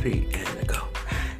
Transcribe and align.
three, 0.00 0.26
and 0.32 0.66
go. 0.66 0.76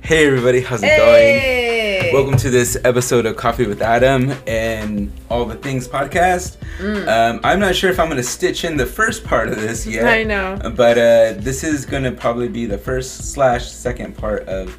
Hey 0.02 0.26
everybody, 0.26 0.60
how's 0.60 0.82
it 0.82 0.86
Hey! 0.88 2.00
going? 2.02 2.14
Welcome 2.14 2.36
to 2.40 2.50
this 2.50 2.76
episode 2.84 3.24
of 3.24 3.36
Coffee 3.36 3.66
with 3.66 3.80
Adam 3.80 4.32
and 4.46 5.10
All 5.30 5.44
the 5.46 5.54
Things 5.54 5.86
podcast. 5.88 6.56
Mm. 6.78 7.08
Um, 7.08 7.40
I'm 7.44 7.58
not 7.60 7.74
sure 7.74 7.90
if 7.90 7.98
I'm 7.98 8.06
going 8.08 8.16
to 8.18 8.22
stitch 8.22 8.64
in 8.64 8.76
the 8.76 8.84
first 8.84 9.24
part 9.24 9.48
of 9.48 9.56
this 9.56 9.86
yet. 9.86 10.04
I 10.06 10.24
know. 10.24 10.58
But 10.76 10.98
uh, 10.98 11.32
this 11.38 11.64
is 11.64 11.86
going 11.86 12.02
to 12.02 12.12
probably 12.12 12.48
be 12.48 12.66
the 12.66 12.76
first 12.78 13.32
slash 13.32 13.70
second 13.70 14.16
part 14.16 14.46
of 14.48 14.76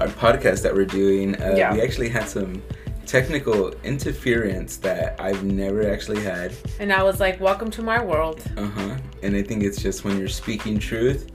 our 0.00 0.08
podcast 0.08 0.62
that 0.62 0.72
we're 0.74 0.84
doing. 0.84 1.34
Uh, 1.42 1.54
Yeah. 1.56 1.72
We 1.72 1.80
actually 1.82 2.10
had 2.10 2.28
some 2.28 2.62
technical 3.06 3.70
interference 3.82 4.76
that 4.78 5.20
I've 5.20 5.42
never 5.44 5.90
actually 5.90 6.22
had. 6.22 6.52
And 6.78 6.92
I 6.92 7.02
was 7.02 7.18
like, 7.20 7.40
welcome 7.40 7.70
to 7.72 7.82
my 7.82 8.02
world. 8.02 8.42
Uh 8.56 8.66
huh. 8.66 8.96
And 9.22 9.34
I 9.34 9.42
think 9.42 9.62
it's 9.64 9.82
just 9.82 10.04
when 10.04 10.18
you're 10.18 10.28
speaking 10.28 10.78
truth, 10.78 11.30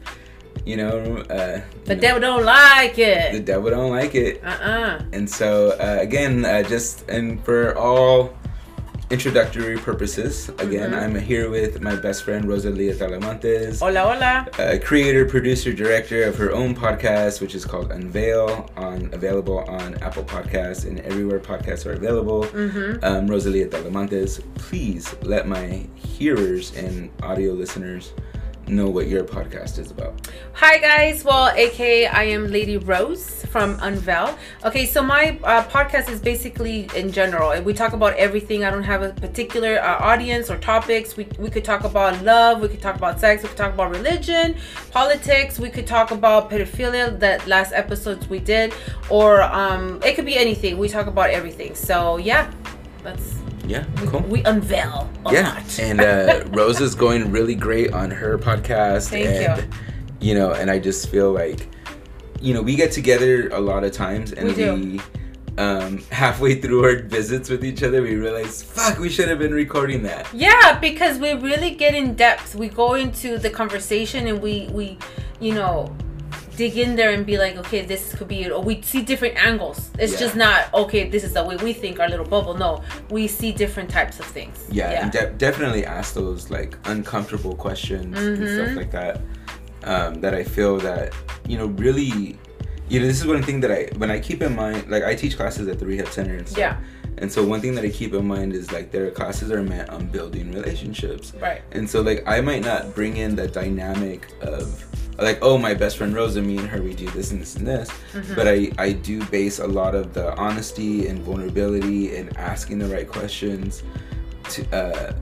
you 0.65 0.77
know, 0.77 1.17
uh, 1.29 1.61
The 1.85 1.93
you 1.93 1.95
know, 1.95 2.01
devil 2.01 2.21
don't 2.21 2.45
like 2.45 2.97
it. 2.99 3.33
the 3.33 3.39
devil 3.39 3.69
don't 3.71 3.91
like 3.91 4.15
it. 4.15 4.41
Uh-uh. 4.43 4.99
And 5.13 5.29
so 5.29 5.71
uh, 5.79 5.97
again, 6.01 6.45
uh, 6.45 6.63
just 6.63 7.09
and 7.09 7.43
for 7.43 7.77
all 7.77 8.33
introductory 9.09 9.75
purposes, 9.77 10.49
again, 10.59 10.91
Mhm. 10.91 11.01
I'm 11.01 11.15
here 11.15 11.49
with 11.49 11.81
my 11.81 11.95
best 11.95 12.23
friend 12.23 12.45
Rosalia 12.47 12.93
Talamantes, 12.93 13.79
Hola, 13.79 14.01
hola. 14.01 14.45
uh, 14.59 14.77
creator, 14.85 15.25
producer, 15.25 15.73
director 15.73 16.21
of 16.25 16.35
her 16.37 16.51
own 16.51 16.75
podcast, 16.75 17.41
which 17.41 17.55
is 17.55 17.65
called 17.65 17.89
Unveil, 17.91 18.69
on 18.77 19.09
available 19.11 19.59
on 19.67 19.95
Apple 20.03 20.23
Podcasts 20.23 20.85
and 20.85 20.99
everywhere 20.99 21.39
podcasts 21.39 21.87
are 21.87 21.93
available. 21.93 22.43
Mm-hmm. 22.43 23.03
Um, 23.03 23.25
Rosalia 23.27 23.65
Talamantes, 23.67 24.41
please 24.55 25.15
let 25.23 25.47
my 25.47 25.87
hearers 25.95 26.71
and 26.77 27.09
audio 27.23 27.53
listeners 27.53 28.11
know 28.69 28.89
what 28.89 29.07
your 29.07 29.23
podcast 29.23 29.79
is 29.79 29.91
about. 29.91 30.29
Hi 30.53 30.77
guys, 30.77 31.23
well, 31.23 31.49
aka 31.55 32.07
I 32.07 32.23
am 32.23 32.47
Lady 32.47 32.77
Rose 32.77 33.45
from 33.45 33.77
Unveil. 33.81 34.38
Okay, 34.63 34.85
so 34.85 35.02
my 35.02 35.39
uh, 35.44 35.63
podcast 35.66 36.09
is 36.09 36.19
basically 36.19 36.88
in 36.95 37.11
general. 37.11 37.59
We 37.61 37.73
talk 37.73 37.94
about 37.94 38.13
everything. 38.16 38.63
I 38.63 38.69
don't 38.69 38.83
have 38.83 39.02
a 39.02 39.09
particular 39.09 39.79
uh, 39.79 39.97
audience 39.99 40.49
or 40.49 40.57
topics. 40.57 41.17
We, 41.17 41.27
we 41.39 41.49
could 41.49 41.66
talk 41.66 41.83
about 41.83 42.23
love. 42.23 42.61
We 42.61 42.67
could 42.67 42.81
talk 42.81 42.95
about 42.95 43.19
sex. 43.19 43.44
We 43.44 43.49
could 43.49 43.57
talk 43.57 43.73
about 43.73 43.91
religion, 43.91 44.55
politics. 44.91 45.59
We 45.59 45.69
could 45.69 45.88
talk 45.88 46.11
about 46.11 46.51
pedophilia. 46.51 47.19
That 47.19 47.47
last 47.47 47.73
episodes 47.73 48.29
we 48.29 48.39
did, 48.39 48.73
or 49.09 49.41
um, 49.41 49.99
it 50.05 50.16
could 50.16 50.25
be 50.25 50.38
anything. 50.38 50.77
We 50.77 50.89
talk 50.89 51.07
about 51.07 51.31
everything. 51.31 51.73
So 51.75 52.17
yeah, 52.17 52.51
that's 53.03 53.39
Yeah, 53.70 53.86
we, 54.02 54.08
cool. 54.08 54.22
we 54.22 54.44
unveil 54.44 55.08
a 55.28 55.31
yeah 55.34 55.53
lot. 55.53 55.80
and 55.80 56.02
uh 56.02 56.44
rose 56.59 56.81
is 56.81 56.95
going 56.95 57.31
really 57.31 57.56
great 57.56 57.94
on 57.94 58.09
her 58.12 58.38
podcast 58.39 59.09
Thank 59.09 59.28
and 59.28 59.73
you. 60.20 60.34
know 60.34 60.53
and 60.53 60.72
i 60.72 60.80
just 60.80 61.09
feel 61.09 61.31
like 61.31 61.67
you 62.42 62.53
know 62.56 62.64
we 62.64 62.75
get 62.75 62.92
together 62.92 63.50
a 63.50 63.59
lot 63.59 63.84
of 63.84 63.92
times 63.92 64.31
and 64.34 64.47
We 64.56 64.72
we 64.72 65.02
um 65.59 66.00
halfway 66.09 66.56
through 66.62 66.84
our 66.86 66.95
visits 67.03 67.47
with 67.50 67.64
each 67.64 67.84
other 67.84 68.02
we 68.02 68.16
realize 68.16 68.64
fuck 68.64 68.97
we 68.97 69.09
should 69.09 69.28
have 69.30 69.40
been 69.40 69.53
recording 69.53 70.02
that 70.03 70.25
Yeah, 70.34 70.80
because 70.80 71.20
we 71.20 71.34
really 71.34 71.72
get 71.84 71.94
in 71.94 72.16
depth. 72.16 72.56
We 72.56 72.70
go 72.70 72.94
into 72.95 73.38
the 73.38 73.50
conversation 73.62 74.28
and 74.28 74.42
we 74.42 74.67
we 74.72 74.97
you 75.40 75.53
know 75.59 75.75
dig 76.59 76.77
in 76.77 76.95
there 76.99 77.11
and 77.15 77.25
be 77.25 77.38
like, 77.45 77.55
okay, 77.63 77.81
this 77.91 78.03
could 78.17 78.27
be 78.27 78.39
it. 78.45 78.52
Or 78.52 78.61
we 78.69 78.73
see 78.91 79.02
different 79.11 79.35
angles. 79.49 79.77
It's 79.97 80.13
Yeah. 80.13 80.23
just 80.25 80.35
not 80.45 80.59
okay. 80.83 81.03
This 81.16 81.23
is 81.27 81.33
the 81.38 81.43
way 81.49 81.55
we 81.67 81.71
think 81.83 81.99
our 82.01 82.09
little 82.13 82.29
bubble. 82.35 82.53
No, 82.66 82.71
we 83.09 83.23
see 83.39 83.51
different 83.63 83.89
types 83.89 84.19
of 84.21 84.25
things. 84.38 84.57
yeah, 84.79 85.01
and 85.03 85.09
de- 85.17 85.31
definitely 85.47 85.83
ask 85.85 86.07
those 86.13 86.41
like 86.57 86.71
uncomfortable 86.93 87.55
questions 87.66 88.13
and 88.19 88.38
Mhm. 88.38 88.53
stuff 88.55 88.73
like 88.81 88.91
that 88.99 89.16
um 89.93 90.11
that 90.23 90.33
i 90.41 90.43
feel 90.55 90.73
that 90.89 91.05
you 91.51 91.57
know 91.59 91.67
really 91.85 92.11
you 92.91 92.97
know 92.99 93.07
this 93.11 93.19
is 93.23 93.25
one 93.35 93.41
thing 93.47 93.57
that 93.63 93.71
i 93.79 93.81
when 94.01 94.11
i 94.16 94.19
keep 94.27 94.39
in 94.47 94.53
mind 94.63 94.79
like 94.94 95.03
i 95.11 95.13
teach 95.21 95.33
classes 95.41 95.66
at 95.71 95.77
the 95.81 95.85
rehab 95.91 96.09
center 96.17 96.35
and 96.39 96.47
stuff 96.50 96.59
yeah, 96.66 96.75
And 97.22 97.29
so 97.35 97.39
one 97.53 97.59
thing 97.63 97.73
that 97.78 97.85
I 97.89 97.91
keep 98.01 98.11
in 98.19 98.25
mind 98.35 98.51
is 98.59 98.66
like 98.78 98.88
their 98.95 99.09
classes 99.19 99.47
are 99.55 99.63
meant 99.73 99.88
on 99.95 100.01
building 100.17 100.45
relationships. 100.59 101.25
right. 101.47 101.61
And 101.78 101.85
so 101.91 101.97
like 102.09 102.19
I 102.35 102.38
might 102.50 102.63
not 102.72 102.81
bring 102.97 103.13
in 103.23 103.31
the 103.41 103.47
dynamic 103.61 104.22
of 104.55 104.63
like 105.22 105.40
oh 105.41 105.57
my 105.57 105.74
best 105.74 105.97
friend 105.97 106.13
Rosa 106.16 106.41
me 106.41 106.57
and 106.57 106.68
her 106.68 106.81
we 106.81 106.94
do 106.94 107.07
this 107.12 107.31
and 107.31 107.41
this 107.41 107.56
and 107.56 107.66
this 107.68 107.90
Mhm. 108.13 108.35
but 108.35 108.47
I 108.47 108.72
I 108.78 108.91
do 108.94 109.24
base 109.25 109.59
a 109.59 109.68
lot 109.68 109.96
of 109.96 110.13
the 110.13 110.35
honesty 110.38 111.07
and 111.07 111.19
vulnerability 111.19 112.16
and 112.16 112.35
asking 112.38 112.80
the 112.80 112.88
right 112.88 113.07
questions 113.07 113.84
to 114.50 114.66
uh 114.75 115.13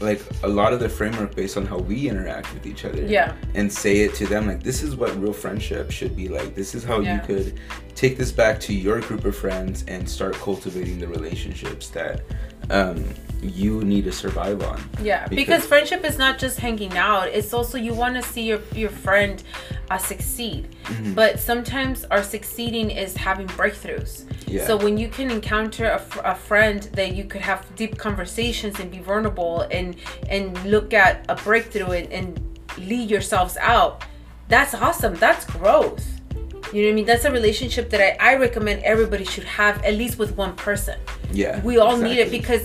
like 0.00 0.20
a 0.42 0.48
lot 0.48 0.72
of 0.72 0.80
the 0.80 0.88
framework 0.88 1.34
based 1.36 1.56
on 1.56 1.64
how 1.64 1.78
we 1.78 2.08
interact 2.08 2.52
with 2.52 2.66
each 2.66 2.84
other 2.84 3.02
Yeah, 3.06 3.32
and 3.54 3.72
say 3.72 3.98
it 4.00 4.14
to 4.16 4.26
them 4.26 4.46
like 4.48 4.62
this 4.62 4.82
is 4.82 4.96
what 4.96 5.14
real 5.20 5.32
friendship 5.32 5.90
should 5.90 6.14
be 6.16 6.28
like 6.28 6.54
this 6.54 6.74
is 6.74 6.82
how 6.84 7.00
Yeah. 7.00 7.14
you 7.20 7.26
could 7.26 7.60
take 7.94 8.18
this 8.18 8.32
back 8.32 8.58
to 8.60 8.74
your 8.74 9.00
group 9.00 9.24
of 9.24 9.36
friends 9.36 9.84
and 9.86 10.08
start 10.08 10.34
cultivating 10.34 10.98
the 10.98 11.06
relationships 11.08 11.88
that 11.90 12.22
um, 12.70 13.04
you 13.44 13.82
need 13.84 14.04
to 14.04 14.12
survive 14.12 14.62
on 14.62 14.80
yeah. 15.02 15.26
Because- 15.28 15.36
Because, 15.44 15.66
friendship 15.66 16.04
is 16.04 16.16
not 16.18 16.38
just 16.38 16.58
hanging 16.58 16.96
out. 16.96 17.28
It's 17.28 17.52
also 17.52 17.76
you 17.78 17.92
want 17.94 18.14
to 18.16 18.22
see 18.22 18.42
your 18.42 18.60
your 18.74 18.90
friend 18.90 19.42
uh, 19.90 19.98
succeed. 19.98 20.68
Mhm. 20.84 21.14
But 21.14 21.38
sometimes 21.38 22.04
our 22.10 22.22
succeeding 22.22 22.90
is 22.90 23.16
having 23.16 23.46
breakthroughs. 23.48 24.24
yeah 24.46 24.66
So 24.66 24.76
when 24.76 24.96
you 24.96 25.08
can 25.08 25.30
encounter 25.30 25.84
a, 25.98 26.00
a 26.32 26.34
friend 26.34 26.80
that 26.94 27.14
you 27.14 27.24
could 27.24 27.42
have 27.42 27.60
deep 27.76 27.98
conversations 27.98 28.80
and 28.80 28.90
be 28.90 29.00
vulnerable 29.00 29.66
and 29.70 29.96
and 30.34 30.46
look 30.64 30.94
at 30.94 31.14
a 31.28 31.34
breakthrough 31.36 31.92
and, 32.00 32.08
and 32.18 32.28
lead 32.78 33.10
yourselves 33.10 33.56
out, 33.60 34.02
that's 34.48 34.74
awesome. 34.74 35.14
That's 35.16 35.44
growth. 35.44 36.04
You 36.72 36.80
know 36.82 36.88
what 36.88 36.92
I 36.92 36.94
mean? 36.98 37.06
That's 37.12 37.24
a 37.24 37.30
relationship 37.30 37.90
that 37.90 38.00
I, 38.00 38.10
I 38.32 38.36
recommend 38.36 38.82
everybody 38.82 39.24
should 39.24 39.44
have 39.44 39.76
at 39.84 39.94
least 39.94 40.18
with 40.18 40.32
one 40.36 40.54
person. 40.56 40.98
yeah 41.30 41.60
We 41.62 41.74
all 41.78 41.96
need 42.06 42.18
it 42.24 42.30
because 42.38 42.64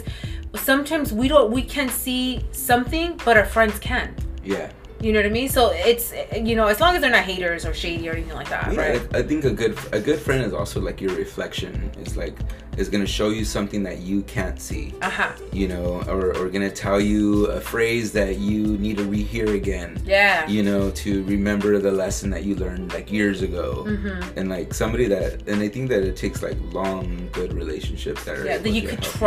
sometimes 0.56 1.14
we 1.14 1.28
don't 1.28 1.52
we 1.52 1.62
can 1.62 1.90
see 1.90 2.42
something 2.52 3.20
but 3.26 3.38
our 3.38 3.46
friends 3.46 3.78
can. 3.80 4.16
yeah 4.44 4.70
You 5.02 5.14
know 5.14 5.20
what 5.20 5.28
I 5.28 5.30
mean? 5.40 5.48
So 5.48 5.72
it's 5.92 6.12
you 6.50 6.56
know, 6.60 6.68
as 6.68 6.80
long 6.82 6.92
as 6.96 7.00
they're 7.02 7.10
not 7.20 7.24
haters 7.24 7.66
or 7.66 7.74
shady 7.74 8.10
or 8.10 8.14
anything 8.18 8.36
like 8.36 8.50
that, 8.50 8.74
yeah, 8.74 8.82
right? 8.86 9.02
I, 9.16 9.22
think 9.30 9.46
a 9.46 9.52
good 9.62 9.78
a 9.94 10.00
good 10.08 10.20
friend 10.20 10.42
is 10.44 10.52
also 10.60 10.82
like 10.82 11.00
your 11.06 11.16
reflection 11.16 11.72
is 12.04 12.18
like 12.18 12.36
is 12.82 12.90
gonna 12.90 13.08
show 13.20 13.30
you 13.38 13.44
something 13.46 13.82
that 13.84 14.00
you 14.10 14.18
can't 14.36 14.60
see 14.60 14.86
Uh-huh. 15.02 15.32
you 15.54 15.68
know 15.72 15.86
or, 16.14 16.36
or 16.38 16.50
gonna 16.56 16.70
tell 16.86 17.00
you 17.12 17.46
a 17.60 17.62
phrase 17.74 18.12
that 18.20 18.34
you 18.40 18.62
need 18.86 18.98
to 18.98 19.06
rehear 19.18 19.48
again 19.62 19.90
Yeah. 20.06 20.48
you 20.56 20.64
know 20.64 20.92
to 21.04 21.12
remember 21.36 21.72
the 21.88 21.92
lesson 22.04 22.30
that 22.36 22.44
you 22.48 22.54
learned 22.56 22.92
like 22.98 23.08
years 23.20 23.40
ago 23.50 23.68
Mm-hmm. 23.88 24.38
and 24.38 24.46
like 24.56 24.74
somebody 24.74 25.06
that 25.16 25.30
and 25.50 25.58
i 25.68 25.70
think 25.74 25.86
that 25.94 26.04
it 26.10 26.16
takes 26.26 26.40
like 26.48 26.58
long 26.82 27.06
good 27.40 27.52
relationships 27.64 28.22
that 28.26 28.36
are 28.40 28.46
Yeah, 28.46 28.58
that 28.64 28.74
you 28.78 28.84
could 28.90 29.00
help 29.04 29.22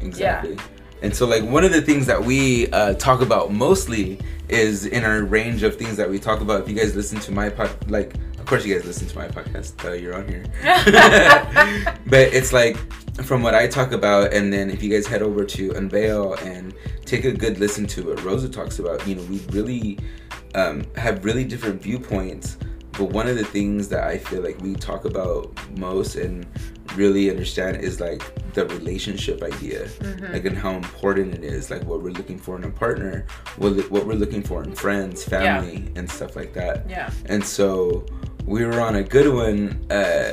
exactly. 0.00 0.58
And 1.02 1.14
so 1.14 1.26
like 1.26 1.44
one 1.44 1.64
of 1.64 1.72
the 1.72 1.80
things 1.80 2.06
that 2.06 2.22
we 2.22 2.68
uh, 2.70 2.94
talk 2.94 3.20
about 3.20 3.52
mostly 3.52 4.18
is 4.48 4.86
in 4.86 5.04
our 5.04 5.22
range 5.22 5.62
of 5.62 5.76
things 5.76 5.96
that 5.96 6.10
we 6.10 6.18
talk 6.18 6.40
about. 6.40 6.62
If 6.62 6.68
you 6.68 6.74
guys 6.74 6.96
listen 6.96 7.20
to 7.20 7.32
my 7.32 7.50
pod 7.50 7.90
like 7.90 8.14
of 8.38 8.46
course 8.46 8.64
you 8.64 8.74
guys 8.74 8.86
listen 8.86 9.06
to 9.06 9.16
my 9.16 9.28
podcast 9.28 9.84
uh, 9.84 9.92
you're 9.92 10.14
on 10.14 10.26
here. 10.26 10.44
But 12.06 12.32
it's 12.32 12.52
like 12.52 12.76
from 13.22 13.42
what 13.42 13.54
I 13.54 13.66
talk 13.66 13.92
about, 13.92 14.32
and 14.32 14.52
then 14.52 14.70
if 14.70 14.82
you 14.82 14.90
guys 14.90 15.06
head 15.06 15.22
over 15.22 15.44
to 15.44 15.72
Unveil 15.72 16.34
and 16.34 16.74
take 17.04 17.24
a 17.24 17.32
good 17.32 17.58
listen 17.58 17.86
to 17.88 18.08
what 18.08 18.24
Rosa 18.24 18.48
talks 18.48 18.78
about, 18.78 19.06
you 19.06 19.16
know, 19.16 19.22
we 19.24 19.38
really 19.50 19.98
um, 20.54 20.84
have 20.96 21.24
really 21.24 21.44
different 21.44 21.82
viewpoints. 21.82 22.56
But 22.98 23.10
one 23.10 23.28
of 23.28 23.36
the 23.36 23.44
things 23.44 23.88
that 23.88 24.04
I 24.04 24.18
feel 24.18 24.42
like 24.42 24.60
we 24.60 24.74
talk 24.74 25.04
about 25.04 25.52
most 25.78 26.16
and 26.16 26.44
really 26.96 27.30
understand 27.30 27.76
is 27.76 28.00
like 28.00 28.22
the 28.54 28.66
relationship 28.66 29.42
idea, 29.42 29.86
Mhm. 30.00 30.32
like 30.32 30.44
and 30.44 30.56
how 30.56 30.72
important 30.72 31.34
it 31.34 31.44
is, 31.44 31.70
like 31.70 31.84
what 31.84 32.02
we're 32.02 32.10
looking 32.20 32.38
for 32.38 32.56
in 32.56 32.64
a 32.64 32.70
partner, 32.70 33.24
what 33.56 33.72
what 33.90 34.04
we're 34.06 34.14
looking 34.24 34.42
for 34.42 34.64
in 34.64 34.74
friends, 34.74 35.22
family, 35.22 35.84
and 35.96 36.10
stuff 36.10 36.34
like 36.34 36.52
that. 36.54 36.86
yeah. 36.90 37.10
And 37.26 37.44
so 37.44 38.04
we 38.46 38.64
were 38.64 38.80
on 38.80 38.96
a 38.96 39.02
good 39.04 39.32
one 39.32 39.78
uh, 39.90 40.32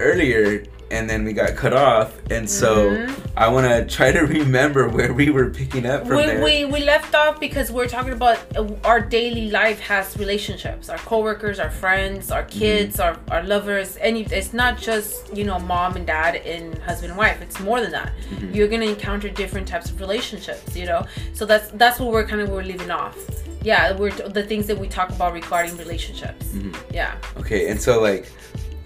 earlier, 0.00 0.62
and 0.90 1.08
then 1.10 1.24
we 1.24 1.32
got 1.32 1.54
cut 1.56 1.72
off. 1.72 2.14
And 2.30 2.48
so 2.48 2.90
Mhm. 2.90 3.14
I 3.36 3.48
want 3.48 3.66
to 3.68 3.84
try 3.96 4.10
to 4.12 4.20
remember 4.20 4.88
where 4.88 5.12
we 5.12 5.30
were 5.30 5.50
picking 5.50 5.84
up 5.86 6.06
from 6.06 6.16
we, 6.16 6.26
there. 6.26 6.42
we 6.44 6.64
we 6.64 6.80
left 6.80 7.14
off 7.14 7.38
because 7.40 7.70
we're 7.70 7.86
talking 7.88 8.12
about 8.12 8.38
uh, 8.56 8.66
our 8.84 9.00
daily 9.00 9.50
life 9.50 9.78
has 9.80 10.16
relationships 10.18 10.88
our 10.88 10.98
coworkers 10.98 11.58
our 11.60 11.70
friends 11.70 12.30
our 12.30 12.42
Mm-hmm. 12.44 12.58
kids 12.58 13.00
our, 13.00 13.14
our 13.30 13.42
lovers 13.42 13.96
any 14.00 14.22
it's 14.40 14.52
not 14.52 14.78
just 14.78 15.12
you 15.36 15.44
know 15.44 15.58
mom 15.58 15.96
and 15.96 16.06
dad 16.06 16.36
and 16.52 16.78
husband 16.88 17.10
and 17.12 17.18
wife 17.18 17.38
it's 17.46 17.60
more 17.60 17.80
than 17.80 17.92
that 17.92 18.10
Mhm. 18.32 18.54
you're 18.54 18.68
gonna 18.68 18.86
encounter 18.96 19.28
different 19.28 19.66
types 19.68 19.90
of 19.90 20.00
relationships 20.00 20.74
you 20.76 20.86
know 20.86 21.02
so 21.34 21.44
that's 21.44 21.68
that's 21.82 21.98
what 22.00 22.10
we're 22.12 22.26
kind 22.30 22.40
of 22.40 22.48
we're 22.48 22.62
leaving 22.72 22.90
off 22.90 23.16
yeah 23.62 23.92
we're 23.92 24.10
the 24.38 24.42
things 24.50 24.66
that 24.66 24.78
we 24.78 24.88
talk 24.88 25.08
about 25.10 25.32
regarding 25.32 25.76
relationships 25.76 26.46
Mhm. 26.54 26.74
yeah 26.92 27.12
Okay, 27.40 27.68
and 27.70 27.78
so 27.80 28.00
like, 28.00 28.24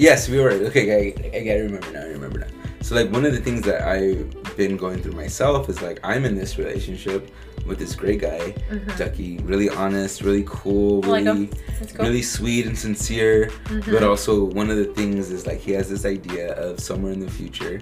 yes, 0.02 0.28
we 0.28 0.38
were 0.40 0.50
okay. 0.69 0.87
I, 1.00 1.37
I 1.37 1.40
gotta 1.49 1.62
remember 1.69 1.90
now. 1.93 2.00
I 2.02 2.10
remember 2.19 2.38
now. 2.40 2.52
So 2.87 2.94
like, 2.96 3.10
one 3.12 3.25
of 3.25 3.32
the 3.32 3.40
things 3.40 3.62
that 3.62 3.81
I've 3.96 4.56
been 4.56 4.76
going 4.76 5.00
through 5.02 5.12
myself 5.25 5.69
is 5.69 5.81
like, 5.81 5.99
I'm 6.02 6.25
in 6.25 6.34
this 6.43 6.58
relationship. 6.58 7.22
with 7.70 7.78
this 7.78 7.94
great 7.94 8.20
guy, 8.20 8.44
Mhm. 8.72 8.99
Ducky. 8.99 9.32
Really 9.52 9.69
honest, 9.82 10.14
really 10.28 10.43
cool, 10.49 10.94
I 11.04 11.08
like 11.08 11.25
really. 11.26 11.49
Let's 11.81 11.93
go. 11.93 12.02
really 12.02 12.22
sweet 12.22 12.66
and 12.66 12.76
sincere. 12.76 13.50
Mhm. 13.66 13.93
But 13.94 14.02
also, 14.02 14.32
one 14.60 14.69
of 14.69 14.78
the 14.82 14.88
things 14.99 15.31
is 15.31 15.46
like 15.46 15.60
he 15.60 15.70
has 15.78 15.87
this 15.88 16.05
idea 16.05 16.46
of 16.64 16.81
somewhere 16.88 17.12
in 17.12 17.20
the 17.20 17.31
future 17.40 17.76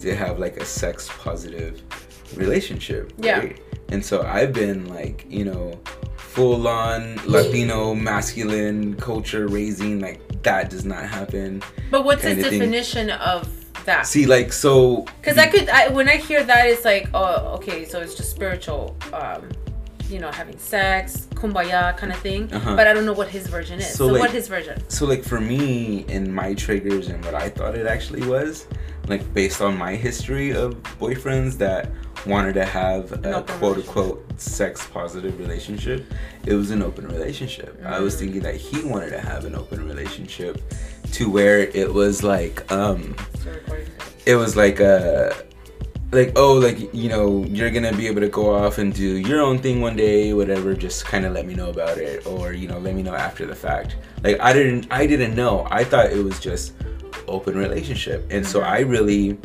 to 0.00 0.08
have 0.22 0.34
like 0.44 0.56
a 0.56 0.64
sex 0.64 1.08
positive 1.24 1.80
relationship. 2.36 3.12
Yeah. 3.18 3.38
Right? 3.38 3.60
And 3.92 4.04
so 4.04 4.22
I've 4.22 4.52
been 4.52 4.88
like, 4.88 5.18
you 5.28 5.44
know, 5.44 5.78
full 6.16 6.66
on 6.66 6.98
Latino 7.26 7.94
masculine 7.94 8.94
culture 8.96 9.46
raising, 9.46 10.00
like 10.00 10.20
that 10.42 10.70
does 10.70 10.84
not 10.84 11.04
happen. 11.04 11.62
But 11.90 12.04
what's 12.04 12.22
his 12.22 12.34
kind 12.34 12.44
of 12.44 12.50
thing. 12.50 12.60
definition 12.60 13.10
of 13.10 13.48
that? 13.84 14.06
See, 14.06 14.26
like, 14.26 14.52
so. 14.52 15.06
Because 15.20 15.38
I 15.38 15.46
could, 15.46 15.68
I, 15.68 15.88
when 15.88 16.08
I 16.08 16.16
hear 16.16 16.42
that, 16.44 16.66
it's 16.66 16.84
like, 16.84 17.08
oh, 17.14 17.54
okay, 17.56 17.84
so 17.84 18.00
it's 18.00 18.14
just 18.14 18.30
spiritual, 18.30 18.96
um, 19.12 19.48
you 20.08 20.18
know, 20.18 20.30
having 20.30 20.58
sex, 20.58 21.28
kumbaya 21.34 21.96
kind 21.96 22.12
of 22.12 22.18
thing. 22.18 22.52
Uh-huh. 22.52 22.74
But 22.74 22.86
I 22.86 22.92
don't 22.92 23.06
know 23.06 23.12
what 23.12 23.28
his 23.28 23.46
version 23.46 23.78
is. 23.78 23.88
So, 23.90 24.06
So, 24.06 24.06
like- 24.06 24.20
what 24.20 24.30
his 24.30 24.48
version? 24.48 24.82
So, 24.88 25.06
like, 25.06 25.22
for 25.24 25.40
me, 25.40 26.04
and 26.08 26.34
my 26.34 26.54
triggers 26.54 27.08
and 27.08 27.24
what 27.24 27.34
I 27.34 27.48
thought 27.48 27.74
it 27.76 27.86
actually 27.86 28.26
was, 28.26 28.66
like, 29.08 29.32
based 29.34 29.60
on 29.60 29.76
my 29.76 29.94
history 29.94 30.50
of 30.52 30.74
boyfriends 30.98 31.56
that 31.58 31.90
wanted 32.26 32.54
to 32.54 32.64
have 32.64 33.12
An 33.12 33.24
a 33.26 33.42
quote 33.42 33.78
unquote 33.78 34.40
sex 34.40 34.86
positive 34.86 35.38
relationship, 35.38 36.04
it 36.46 36.54
was 36.54 36.70
an 36.70 36.82
open 36.82 37.06
relationship. 37.08 37.80
I 37.84 38.00
was 38.00 38.14
Mm. 38.14 38.18
thinking 38.18 38.40
that 38.42 38.56
he 38.56 38.82
wanted 38.84 39.10
to 39.10 39.20
have 39.20 39.44
an 39.44 39.54
open 39.54 39.86
relationship 39.86 40.60
to 41.12 41.30
where 41.30 41.60
it 41.60 41.92
was 41.92 42.22
like, 42.22 42.70
um, 42.70 43.14
it. 43.46 44.32
it 44.32 44.36
was 44.36 44.56
like 44.56 44.80
a 44.80 45.34
like 46.12 46.32
oh 46.34 46.54
like 46.54 46.92
you 46.92 47.08
know 47.08 47.44
you're 47.44 47.70
gonna 47.70 47.92
be 47.92 48.08
able 48.08 48.20
to 48.20 48.28
go 48.28 48.52
off 48.52 48.78
and 48.78 48.92
do 48.92 49.16
your 49.18 49.40
own 49.40 49.58
thing 49.58 49.80
one 49.80 49.94
day 49.94 50.32
whatever 50.32 50.74
just 50.74 51.04
kind 51.04 51.24
of 51.24 51.32
let 51.32 51.46
me 51.46 51.54
know 51.54 51.70
about 51.70 51.98
it 51.98 52.26
or 52.26 52.52
you 52.52 52.66
know 52.66 52.78
let 52.80 52.96
me 52.96 53.02
know 53.02 53.14
after 53.14 53.46
the 53.46 53.54
fact 53.54 53.94
like 54.24 54.36
i 54.40 54.52
didn't 54.52 54.88
i 54.90 55.06
didn't 55.06 55.36
know 55.36 55.68
i 55.70 55.84
thought 55.84 56.06
it 56.10 56.24
was 56.24 56.40
just 56.40 56.72
open 57.28 57.56
relationship 57.56 58.26
and 58.30 58.44
so 58.44 58.60
i 58.60 58.80
really 58.80 59.38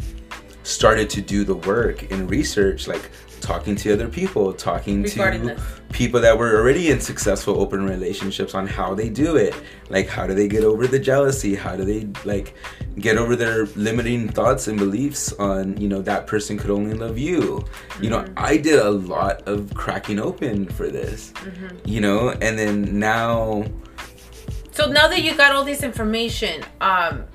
started 0.65 1.09
to 1.11 1.21
do 1.21 1.43
the 1.43 1.55
work 1.55 2.11
and 2.11 2.29
research 2.29 2.87
like 2.87 3.09
talking 3.41 3.75
to 3.75 3.93
other 3.93 4.07
people 4.07 4.51
talking 4.51 5.03
Regarding 5.03 5.41
to 5.41 5.47
this. 5.53 5.63
people 5.91 6.19
that 6.21 6.35
were 6.35 6.57
already 6.57 6.89
in 6.89 6.99
successful 6.99 7.59
open 7.61 7.85
relationships 7.85 8.55
on 8.55 8.65
how 8.65 8.95
they 8.95 9.07
do 9.07 9.35
it. 9.35 9.53
Like 9.89 10.07
how 10.07 10.25
do 10.25 10.33
they 10.33 10.47
get 10.47 10.63
over 10.63 10.87
the 10.87 10.97
jealousy? 10.97 11.53
How 11.53 11.75
do 11.75 11.85
they 11.85 12.07
like 12.23 12.55
get 12.97 13.17
over 13.17 13.35
their 13.35 13.67
limiting 13.75 14.27
thoughts 14.29 14.67
and 14.67 14.79
beliefs 14.79 15.31
on 15.33 15.77
you 15.77 15.87
know 15.87 16.01
that 16.01 16.25
person 16.25 16.57
could 16.57 16.71
only 16.71 16.95
love 16.95 17.17
you? 17.19 17.63
You 18.01 18.09
know 18.09 18.25
i 18.37 18.57
did 18.57 18.79
a 18.79 18.89
lot 18.89 19.47
of 19.47 19.71
cracking 19.75 20.19
open 20.19 20.65
for 20.69 20.87
this 20.89 21.31
you 21.85 22.01
know? 22.01 22.29
And 22.41 22.57
then 22.57 22.97
now 22.99 23.65
So 24.71 24.87
now 24.89 25.07
that 25.07 25.21
you 25.21 25.35
got 25.35 25.51
all 25.53 25.63
this 25.63 25.83
information, 25.83 26.63
um, 26.81 27.25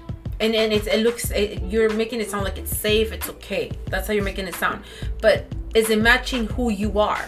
and 0.41 0.55
and 0.55 0.73
it's, 0.73 0.87
it 0.87 1.01
looks 1.01 1.31
it, 1.31 1.63
you're 1.71 1.91
making 1.91 2.21
it 2.21 2.31
sound 2.31 2.45
like 2.45 2.59
it's 2.59 2.77
safe, 2.77 3.13
it's 3.13 3.29
okay. 3.29 3.71
That's 3.87 4.07
how 4.07 4.13
you're 4.15 4.25
making 4.25 4.47
it 4.49 4.55
sound. 4.55 4.83
But 5.21 5.47
is 5.75 5.91
it 5.91 6.01
matching 6.01 6.47
who 6.47 6.71
you 6.71 6.99
are? 6.99 7.25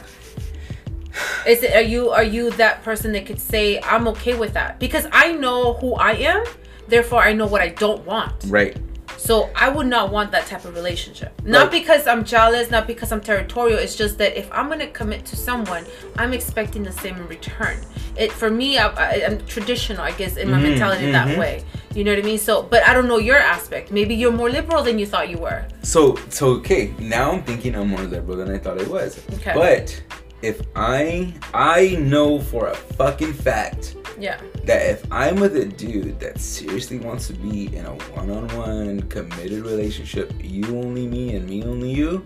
Is 1.47 1.63
it 1.63 1.75
are 1.75 1.83
you 1.83 2.11
are 2.11 2.25
you 2.25 2.51
that 2.53 2.83
person 2.83 3.13
that 3.13 3.27
could 3.27 3.41
say 3.41 3.81
I'm 3.83 4.09
okay 4.09 4.35
with 4.35 4.55
that? 4.55 4.79
Because 4.79 5.07
I 5.13 5.33
know 5.33 5.75
who 5.75 5.95
I 5.95 6.13
am, 6.13 6.45
therefore 6.89 7.23
I 7.23 7.33
know 7.33 7.47
what 7.47 7.61
I 7.61 7.69
don't 7.69 8.05
want. 8.07 8.35
right 8.49 8.77
So 9.19 9.51
I 9.55 9.69
would 9.69 9.87
not 9.87 10.11
want 10.11 10.33
that 10.33 10.47
type 10.47 10.65
of 10.65 10.75
relationship. 10.75 11.31
Not 11.45 11.65
Right. 11.65 11.71
because 11.79 12.07
I'm 12.07 12.25
jealous, 12.25 12.71
not 12.71 12.87
because 12.87 13.13
I'm 13.13 13.21
territorial. 13.21 13.79
It's 13.79 13.95
just 13.95 14.17
that 14.19 14.37
if 14.43 14.49
I'm 14.57 14.69
gonna 14.69 14.89
commit 15.01 15.25
to 15.27 15.37
someone, 15.37 15.85
I'm 16.21 16.33
expecting 16.33 16.83
the 16.83 16.93
same 17.03 17.17
in 17.17 17.27
return. 17.29 17.77
It 18.17 18.33
for 18.33 18.51
me, 18.51 18.79
I, 18.79 18.87
I'm 19.27 19.39
traditional, 19.47 20.03
I 20.03 20.13
guess, 20.21 20.37
in 20.43 20.51
my 20.51 20.59
Mhm, 20.59 20.63
mentality 20.71 21.07
mhm. 21.07 21.13
that 21.19 21.39
way. 21.39 21.55
You 21.95 22.05
know 22.05 22.13
what 22.13 22.19
I 22.21 22.23
mean? 22.23 22.39
So, 22.39 22.63
but 22.63 22.83
I 22.89 22.95
don't 22.95 23.07
know 23.09 23.19
your 23.19 23.37
aspect. 23.37 23.91
Maybe 23.93 24.15
you're 24.15 24.33
more 24.33 24.51
liberal 24.51 24.83
than 24.83 24.99
you 24.99 25.07
thought 25.07 25.29
you 25.29 25.39
were. 25.39 25.67
So 25.83 26.17
so 26.29 26.49
okay, 26.61 26.95
now 26.99 27.33
I'm 27.33 27.43
thinking 27.43 27.75
I'm 27.77 27.89
more 27.89 28.01
liberal 28.03 28.37
than 28.39 28.51
I 28.55 28.59
thought 28.59 28.81
I 28.81 28.85
was. 28.89 29.21
Okay. 29.35 29.53
But 29.55 30.03
if 30.43 30.63
I 30.75 31.33
I 31.55 31.97
know 32.01 32.39
for 32.41 32.69
a 32.69 32.75
fucking 32.75 33.33
fact 33.35 33.97
Yeah. 34.19 34.41
that 34.65 34.83
if 34.91 35.05
I'm 35.11 35.37
with 35.37 35.55
a 35.57 35.67
dude 35.67 36.19
that 36.21 36.41
seriously 36.41 36.99
wants 36.99 37.27
to 37.29 37.35
be 37.35 37.75
in 37.77 37.85
a 37.87 37.95
one-on-one 38.17 39.03
committed 39.03 39.65
relationship, 39.65 40.33
you 40.43 40.65
only 40.79 41.07
me 41.07 41.37
and 41.37 41.49
me 41.49 41.63
only 41.65 41.93
you, 41.93 42.25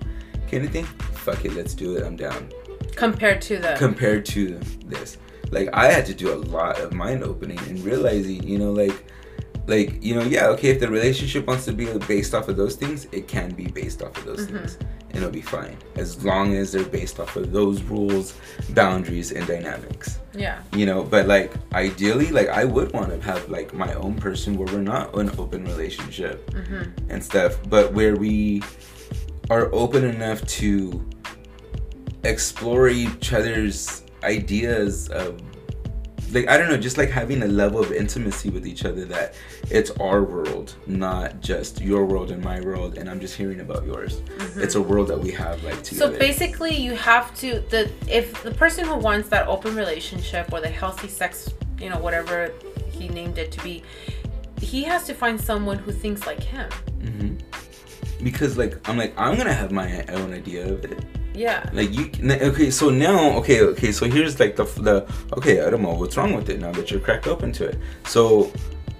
kind 0.51 0.65
of 0.65 0.71
thing, 0.71 0.85
fuck 1.25 1.45
it, 1.45 1.55
let's 1.55 1.75
do 1.75 1.97
it. 1.97 2.05
I'm 2.05 2.17
down. 2.17 2.49
Compared 2.95 3.43
to 3.43 3.59
the. 3.59 3.75
Compared 3.77 4.25
to 4.27 4.59
this, 4.87 5.19
like 5.51 5.69
I 5.75 5.91
had 5.91 6.07
to 6.07 6.15
do 6.15 6.33
a 6.33 6.39
lot 6.57 6.79
of 6.81 6.93
mind 6.95 7.23
opening 7.23 7.59
and 7.69 7.79
realizing, 7.85 8.43
you 8.43 8.59
know, 8.59 8.73
like 8.73 9.05
like 9.67 10.03
you 10.03 10.15
know 10.15 10.23
yeah 10.23 10.47
okay 10.47 10.69
if 10.69 10.81
the 10.81 10.89
relationship 10.89 11.47
wants 11.47 11.65
to 11.65 11.73
be 11.73 11.87
based 12.07 12.35
off 12.35 12.49
of 12.49 12.57
those 12.57 12.77
things 12.77 13.07
it 13.13 13.27
can 13.29 13.51
be 13.53 13.67
based 13.67 14.03
off 14.03 14.17
of 14.19 14.25
those 14.25 14.47
Mhm. 14.47 14.53
things 14.59 14.79
and 15.11 15.17
it'll 15.17 15.31
be 15.31 15.41
fine 15.41 15.77
as 15.97 16.25
long 16.25 16.55
as 16.55 16.73
they're 16.73 16.85
based 16.85 17.19
off 17.21 17.35
of 17.37 17.51
those 17.53 17.83
rules 17.83 18.35
boundaries 18.71 19.33
and 19.33 19.47
dynamics 19.47 20.19
yeah. 20.35 20.61
you 20.73 20.87
know 20.87 21.03
but 21.03 21.27
like 21.27 21.53
ideally 21.75 22.31
like 22.31 22.49
i 22.49 22.65
would 22.65 22.93
want 22.93 23.09
to 23.11 23.19
have 23.21 23.49
like 23.49 23.73
my 23.75 23.93
own 23.95 24.15
person 24.15 24.57
where 24.57 24.67
we're 24.73 24.83
not 24.83 25.13
an 25.19 25.31
open 25.39 25.65
relationship 25.65 26.49
hmm 26.55 26.83
and 27.09 27.23
stuff 27.25 27.59
but 27.69 27.93
where 27.93 28.15
we 28.17 28.63
are 29.51 29.73
open 29.73 30.05
enough 30.05 30.45
to 30.47 31.05
explore 32.25 32.89
each 32.89 33.33
other's 33.33 34.03
ideas 34.25 35.09
of 35.11 35.41
like 36.33 36.49
i 36.49 36.57
don't 36.57 36.69
know 36.69 36.77
just 36.77 36.99
like 36.99 37.11
having 37.11 37.43
a 37.43 37.47
level 37.47 37.81
of 37.81 37.93
intimacy 37.93 38.51
with 38.51 38.67
each 38.67 38.85
other 38.85 39.05
that 39.05 39.35
it's 39.71 39.91
our 39.93 40.23
world 40.23 40.75
not 40.87 41.41
just 41.41 41.81
your 41.81 42.05
world 42.05 42.31
and 42.31 42.43
my 42.43 42.61
world 42.61 42.99
and 42.99 43.09
i'm 43.09 43.21
just 43.21 43.37
hearing 43.37 43.61
about 43.61 43.85
yours. 43.87 44.21
It's 44.57 44.75
a 44.75 44.81
world 44.83 45.09
that 45.09 45.19
we 45.21 45.31
have 45.33 45.63
like 45.65 45.83
together. 45.83 46.13
So 46.15 46.19
basically, 46.19 46.75
you 46.75 46.95
have 46.95 47.35
to 47.41 47.61
the 47.71 47.91
if 48.09 48.43
the 48.43 48.53
person 48.53 48.87
who 48.87 48.97
wants 48.97 49.29
that 49.29 49.47
open 49.49 49.75
relationship 49.77 50.53
or 50.53 50.61
the 50.61 50.69
healthy 50.69 51.09
sex, 51.09 51.53
you 51.79 51.91
know, 51.91 51.99
whatever 51.99 52.53
he 52.91 53.09
named 53.09 53.37
it 53.39 53.53
to 53.53 53.63
be, 53.63 53.83
he 54.61 54.83
has 54.85 55.05
to 55.05 55.15
find 55.15 55.41
someone 55.41 55.79
who 55.79 55.93
thinks 55.93 56.27
like 56.27 56.43
him. 56.43 56.71
hmm 57.03 57.35
because 58.23 58.57
like 58.57 58.75
i'm 58.89 58.97
like 58.97 59.13
i'm 59.19 59.37
gonna 59.37 59.53
have 59.53 59.71
my 59.71 60.03
own 60.07 60.33
idea 60.33 60.67
of 60.73 60.83
it 60.87 61.05
Yeah. 61.37 61.69
Like 61.73 61.93
you, 61.93 62.11
okay. 62.51 62.71
So 62.71 62.91
now, 62.91 63.33
okay, 63.39 63.61
okay. 63.63 63.93
So 63.93 64.07
here's 64.07 64.41
like 64.41 64.57
the 64.57 64.65
the 64.65 65.07
okay. 65.37 65.61
I 65.65 65.71
don't 65.71 65.83
know 65.83 65.95
what's 65.95 66.17
wrong 66.17 66.35
with 66.35 66.49
it 66.49 66.59
now 66.61 66.73
that 66.73 66.91
you're 66.91 67.01
cracked 67.01 67.27
open 67.27 67.53
to 67.53 67.65
it. 67.67 67.79
So 68.07 68.51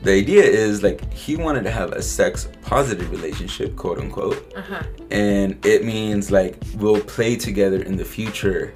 the 0.03 0.13
idea 0.13 0.43
is 0.45 0.83
like 0.83 1.13
he 1.13 1.37
wanted 1.37 1.65
to 1.65 1.71
have 1.71 1.93
a 1.93 2.03
sex 2.03 2.49
positive 2.63 3.11
relationship, 3.11 3.75
quote 3.77 3.99
unquote, 3.99 4.53
Uh 4.57 4.61
huh. 4.63 4.83
and 5.11 5.65
it 5.67 5.85
means 5.85 6.31
like 6.31 6.57
we'll 6.77 7.01
play 7.01 7.37
together 7.37 7.81
in 7.83 7.97
the 7.97 8.05
future 8.05 8.73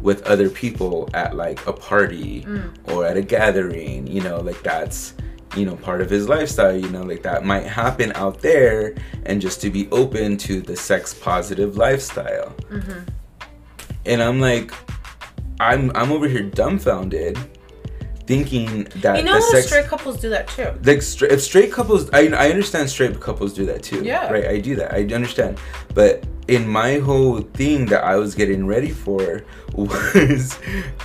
with 0.00 0.22
other 0.26 0.48
people 0.50 1.08
at 1.14 1.36
like 1.36 1.64
a 1.66 1.72
party 1.72 2.42
Mm. 2.42 2.70
or 2.92 3.06
at 3.06 3.16
a 3.16 3.22
gathering. 3.22 4.06
You 4.06 4.22
know, 4.22 4.38
like 4.40 4.60
that's 4.62 5.14
you 5.56 5.64
know 5.64 5.76
part 5.76 6.00
of 6.00 6.10
his 6.10 6.28
lifestyle. 6.28 6.76
You 6.76 6.88
know, 6.90 7.02
like 7.02 7.22
that 7.22 7.44
might 7.44 7.64
happen 7.64 8.12
out 8.14 8.40
there, 8.40 8.94
and 9.26 9.40
just 9.40 9.60
to 9.62 9.70
be 9.70 9.88
open 9.90 10.36
to 10.38 10.60
the 10.60 10.76
sex 10.76 11.14
positive 11.14 11.76
lifestyle 11.76 12.54
Mm-hmm. 12.70 13.00
and 14.06 14.22
I'm 14.22 14.40
like, 14.40 14.72
I'm 15.60 15.90
I'm 15.94 16.10
over 16.12 16.28
here 16.28 16.42
dumbfounded, 16.42 17.38
thinking 18.26 18.84
that 19.02 19.18
You 19.18 19.24
know, 19.24 19.38
sex, 19.40 19.66
straight 19.66 19.86
couples 19.86 20.20
do 20.20 20.30
that 20.30 20.48
too. 20.48 20.68
like 20.84 21.02
stra- 21.02 21.32
if 21.32 21.42
straight 21.42 21.70
couples, 21.72 22.08
I 22.12 22.28
I 22.28 22.50
understand 22.50 22.88
straight 22.90 23.20
couples 23.20 23.52
do 23.54 23.66
that 23.66 23.82
too. 23.82 24.02
Yeah. 24.02 24.32
Right, 24.32 24.46
I 24.46 24.58
do 24.60 24.76
that. 24.76 24.92
I 24.94 25.00
understand, 25.14 25.58
but 25.94 26.24
in 26.46 26.68
my 26.68 26.98
whole 26.98 27.40
thing 27.40 27.86
that 27.86 28.04
I 28.04 28.16
was 28.16 28.34
getting 28.34 28.66
ready 28.66 28.90
for 28.90 29.42
was 29.74 30.58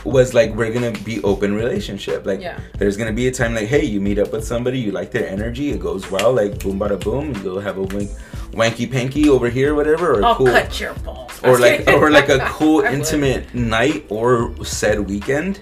was 0.03 0.33
like 0.33 0.53
we're 0.55 0.71
gonna 0.71 0.91
be 1.03 1.21
open 1.23 1.53
relationship. 1.55 2.25
Like 2.25 2.41
Yeah. 2.41 2.59
there's 2.77 2.97
gonna 2.97 3.13
be 3.13 3.27
a 3.27 3.31
time 3.31 3.53
like 3.55 3.67
hey 3.67 3.83
you 3.83 3.99
meet 4.01 4.19
up 4.19 4.31
with 4.31 4.45
somebody 4.45 4.79
you 4.79 4.91
like 4.91 5.11
their 5.11 5.27
energy 5.27 5.71
it 5.71 5.79
goes 5.79 6.09
well 6.11 6.31
like 6.33 6.59
boom 6.59 6.79
bada 6.79 6.99
boom 6.99 7.33
you 7.33 7.41
go 7.41 7.59
have 7.59 7.77
a 7.77 7.83
wank, 7.83 8.09
wanky 8.51 8.89
panky 8.91 9.27
over 9.29 9.49
here 9.49 9.73
whatever 9.75 10.19
or 10.19 10.25
I'll 10.25 10.35
cool 10.35 10.47
cut 10.47 10.79
your 10.79 10.93
balls. 11.05 11.31
or 11.43 11.57
like 11.57 11.87
or 11.87 12.11
like 12.11 12.29
a 12.29 12.39
cool 12.57 12.81
intimate 12.81 13.53
night 13.55 14.05
or 14.09 14.53
said 14.63 14.99
weekend 15.09 15.61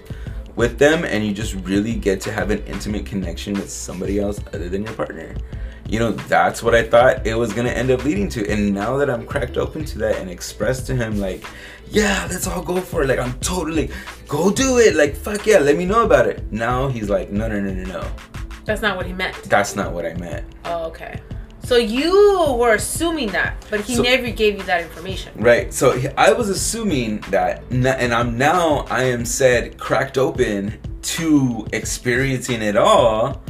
with 0.58 0.76
them 0.76 1.04
and 1.04 1.24
you 1.24 1.32
just 1.32 1.54
really 1.54 1.94
get 1.94 2.20
to 2.20 2.32
have 2.32 2.50
an 2.50 2.58
intimate 2.66 3.06
connection 3.06 3.54
with 3.54 3.70
somebody 3.70 4.18
else 4.18 4.40
other 4.48 4.68
than 4.68 4.82
your 4.82 4.92
partner. 4.92 5.32
You 5.88 6.00
know 6.00 6.10
that's 6.10 6.62
what 6.62 6.74
i 6.74 6.82
thought 6.82 7.26
it 7.26 7.34
was 7.34 7.52
gonna 7.52 7.70
end 7.70 7.92
up 7.92 8.04
leading 8.04 8.28
to. 8.30 8.46
And 8.50 8.74
now 8.74 8.96
that 8.96 9.08
i'm 9.08 9.24
cracked 9.24 9.56
open 9.56 9.84
to 9.86 9.98
that 9.98 10.16
and 10.16 10.28
expressed 10.28 10.86
to 10.88 10.96
him 10.96 11.18
like 11.18 11.44
yeah 11.88 12.26
let's 12.28 12.48
all 12.48 12.60
go 12.60 12.80
for 12.80 13.04
it. 13.04 13.06
Like 13.06 13.20
i'm 13.20 13.32
totally 13.38 13.90
go 14.26 14.50
do 14.50 14.78
it. 14.78 14.96
Like 14.96 15.14
fuck 15.14 15.46
yeah 15.46 15.58
let 15.58 15.76
me 15.76 15.86
know 15.86 16.04
about 16.04 16.26
it. 16.26 16.52
Now 16.52 16.88
he's 16.88 17.08
like 17.08 17.30
no 17.30 17.46
no 17.46 17.60
no 17.60 17.72
no 17.72 17.84
no. 17.84 18.10
That's 18.64 18.82
not 18.82 18.96
what 18.96 19.06
he 19.06 19.12
meant. 19.12 19.36
that's 19.44 19.76
not 19.76 19.92
what 19.92 20.04
i 20.04 20.12
meant. 20.14 20.44
Oh, 20.64 20.86
okay. 20.88 21.20
So 21.68 21.76
you 21.76 22.54
were 22.58 22.72
assuming 22.72 23.28
that, 23.32 23.62
but 23.68 23.80
he 23.82 23.96
So- 23.96 24.02
never 24.02 24.30
gave 24.30 24.56
you 24.56 24.62
that 24.62 24.80
information. 24.80 25.32
Right. 25.36 25.70
So 25.74 26.00
I 26.16 26.32
was 26.32 26.48
assuming 26.48 27.22
that, 27.28 27.62
and 27.70 28.14
I'm 28.14 28.38
now 28.38 28.86
I 28.88 29.02
am 29.02 29.26
said 29.26 29.76
cracked 29.76 30.16
open 30.16 30.78
to 31.02 31.66
experiencing 31.74 32.62
it 32.62 32.74
all, 32.74 33.42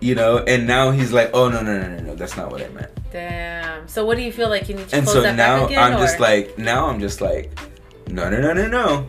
you 0.00 0.14
know. 0.14 0.44
And 0.46 0.66
now 0.66 0.90
he's 0.90 1.14
like, 1.14 1.30
oh 1.32 1.48
no 1.48 1.62
no 1.62 1.80
no 1.80 1.88
no 1.96 2.02
no, 2.08 2.14
that's 2.14 2.36
not 2.36 2.52
what 2.52 2.60
I 2.60 2.68
meant. 2.68 2.90
Damn. 3.10 3.88
So 3.88 4.04
what 4.04 4.18
do 4.18 4.22
you 4.22 4.32
feel 4.32 4.50
like 4.50 4.68
you 4.68 4.74
need 4.74 4.90
to 4.90 4.96
And 4.96 5.08
so 5.08 5.22
now 5.32 5.64
again? 5.64 5.78
I'm 5.82 5.98
just 5.98 6.20
like, 6.20 6.58
now 6.58 6.88
I'm 6.88 7.00
just 7.00 7.22
like, 7.22 7.58
no 8.08 8.28
no 8.28 8.38
no 8.38 8.52
no 8.52 8.66
no. 8.68 9.06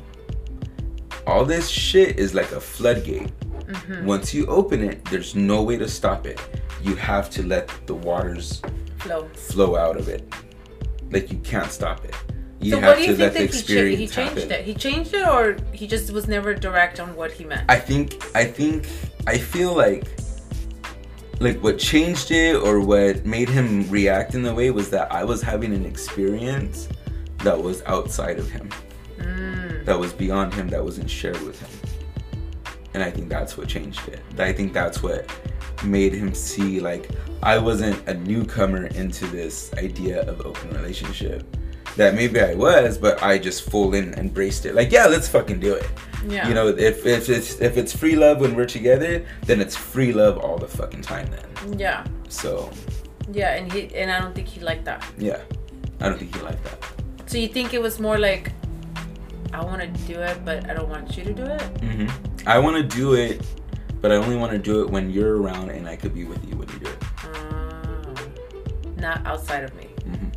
All 1.28 1.44
this 1.44 1.68
shit 1.68 2.18
is 2.18 2.34
like 2.34 2.54
a 2.54 2.62
floodgate. 2.62 3.30
Mhm. 3.68 4.06
Once 4.06 4.34
you 4.34 4.46
open 4.46 4.82
it, 4.90 5.04
there's 5.12 5.36
no 5.36 5.62
way 5.64 5.76
to 5.76 5.90
stop 5.90 6.26
it. 6.26 6.40
You 6.88 6.96
have 6.96 7.30
to 7.32 7.44
let 7.44 7.70
the 7.86 7.94
waters 7.96 8.62
flow. 9.00 9.28
flow 9.34 9.76
out 9.76 9.98
of 9.98 10.08
it. 10.08 10.24
Like 11.12 11.32
you 11.32 11.38
can't 11.40 11.72
stop 11.72 12.04
it. 12.06 12.16
You 12.60 12.72
so 12.72 12.80
have 12.80 12.90
what 12.90 12.98
do 12.98 13.04
you 13.04 13.16
to 13.16 13.22
let 13.24 13.34
the 13.34 13.40
that 13.40 13.42
he, 13.42 13.48
cha- 13.50 13.58
experience 13.60 14.00
he 14.00 14.08
changed 14.08 14.38
happen. 14.38 14.52
it? 14.52 14.66
He 14.66 14.74
changed 14.74 15.14
it, 15.14 15.28
or 15.28 15.58
he 15.74 15.86
just 15.86 16.12
was 16.12 16.28
never 16.28 16.54
direct 16.54 17.00
on 17.00 17.16
what 17.16 17.32
he 17.32 17.44
meant? 17.46 17.70
I 17.70 17.78
think 17.80 18.24
I 18.36 18.46
think 18.46 18.88
I 19.28 19.38
feel 19.38 19.76
like 19.76 20.06
like 21.40 21.62
what 21.64 21.78
changed 21.78 22.32
it 22.32 22.56
or 22.56 22.80
what 22.80 23.26
made 23.26 23.48
him 23.50 23.88
react 23.92 24.34
in 24.34 24.42
the 24.42 24.54
way 24.54 24.72
was 24.72 24.90
that 24.90 25.12
I 25.12 25.24
was 25.24 25.42
having 25.42 25.72
an 25.74 25.86
experience 25.86 26.88
that 27.44 27.62
was 27.62 27.84
outside 27.86 28.40
of 28.40 28.50
him, 28.50 28.70
Mm. 29.20 29.86
that 29.86 30.00
was 30.00 30.14
beyond 30.14 30.54
him, 30.56 30.68
that 30.70 30.84
wasn't 30.84 31.10
shared 31.10 31.40
with 31.42 31.60
him. 31.60 31.70
And 32.96 33.04
I 33.04 33.12
think 33.12 33.30
that's 33.30 33.56
what 33.58 33.68
changed 33.68 34.08
it. 34.08 34.20
I 34.40 34.52
think 34.52 34.74
that's 34.74 35.04
what 35.04 35.30
made 35.84 36.14
him 36.14 36.34
see 36.34 36.80
like 36.80 37.10
I 37.44 37.58
wasn't 37.58 38.08
a 38.08 38.14
newcomer 38.14 38.88
into 38.88 39.26
this 39.28 39.72
idea 39.76 40.22
of 40.30 40.46
open 40.46 40.70
relationship. 40.72 41.44
That 41.96 42.14
maybe 42.14 42.40
I 42.40 42.54
was, 42.54 42.98
but 42.98 43.24
I 43.24 43.40
just 43.40 43.70
full 43.72 43.96
in 43.96 44.14
embraced 44.16 44.66
it. 44.68 44.76
Like, 44.76 44.92
yeah, 44.92 45.08
let's 45.08 45.28
fucking 45.28 45.60
do 45.60 45.74
it. 45.74 45.90
Yeah. 46.28 46.48
You 46.48 46.54
know, 46.54 46.68
if, 46.68 47.06
if 47.08 47.28
it's 47.30 47.60
if 47.60 47.76
it's 47.78 47.96
free 47.96 48.16
love 48.16 48.40
when 48.42 48.56
we're 48.56 48.66
together, 48.68 49.26
then 49.46 49.60
it's 49.62 49.76
free 49.76 50.14
love 50.14 50.38
all 50.38 50.58
the 50.60 50.68
fucking 50.68 51.02
time 51.02 51.28
then. 51.32 51.80
Yeah. 51.80 52.06
So 52.30 52.70
Yeah, 53.32 53.56
and 53.56 53.72
he 53.72 53.94
and 53.96 54.12
I 54.12 54.20
don't 54.20 54.36
think 54.36 54.48
he 54.48 54.60
liked 54.62 54.86
that. 54.86 55.04
yeah. 55.18 55.40
I 56.00 56.10
don't 56.10 56.20
think 56.20 56.36
he 56.36 56.42
liked 56.42 56.64
that. 56.66 56.78
So 57.26 57.40
you 57.40 57.48
think 57.48 57.74
it 57.74 57.82
was 57.82 58.00
more 58.00 58.20
like, 58.20 58.52
I 59.52 59.64
want 59.64 59.82
to 59.82 59.88
do 60.14 60.20
it, 60.20 60.46
but 60.46 60.70
I 60.70 60.74
don't 60.76 60.90
want 60.90 61.18
you 61.18 61.24
to 61.24 61.34
do 61.34 61.44
it. 61.46 61.62
hmm 61.82 62.08
I 62.46 62.60
want 62.60 62.78
to 62.78 62.84
do 62.84 63.14
it, 63.16 63.42
but 64.02 64.12
I 64.12 64.16
only 64.16 64.36
want 64.36 64.52
to 64.52 64.58
do 64.60 64.82
it 64.82 64.90
when 64.90 65.10
you're 65.10 65.38
around 65.42 65.70
and 65.70 65.88
I 65.88 65.96
could 65.96 66.14
be 66.14 66.24
with 66.26 66.44
you 66.48 66.56
when 66.56 66.68
you 66.70 66.80
do 66.80 66.88
it. 66.88 66.98
Uh, 67.24 68.14
not 68.98 69.26
outside 69.26 69.64
of 69.64 69.74
me. 69.76 69.86
hmm 70.06 70.28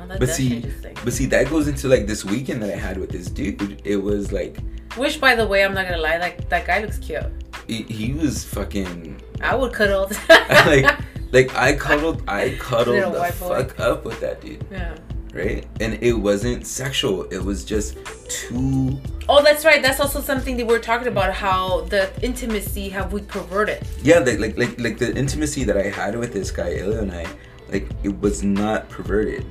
Oh, 0.00 0.06
that 0.06 0.18
But 0.20 0.28
see, 0.30 0.64
but 1.04 1.12
see, 1.12 1.26
that 1.26 1.48
goes 1.48 1.68
into 1.68 1.88
like 1.88 2.06
this 2.06 2.24
weekend 2.24 2.62
that 2.62 2.70
I 2.70 2.76
had 2.76 2.96
with 2.98 3.10
this 3.10 3.28
dude. 3.28 3.80
It 3.84 3.96
was 3.96 4.32
like 4.32 4.58
Which, 4.96 5.20
by 5.20 5.34
the 5.34 5.46
way, 5.46 5.64
I'm 5.64 5.74
not 5.74 5.86
gonna 5.86 5.98
lie, 6.02 6.18
like 6.18 6.48
that 6.48 6.66
guy 6.66 6.80
looks 6.80 6.98
cute. 6.98 7.22
he, 7.68 7.82
he 7.84 8.12
was 8.12 8.44
fucking 8.44 9.20
I 9.40 9.54
would 9.56 9.72
cuddle. 9.72 10.10
like 10.28 10.86
like 11.32 11.54
I 11.56 11.74
cuddled 11.76 12.22
I 12.28 12.56
cuddled 12.58 13.02
the 13.02 13.18
white 13.18 13.38
boy. 13.40 13.48
fuck 13.64 13.80
up 13.80 14.04
with 14.04 14.20
that 14.20 14.40
dude, 14.40 14.64
yeah. 14.70 14.94
Right? 15.32 15.66
And 15.80 15.94
it 16.02 16.12
wasn't 16.12 16.66
sexual. 16.66 17.24
It 17.24 17.38
was 17.42 17.64
just 17.64 17.96
too 18.28 18.98
Oh, 19.28 19.42
that's 19.42 19.64
right. 19.64 19.80
That's 19.82 20.00
also 20.00 20.20
something 20.20 20.56
that 20.56 20.66
we're 20.66 20.80
talking 20.80 21.06
about. 21.08 21.32
How 21.32 21.82
the 21.82 22.10
intimacy 22.22 22.88
have 22.90 23.12
we 23.12 23.22
perverted? 23.22 23.86
yeah 24.02 24.18
like 24.18 24.38
like 24.38 24.58
like, 24.58 24.78
like 24.80 24.98
the 24.98 25.14
intimacy 25.16 25.64
that 25.64 25.76
i 25.76 25.84
had 25.84 26.16
with 26.18 26.32
this 26.32 26.50
guy 26.50 26.70
Ilya 26.74 26.98
and 27.02 27.12
i 27.12 27.24
like 27.70 27.88
it 28.02 28.18
was 28.20 28.42
not 28.42 28.88
perverted 28.88 29.46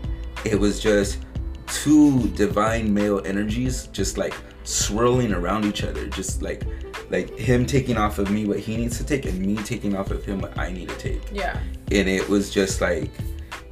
it 0.46 0.60
was 0.60 0.80
just 0.80 1.20
two 1.68 2.28
divine 2.30 2.94
male 2.94 3.22
energies 3.26 3.88
just 3.88 4.18
like 4.18 4.34
swirling 4.64 5.32
around 5.34 5.64
each 5.66 5.84
other 5.84 6.06
just 6.08 6.42
like 6.42 6.64
like 7.10 7.36
him 7.38 7.66
taking 7.66 7.98
off 7.98 8.20
of 8.20 8.30
me 8.30 8.46
what 8.46 8.60
he 8.60 8.76
needs 8.78 8.98
to 8.98 9.04
take 9.06 9.26
and 9.26 9.40
me 9.40 9.56
taking 9.64 9.96
off 9.96 10.12
of 10.12 10.24
him 10.26 10.40
what 10.42 10.56
i 10.58 10.70
need 10.72 10.90
to 10.90 10.98
take 10.98 11.22
Yeah. 11.32 11.58
and 11.92 12.08
it 12.10 12.28
was 12.28 12.50
just 12.52 12.82
like 12.82 13.10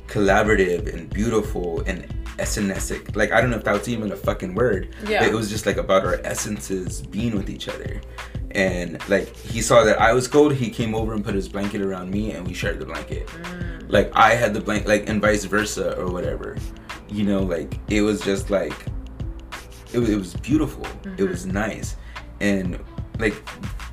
collaborative 0.09 0.91
and 0.93 1.09
beautiful 1.09 1.81
and 1.85 2.05
essenesic 2.37 3.15
like 3.15 3.31
i 3.31 3.41
don't 3.41 3.49
know 3.49 3.57
if 3.57 3.63
that 3.63 3.73
was 3.77 3.87
even 3.89 4.11
a 4.11 4.15
fucking 4.15 4.55
word 4.55 4.95
Yeah. 5.07 5.25
it 5.25 5.33
was 5.33 5.49
just 5.49 5.65
like 5.65 5.77
about 5.77 6.05
our 6.05 6.19
essences 6.23 7.01
being 7.01 7.35
with 7.35 7.49
each 7.49 7.67
other. 7.67 8.01
And 8.51 8.97
like 9.09 9.35
he 9.35 9.61
saw 9.61 9.83
that 9.83 10.01
i 10.01 10.11
was 10.13 10.27
cold 10.27 10.53
he 10.55 10.69
came 10.71 10.95
over 10.95 11.13
and 11.13 11.23
put 11.23 11.35
his 11.35 11.47
blanket 11.47 11.81
around 11.81 12.09
me 12.09 12.31
and 12.31 12.47
we 12.47 12.53
shared 12.55 12.79
the 12.79 12.85
blanket. 12.85 13.27
Mm. 13.27 13.85
like 13.91 14.09
i 14.15 14.31
had 14.33 14.53
the 14.55 14.61
blanket 14.61 14.87
like 14.87 15.07
and 15.09 15.21
vice 15.21 15.43
versa 15.45 15.95
or 15.99 16.07
whatever. 16.15 16.57
You 17.09 17.23
know 17.25 17.41
like 17.43 17.71
it 17.89 18.01
was 18.01 18.21
just 18.21 18.49
like 18.49 18.77
it, 19.93 19.99
it 19.99 20.15
was 20.23 20.33
beautiful. 20.35 20.85
It 21.17 21.23
was 21.33 21.45
nice. 21.45 21.95
And 22.39 22.79
like 23.19 23.35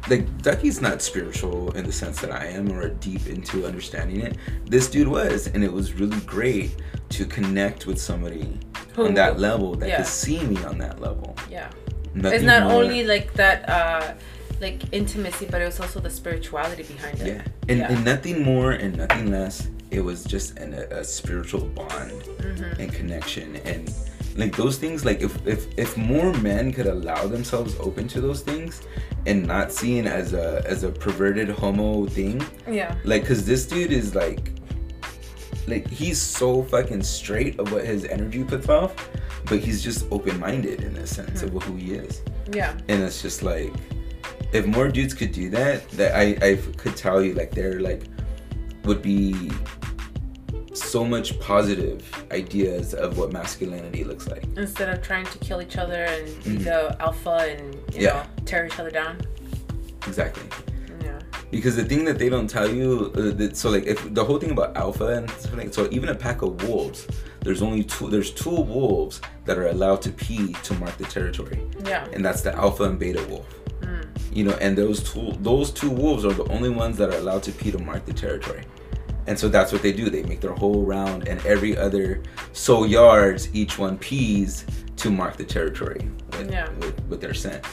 like 0.08 0.42
ducky's 0.42 0.80
not 0.80 1.02
spiritual 1.02 1.70
in 1.72 1.84
the 1.84 1.92
sense 1.92 2.20
that 2.20 2.30
i 2.30 2.46
am 2.46 2.70
or 2.72 2.88
deep 2.88 3.26
into 3.26 3.66
understanding 3.66 4.20
it 4.20 4.36
this 4.66 4.88
dude 4.88 5.08
was 5.08 5.48
and 5.48 5.64
it 5.64 5.72
was 5.72 5.94
really 5.94 6.20
great 6.20 6.76
to 7.08 7.25
connect 7.25 7.86
with 7.86 8.00
somebody 8.00 8.58
Who- 8.94 9.06
on 9.06 9.14
that 9.14 9.38
level 9.40 9.75
that 9.76 9.88
yeah. 9.88 9.96
could 9.98 10.06
see 10.06 10.40
me 10.44 10.62
on 10.64 10.78
that 10.78 11.00
level 11.00 11.36
Yeah. 11.50 11.70
Nothing 12.14 12.36
it's 12.36 12.44
not 12.44 12.62
more- 12.64 12.82
only 12.82 13.04
like 13.04 13.34
that, 13.34 13.68
uh, 13.68 14.14
like 14.60 14.80
intimacy, 14.90 15.46
but 15.50 15.60
it 15.60 15.66
was 15.66 15.78
also 15.80 16.00
the 16.00 16.08
spirituality 16.08 16.82
behind 16.84 17.20
it. 17.20 17.26
yeah 17.26 17.42
and, 17.68 17.78
Yeah. 17.78 17.92
and 17.92 18.04
nothing 18.04 18.42
more 18.42 18.72
and 18.72 18.96
nothing 18.96 19.30
less 19.30 19.68
it 19.90 20.00
was 20.00 20.25
just 20.25 20.58
an, 20.58 20.72
a, 20.75 21.00
a 21.00 21.04
spiritual 21.04 21.60
bond 21.66 22.12
Mhm. 22.40 22.78
and 22.78 22.92
connection 22.92 23.56
and 23.66 23.92
like 24.36 24.54
those 24.56 24.76
things 24.78 25.04
like 25.04 25.22
if, 25.22 25.46
if 25.46 25.66
if 25.78 25.96
more 25.96 26.32
men 26.34 26.72
could 26.72 26.86
allow 26.86 27.26
themselves 27.26 27.74
open 27.80 28.06
to 28.08 28.20
those 28.20 28.42
things 28.42 28.82
and 29.26 29.46
not 29.46 29.72
seen 29.72 30.06
as 30.06 30.32
a 30.34 30.62
as 30.66 30.82
a 30.84 30.90
perverted 30.90 31.48
homo 31.48 32.06
thing 32.06 32.44
Yeah. 32.68 32.94
like 33.04 33.22
because 33.22 33.46
this 33.46 33.66
dude 33.66 33.92
is 33.92 34.14
like 34.14 34.52
like 35.66 35.88
he's 35.88 36.20
so 36.20 36.62
fucking 36.62 37.02
straight 37.02 37.58
of 37.58 37.72
what 37.72 37.84
his 37.84 38.04
energy 38.04 38.44
puts 38.44 38.68
off 38.68 38.94
but 39.46 39.58
he's 39.58 39.82
just 39.82 40.06
open-minded 40.10 40.82
in 40.82 40.96
a 40.96 41.06
sense 41.06 41.42
of 41.42 41.50
hmm. 41.50 41.58
who 41.58 41.76
he 41.76 41.94
is 41.94 42.22
Yeah. 42.52 42.76
and 42.88 43.02
it's 43.02 43.22
just 43.22 43.42
like 43.42 43.72
if 44.52 44.66
more 44.66 44.88
dudes 44.88 45.14
could 45.14 45.32
do 45.32 45.48
that 45.50 45.88
that 45.90 46.14
i 46.14 46.36
i 46.42 46.56
could 46.76 46.96
tell 46.96 47.22
you 47.22 47.34
like 47.34 47.52
they're 47.52 47.80
like 47.80 48.02
would 48.84 49.02
be 49.02 49.50
so 50.76 51.04
much 51.04 51.38
positive 51.40 52.02
ideas 52.33 52.95
of 52.95 53.16
what 53.18 53.33
masculinity 53.33 54.04
looks 54.04 54.26
like 54.28 54.45
Instead 54.56 54.88
of 54.88 55.02
trying 55.02 55.26
to 55.26 55.38
kill 55.38 55.61
each 55.62 55.76
other 55.76 56.04
and 56.04 56.26
be 56.45 56.50
Mhm. 56.50 56.64
the 56.64 57.02
alpha 57.02 57.30
and 57.50 57.75
you 57.95 58.02
Yeah. 58.02 58.12
know 58.14 58.23
tear 58.45 58.66
each 58.66 58.78
other 58.78 58.90
down. 58.90 59.16
exactly 60.06 60.45
Yeah. 61.02 61.18
because 61.50 61.76
the 61.76 61.85
thing 61.85 62.04
that 62.04 62.18
they 62.18 62.28
don't 62.28 62.49
tell 62.49 62.68
you 62.71 63.12
uh, 63.16 63.21
that, 63.38 63.56
so 63.56 63.71
like 63.71 63.87
if 63.87 63.99
the 64.14 64.25
whole 64.25 64.38
thing 64.38 64.50
about 64.50 64.76
alpha 64.76 65.06
and 65.06 65.30
like 65.56 65.73
so 65.75 65.88
even 65.90 66.09
a 66.11 66.14
pack 66.14 66.42
of 66.42 66.62
wolves 66.68 67.06
there's 67.40 67.62
only 67.62 67.83
two 67.85 68.09
there's 68.11 68.30
two 68.30 68.50
wolves 68.75 69.21
that 69.47 69.56
are 69.59 69.68
allowed 69.68 70.02
to 70.02 70.11
pee 70.11 70.52
to 70.62 70.75
mark 70.75 70.97
the 70.99 71.04
territory 71.04 71.61
Yeah. 71.87 72.06
and 72.12 72.25
that's 72.25 72.42
the 72.42 72.54
alpha 72.54 72.85
and 72.85 72.99
beta 72.99 73.23
wolf 73.30 73.47
Mm. 73.83 74.04
you 74.33 74.45
know 74.45 74.56
and 74.61 74.76
those 74.78 75.02
two 75.02 75.33
those 75.42 75.71
two 75.71 75.90
wolves 75.90 76.25
are 76.25 76.33
the 76.33 76.45
only 76.56 76.71
ones 76.71 76.97
that 76.99 77.09
are 77.12 77.18
allowed 77.18 77.42
to 77.45 77.52
pee 77.52 77.71
to 77.73 77.78
mark 77.78 78.06
the 78.06 78.12
territory 78.14 78.62
and 79.26 79.38
so 79.38 79.49
that's 79.49 79.73
what 79.73 79.83
they 79.83 79.92
do 79.92 80.09
they 80.11 80.23
make 80.25 80.40
their 80.40 80.52
whole 80.52 80.83
round 80.85 81.26
and 81.28 81.45
every 81.47 81.76
other 81.76 82.23
so 82.52 82.85
yards 82.85 83.49
each 83.54 83.78
one 83.78 83.97
pees 83.99 84.64
to 84.97 85.11
mark 85.11 85.37
the 85.37 85.45
territory 85.45 86.09
with, 86.33 86.50
Yeah. 86.50 86.68
with, 86.80 86.99
with 87.09 87.21
their 87.21 87.35
scent 87.35 87.64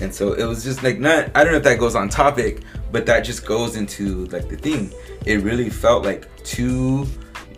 and 0.00 0.14
so 0.14 0.32
it 0.34 0.44
was 0.44 0.62
just 0.64 0.82
like 0.82 0.98
not 0.98 1.30
i 1.34 1.42
don't 1.42 1.52
know 1.52 1.58
if 1.58 1.64
that 1.64 1.78
goes 1.78 1.94
on 1.94 2.08
topic 2.08 2.62
but 2.92 3.04
that 3.06 3.20
just 3.20 3.44
goes 3.46 3.76
into 3.76 4.26
like 4.26 4.48
the 4.48 4.56
thing 4.56 4.92
it 5.26 5.42
really 5.42 5.70
felt 5.70 6.04
like 6.04 6.28
two 6.44 7.06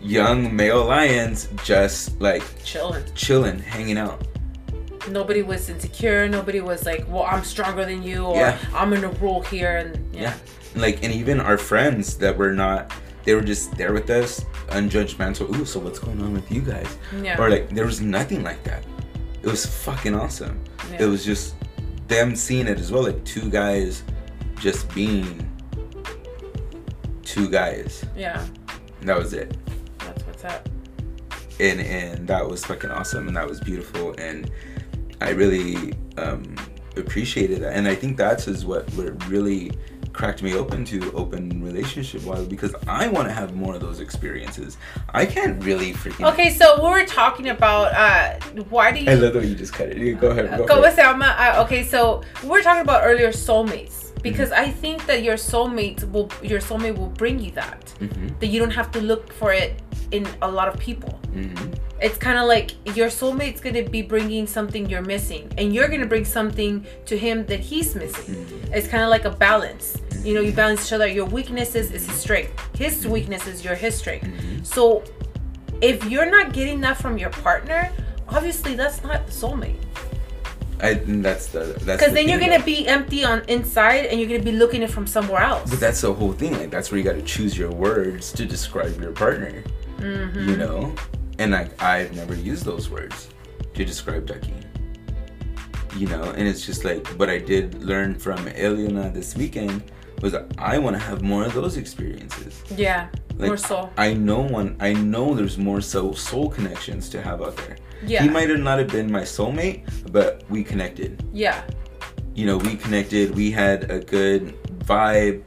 young 0.00 0.54
male 0.56 0.84
lions 0.86 1.48
just 1.64 2.18
like 2.20 2.42
Chilling. 2.64 3.04
chilling 3.14 3.58
hanging 3.58 3.98
out 3.98 4.26
Nobody 5.08 5.40
was 5.42 5.70
insecure. 5.70 6.28
Nobody 6.28 6.60
was 6.60 6.84
like, 6.84 7.06
"Well, 7.08 7.22
I'm 7.24 7.42
stronger 7.42 7.86
than 7.86 8.02
you," 8.02 8.26
or 8.26 8.36
Yeah. 8.36 8.58
"I'm 8.74 8.90
gonna 8.90 9.08
rule 9.08 9.40
here." 9.40 9.78
And 9.78 10.14
yeah. 10.14 10.20
yeah. 10.20 10.34
like 10.82 11.02
and 11.02 11.12
even 11.12 11.40
our 11.40 11.56
friends 11.56 12.18
that 12.18 12.36
were 12.36 12.52
not 12.52 12.92
they 13.24 13.34
were 13.34 13.40
just 13.42 13.76
there 13.76 13.92
with 13.92 14.08
us 14.10 14.44
unjudgmental 14.68 15.54
ooh 15.56 15.64
so 15.64 15.78
what's 15.80 15.98
going 15.98 16.20
on 16.22 16.32
with 16.32 16.50
you 16.50 16.60
guys 16.62 16.98
Yeah. 17.22 17.40
or 17.40 17.50
like 17.50 17.68
there 17.70 17.84
was 17.86 18.00
nothing 18.00 18.42
like 18.42 18.62
that 18.64 18.84
it 19.42 19.46
was 19.48 19.66
fucking 19.66 20.14
awesome 20.14 20.60
Yeah. 20.92 21.02
it 21.04 21.06
was 21.06 21.24
just 21.24 21.54
them 22.08 22.34
seeing 22.36 22.66
it 22.66 22.78
as 22.80 22.90
well 22.92 23.02
like 23.04 23.22
two 23.24 23.48
guys 23.50 24.02
just 24.58 24.92
being 24.94 25.46
two 27.22 27.48
guys 27.48 28.04
Yeah. 28.16 28.44
and 29.00 29.08
that 29.08 29.18
was 29.18 29.32
it 29.32 29.56
That's 29.98 30.22
what's 30.26 30.44
up. 30.44 30.68
and 31.60 31.80
and 31.80 32.26
that 32.28 32.48
was 32.48 32.64
fucking 32.64 32.90
awesome 32.90 33.28
and 33.28 33.36
that 33.36 33.48
was 33.48 33.60
beautiful 33.60 34.14
and 34.18 34.50
i 35.20 35.30
really 35.30 35.94
um 36.16 36.54
appreciated 36.96 37.60
that 37.62 37.74
and 37.74 37.86
i 37.86 37.94
think 37.94 38.16
that's 38.16 38.48
is 38.48 38.64
what 38.66 38.90
what 38.94 39.26
really 39.28 39.70
cracked 40.12 40.42
me 40.42 40.54
open 40.54 40.84
to 40.86 41.12
open 41.12 41.62
relationship 41.62 42.22
wise 42.24 42.46
because 42.46 42.74
I 42.86 43.08
want 43.08 43.28
to 43.28 43.34
have 43.34 43.54
more 43.54 43.74
of 43.74 43.80
those 43.80 44.00
experiences. 44.00 44.76
I 45.14 45.26
can't 45.26 45.62
really 45.62 45.92
freaking. 45.92 46.30
Okay, 46.32 46.50
so 46.50 46.82
we 46.82 46.90
were 46.90 47.06
talking 47.06 47.48
about 47.48 47.92
uh, 47.92 48.38
why 48.70 48.92
do 48.92 49.00
you? 49.00 49.10
I 49.10 49.14
love 49.14 49.32
the 49.32 49.40
way 49.40 49.46
you 49.46 49.54
just 49.54 49.72
cut 49.72 49.88
it. 49.88 49.98
You 49.98 50.14
go 50.14 50.30
ahead. 50.30 50.50
Go 50.56 50.66
¿Cómo 50.66 50.82
for 50.82 51.00
it. 51.00 51.22
Uh, 51.22 51.64
okay, 51.64 51.82
so 51.82 52.22
we 52.42 52.48
were 52.48 52.62
talking 52.62 52.82
about 52.82 53.02
earlier 53.04 53.30
soulmates 53.30 54.09
because 54.22 54.50
I 54.52 54.68
think 54.70 55.06
that 55.06 55.22
your 55.22 55.36
soulmate 55.36 56.10
will 56.12 56.30
your 56.42 56.60
soulmate 56.60 56.96
will 56.96 57.14
bring 57.22 57.38
you 57.38 57.50
that 57.52 57.92
Mhm, 58.00 58.38
that 58.40 58.46
you 58.48 58.58
don't 58.60 58.72
have 58.80 58.90
to 58.92 59.00
look 59.00 59.32
for 59.32 59.52
it 59.52 59.80
in 60.10 60.26
a 60.42 60.50
lot 60.50 60.68
of 60.68 60.78
people. 60.78 61.18
mhm. 61.34 61.74
It's 62.02 62.16
kind 62.16 62.38
of 62.38 62.46
like 62.46 62.70
your 62.96 63.08
soulmate's 63.08 63.60
gonna 63.60 63.82
be 63.82 64.02
bringing 64.02 64.46
something 64.46 64.88
you're 64.88 65.02
missing, 65.14 65.52
and 65.58 65.74
you're 65.74 65.88
gonna 65.88 66.06
bring 66.14 66.24
something 66.24 66.86
to 67.06 67.14
him 67.16 67.44
that 67.46 67.60
he's 67.60 67.94
missing. 67.94 68.34
Mm-hmm. 68.36 68.72
It's 68.74 68.88
kind 68.88 69.04
of 69.04 69.10
like 69.10 69.26
a 69.26 69.30
balance. 69.48 69.98
You 70.24 70.32
know, 70.34 70.40
you 70.40 70.52
balance 70.52 70.86
each 70.86 70.92
other. 70.94 71.06
Your 71.06 71.26
weaknesses 71.26 71.90
is 71.90 72.06
his 72.06 72.16
strength. 72.16 72.52
His 72.76 73.06
weaknesses, 73.06 73.62
your 73.64 73.74
his 73.74 73.94
strength. 73.96 74.26
Mm-hmm. 74.26 74.64
So, 74.64 75.02
if 75.82 76.04
you're 76.10 76.30
not 76.30 76.52
getting 76.52 76.80
that 76.82 76.96
from 76.98 77.16
your 77.18 77.30
partner, 77.30 77.90
obviously 78.28 78.74
that's 78.74 79.02
not 79.04 79.26
the 79.26 79.32
soulmate. 79.32 79.76
I 80.82 80.94
that's 80.94 81.46
the 81.48 81.60
that's 81.60 81.84
Because 81.84 82.08
the 82.08 82.14
then 82.14 82.28
you're 82.28 82.40
gonna 82.40 82.58
though. 82.58 82.64
be 82.64 82.86
empty 82.88 83.24
on 83.24 83.42
inside, 83.48 84.06
and 84.06 84.18
you're 84.20 84.28
gonna 84.28 84.42
be 84.42 84.52
looking 84.52 84.82
it 84.82 84.90
from 84.90 85.06
somewhere 85.06 85.42
else. 85.42 85.70
But 85.70 85.80
that's 85.80 86.00
the 86.00 86.12
whole 86.12 86.32
thing. 86.32 86.52
Like 86.58 86.70
that's 86.70 86.90
where 86.90 86.98
you 86.98 87.04
got 87.04 87.14
to 87.16 87.22
choose 87.22 87.56
your 87.56 87.70
words 87.70 88.32
to 88.32 88.46
describe 88.46 89.00
your 89.00 89.12
partner. 89.12 89.62
Mm-hmm. 89.98 90.48
You 90.48 90.56
know, 90.56 90.94
and 91.38 91.52
like 91.52 91.80
I've 91.82 92.14
never 92.16 92.34
used 92.34 92.64
those 92.64 92.88
words 92.90 93.28
to 93.74 93.84
describe 93.84 94.26
Ducky. 94.26 94.54
You 95.96 96.06
know, 96.06 96.22
and 96.22 96.46
it's 96.46 96.64
just 96.64 96.84
like 96.84 97.06
what 97.18 97.28
I 97.28 97.38
did 97.38 97.82
learn 97.82 98.14
from 98.14 98.38
Eliana 98.46 99.12
this 99.12 99.36
weekend 99.36 99.82
was 100.22 100.32
that 100.32 100.46
I 100.58 100.78
want 100.78 100.94
to 100.96 101.00
have 101.02 101.22
more 101.22 101.44
of 101.44 101.52
those 101.54 101.76
experiences. 101.76 102.62
yeah, 102.76 103.08
Like, 103.36 103.48
more 103.48 103.56
so. 103.56 103.90
I 103.96 104.12
know 104.14 104.40
one. 104.42 104.76
I 104.80 104.92
know 104.92 105.34
there's 105.34 105.56
more 105.58 105.80
soul 105.80 106.14
soul 106.14 106.48
connections 106.48 107.08
to 107.10 107.20
have 107.22 107.42
out 107.42 107.56
there. 107.56 107.76
Yeah. 108.06 108.22
He 108.22 108.28
might 108.28 108.48
have 108.50 108.60
not 108.60 108.78
have 108.78 108.88
been 108.88 109.10
my 109.10 109.22
soulmate, 109.22 109.84
but 110.12 110.42
we 110.48 110.64
connected. 110.64 111.22
Yeah, 111.32 111.62
You 112.34 112.46
know, 112.46 112.56
we 112.56 112.76
connected. 112.76 113.34
We 113.34 113.50
had 113.50 113.90
a 113.90 114.00
good 114.00 114.54
vibe. 114.84 115.46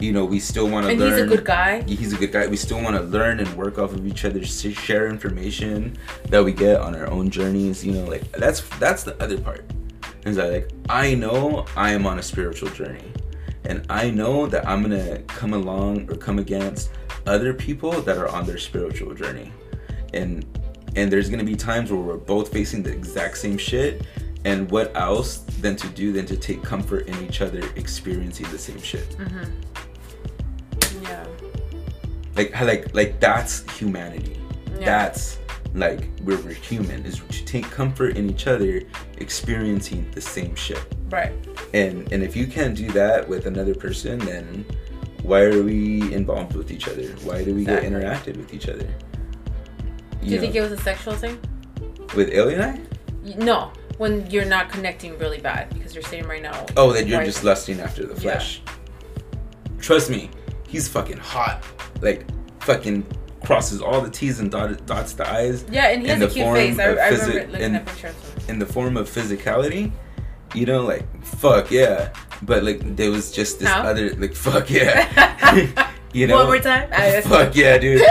You 0.00 0.12
know, 0.12 0.24
we 0.24 0.40
still 0.40 0.68
want 0.68 0.86
to 0.86 0.92
learn. 0.92 1.00
and 1.00 1.00
learn. 1.00 1.12
he's 1.12 1.32
a 1.32 1.36
good 1.36 1.44
guy. 1.46 1.82
He's 1.82 2.12
a 2.12 2.16
good 2.16 2.32
guy. 2.32 2.46
We 2.48 2.56
still 2.56 2.82
want 2.82 2.96
to 2.96 3.02
learn 3.02 3.38
and 3.40 3.48
work 3.56 3.78
off 3.78 3.92
of 3.94 4.06
each 4.06 4.24
other, 4.24 4.44
share 4.44 5.06
information 5.08 5.96
that 6.28 6.44
we 6.44 6.52
get 6.52 6.80
on 6.80 6.94
our 6.94 7.08
own 7.08 7.30
journeys. 7.30 7.84
You 7.86 7.92
know, 7.92 8.04
like 8.04 8.30
that's 8.32 8.60
that's 8.78 9.04
the 9.04 9.14
other 9.22 9.38
part. 9.40 9.64
Is 10.26 10.36
that 10.36 10.52
like 10.52 10.70
I 10.88 11.14
know 11.14 11.64
I 11.76 11.90
am 11.92 12.06
on 12.06 12.18
a 12.18 12.22
spiritual 12.22 12.70
journey, 12.70 13.04
and 13.64 13.86
I 13.88 14.10
know 14.10 14.46
that 14.46 14.66
I'm 14.68 14.82
gonna 14.82 15.18
come 15.28 15.54
along 15.54 16.10
or 16.10 16.16
come 16.16 16.38
against 16.38 16.90
other 17.26 17.54
people 17.54 17.92
that 18.02 18.18
are 18.18 18.28
on 18.28 18.44
their 18.46 18.58
spiritual 18.58 19.14
journey, 19.14 19.52
and 20.12 20.44
and 20.96 21.10
there's 21.10 21.28
gonna 21.30 21.44
be 21.44 21.56
times 21.56 21.90
where 21.90 22.00
we're 22.00 22.16
both 22.16 22.52
facing 22.52 22.82
the 22.82 22.90
exact 22.92 23.38
same 23.38 23.58
shit. 23.58 24.06
And 24.44 24.70
what 24.70 24.94
else 24.94 25.38
than 25.62 25.74
to 25.76 25.88
do 25.88 26.12
than 26.12 26.26
to 26.26 26.36
take 26.36 26.62
comfort 26.62 27.06
in 27.08 27.14
each 27.24 27.40
other 27.40 27.62
experiencing 27.76 28.46
the 28.50 28.58
same 28.58 28.80
shit? 28.80 29.08
Mm-hmm. 29.16 31.02
Yeah, 31.02 31.26
like 32.36 32.58
like 32.60 32.94
like 32.94 33.20
that's 33.20 33.62
humanity 33.78 34.38
Yeah. 34.78 34.84
that's 34.84 35.38
like 35.74 36.08
where 36.20 36.36
we're 36.38 36.52
human 36.52 37.04
is 37.04 37.20
to 37.20 37.44
take 37.44 37.64
comfort 37.70 38.16
in 38.16 38.28
each 38.30 38.46
other 38.46 38.82
experiencing 39.18 40.08
the 40.12 40.20
same 40.20 40.54
shit 40.54 40.80
right. 41.10 41.32
and 41.74 42.10
and 42.12 42.22
if 42.22 42.36
you 42.36 42.46
can't 42.46 42.76
do 42.76 42.88
that 42.92 43.28
with 43.28 43.46
another 43.46 43.74
person 43.74 44.18
then 44.20 44.64
why 45.22 45.40
are 45.42 45.62
we 45.62 46.12
involved 46.14 46.54
with 46.54 46.70
each 46.70 46.86
other 46.88 47.08
why 47.24 47.42
do 47.44 47.54
we 47.54 47.62
Exactly. 47.62 47.90
get 47.90 47.92
interacted 48.00 48.36
with 48.36 48.54
each 48.54 48.68
other 48.68 48.86
Do 50.24 50.30
you 50.30 50.40
think 50.40 50.54
it 50.54 50.60
was 50.60 50.72
a 50.72 50.78
sexual 50.78 51.14
thing? 51.14 51.38
with 52.16 52.32
Ellie 52.32 52.54
and 52.54 52.62
I? 52.62 52.80
No, 53.36 53.72
when 53.98 54.30
you're 54.30 54.44
not 54.44 54.68
connecting 54.70 55.18
really 55.18 55.38
bad 55.40 55.68
because 55.74 55.94
you're 55.94 56.04
saying 56.04 56.26
right 56.28 56.42
now. 56.42 56.64
Oh, 56.76 56.92
that 56.92 57.06
you're 57.08 57.24
just 57.24 57.42
lusting 57.44 57.80
after 57.80 58.04
the 58.06 58.14
Yeah. 58.14 58.20
flesh. 58.20 58.62
Trust 59.80 60.10
me, 60.10 60.30
he's 60.68 60.88
fucking 60.88 61.18
hot. 61.18 61.62
Like, 62.00 62.24
fucking 62.60 63.04
crosses 63.44 63.82
all 63.82 64.00
the 64.00 64.10
T's 64.10 64.38
and 64.40 64.50
dot, 64.50 64.86
dots 64.86 65.12
the 65.14 65.28
I's. 65.28 65.64
Yeah, 65.70 65.88
and 65.88 66.02
he 66.02 66.08
has 66.08 66.22
a 66.22 66.26
the 66.26 66.32
cute 66.32 66.44
form 66.44 66.56
face. 66.56 66.78
I, 66.78 66.92
I 66.92 67.10
physi- 67.10 67.28
remember 67.28 67.52
looking 67.52 67.66
in- 67.66 67.74
at 67.76 67.86
pictures 67.86 68.14
in 68.48 68.58
the 68.58 68.66
form 68.66 68.96
of 68.96 69.08
physicality, 69.10 69.90
you 70.54 70.66
know, 70.66 70.82
like 70.82 71.04
fuck 71.24 71.70
yeah. 71.70 72.10
But 72.42 72.62
like 72.64 72.96
there 72.96 73.10
was 73.10 73.32
just 73.32 73.58
this 73.60 73.68
other 73.68 74.14
like 74.16 74.34
fuck 74.34 74.70
yeah. 74.70 75.90
you 76.12 76.26
know, 76.26 76.36
One 76.36 76.46
more 76.46 76.58
time. 76.60 76.88
I- 76.92 77.20
fuck 77.24 77.54
yeah, 77.56 77.76
dude. 77.78 78.02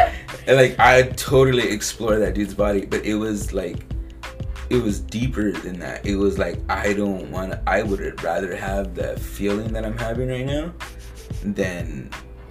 And 0.47 0.57
like 0.57 0.79
I 0.79 1.03
totally 1.03 1.69
explored 1.69 2.21
that 2.21 2.33
dude's 2.33 2.53
body, 2.53 2.85
but 2.85 3.05
it 3.05 3.15
was 3.15 3.53
like 3.53 3.77
it 4.69 4.81
was 4.81 4.99
deeper 4.99 5.51
than 5.51 5.79
that. 5.79 6.05
It 6.05 6.15
was 6.15 6.37
like 6.37 6.59
I 6.69 6.93
don't 6.93 7.31
want. 7.31 7.55
I 7.67 7.83
would 7.83 8.23
rather 8.23 8.55
have 8.55 8.95
the 8.95 9.17
feeling 9.17 9.71
that 9.73 9.85
I'm 9.85 9.97
having 9.97 10.29
right 10.29 10.45
now 10.45 10.73
than 11.43 12.09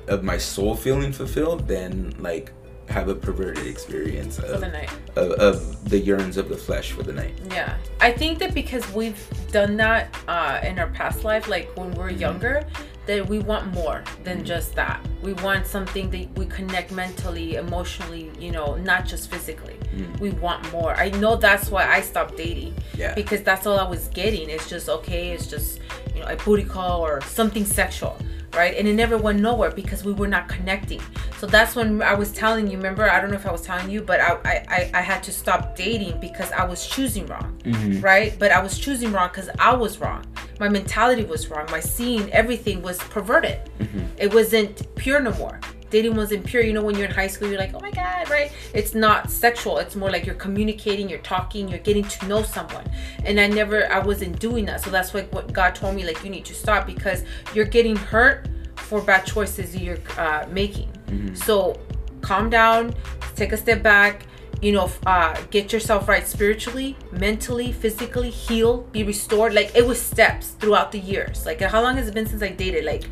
of 0.09 0.25
my 0.25 0.37
soul 0.37 0.75
feeling 0.75 1.13
fulfilled 1.13 1.69
than 1.69 2.15
like 2.19 2.53
have 2.89 3.09
a 3.09 3.15
perverted 3.15 3.67
experience 3.67 4.39
of, 4.39 4.61
the 4.61 4.69
night. 4.69 4.91
of, 5.17 5.33
of 5.33 5.89
the 5.89 5.99
yearns 5.99 6.37
of 6.37 6.49
the 6.49 6.57
flesh 6.57 6.93
for 6.93 7.03
the 7.03 7.13
night. 7.13 7.33
Yeah, 7.51 7.77
I 8.01 8.13
think 8.13 8.39
that 8.41 8.55
because 8.55 8.91
we've 8.93 9.25
done 9.51 9.77
that 9.79 10.15
uh, 10.29 10.61
in 10.63 10.79
our 10.79 10.89
past 10.89 11.25
life, 11.25 11.49
like 11.49 11.75
when 11.77 11.93
we're 11.93 12.11
younger, 12.11 12.67
that 13.07 13.29
we 13.29 13.41
want 13.41 13.73
more 13.73 14.05
than 14.23 14.43
mm. 14.43 14.45
just 14.45 14.75
that. 14.77 15.05
We 15.23 15.33
want 15.35 15.67
something 15.67 16.11
that 16.11 16.31
we 16.39 16.47
connect 16.47 16.93
mentally, 16.93 17.57
emotionally, 17.57 18.31
you 18.39 18.53
know, 18.53 18.77
not 18.77 19.07
just 19.07 19.31
physically. 19.31 19.77
Mm. 19.95 20.21
We 20.21 20.31
want 20.31 20.71
more. 20.73 20.95
I 20.95 21.11
know 21.11 21.37
that's 21.37 21.71
why 21.71 21.87
I 21.87 22.01
stopped 22.01 22.37
dating. 22.37 22.75
Yeah. 22.97 23.15
Because 23.15 23.43
that's 23.43 23.67
all 23.67 23.79
I 23.79 23.89
was 23.89 24.09
getting. 24.09 24.49
It's 24.49 24.69
just 24.69 24.89
okay. 24.89 25.31
It's 25.33 25.47
just 25.47 25.81
you 26.15 26.21
know 26.21 26.27
a 26.27 26.37
booty 26.37 26.65
call 26.65 27.01
or 27.01 27.21
something 27.23 27.65
sexual, 27.65 28.17
right? 28.55 28.77
And 28.77 28.87
it 28.87 28.95
never 28.95 29.17
went 29.17 29.41
nowhere 29.41 29.71
because 29.71 30.05
we 30.05 30.13
were 30.13 30.29
not 30.29 30.49
connecting. 30.49 31.01
So 31.39 31.47
that's 31.47 31.75
when 31.75 32.03
I 32.03 32.15
was 32.15 32.33
telling 32.33 32.69
you. 32.69 32.77
Remember, 32.77 33.11
I 33.11 33.21
don't 33.21 33.31
know 33.31 33.37
if 33.37 33.47
I 33.47 33.53
was 33.53 33.63
telling 33.63 33.91
you, 33.91 34.03
but 34.03 34.21
I 34.21 34.65
I, 34.69 34.91
I, 34.95 35.01
had 35.01 35.23
to 35.25 35.33
stop 35.33 35.77
dating 35.77 36.21
because 36.21 36.51
I 36.53 36.65
was 36.65 36.87
choosing 36.87 37.27
wrong, 37.27 37.59
mm-hmm. 37.65 38.01
right? 38.01 38.37
But 38.39 38.53
I 38.53 38.63
was 38.63 38.79
choosing 38.79 39.13
wrong 39.13 39.29
because 39.29 39.51
I 39.59 39.75
was 39.75 39.99
wrong. 39.99 40.25
My 40.61 40.69
mentality 40.69 41.25
was 41.25 41.49
wrong. 41.49 41.67
My 41.71 41.81
seeing 41.81 42.33
everything 42.33 42.83
was 42.83 42.99
perverted. 42.99 43.61
Mm-hmm. 43.79 44.05
It 44.19 44.33
wasn't 44.33 44.95
pure 44.97 45.21
no 45.21 45.33
more. 45.35 45.59
Dating 45.93 46.17
wasn't 46.17 46.45
pure. 46.47 46.63
You 46.63 46.73
know, 46.73 46.83
when 46.83 46.97
you're 46.97 47.05
in 47.05 47.11
high 47.11 47.27
school, 47.27 47.49
you're 47.49 47.59
like, 47.59 47.75
oh 47.75 47.81
my 47.81 47.91
God, 47.91 48.31
right? 48.31 48.51
It's 48.75 48.95
not 48.95 49.31
sexual. 49.31 49.77
It's 49.77 49.95
more 49.95 50.11
like 50.11 50.25
you're 50.25 50.35
communicating, 50.35 51.09
you're 51.09 51.19
talking, 51.19 51.69
you're 51.69 51.81
getting 51.81 52.05
to 52.05 52.27
know 52.27 52.43
someone. 52.43 52.91
And 53.27 53.39
I 53.39 53.47
never, 53.47 53.93
I 53.93 53.99
wasn't 53.99 54.41
doing 54.41 54.65
that. 54.65 54.83
So 54.83 54.91
that's 54.91 55.13
like 55.15 55.31
what 55.35 55.53
God 55.53 55.75
told 55.75 55.95
me, 55.95 56.05
like, 56.07 56.25
you 56.25 56.31
need 56.31 56.47
to 56.47 56.55
stop 56.55 56.87
because 56.87 57.25
you're 57.55 57.67
getting 57.67 57.95
hurt 57.95 58.49
for 58.77 59.03
bad 59.03 59.27
choices 59.27 59.77
you're 59.77 59.99
uh, 60.17 60.47
making. 60.51 60.89
So 61.35 61.79
calm 62.23 62.49
down, 62.49 62.95
take 63.37 63.53
a 63.53 63.57
step 63.59 63.83
back, 63.83 64.27
you 64.63 64.73
know, 64.73 64.91
uh, 65.05 65.39
get 65.51 65.73
yourself 65.75 66.09
right 66.09 66.27
spiritually, 66.27 66.97
mentally, 67.11 67.71
physically, 67.73 68.31
heal, 68.31 68.79
be 68.93 69.03
restored. 69.03 69.53
Like 69.53 69.73
it 69.75 69.87
was 69.87 70.01
steps 70.01 70.51
throughout 70.51 70.91
the 70.93 71.01
years. 71.01 71.45
Like 71.45 71.61
how 71.61 71.83
long 71.83 71.97
has 71.97 72.09
it 72.09 72.15
been 72.15 72.27
since 72.27 72.43
I 72.43 72.49
dated? 72.49 72.85
Like 72.85 73.05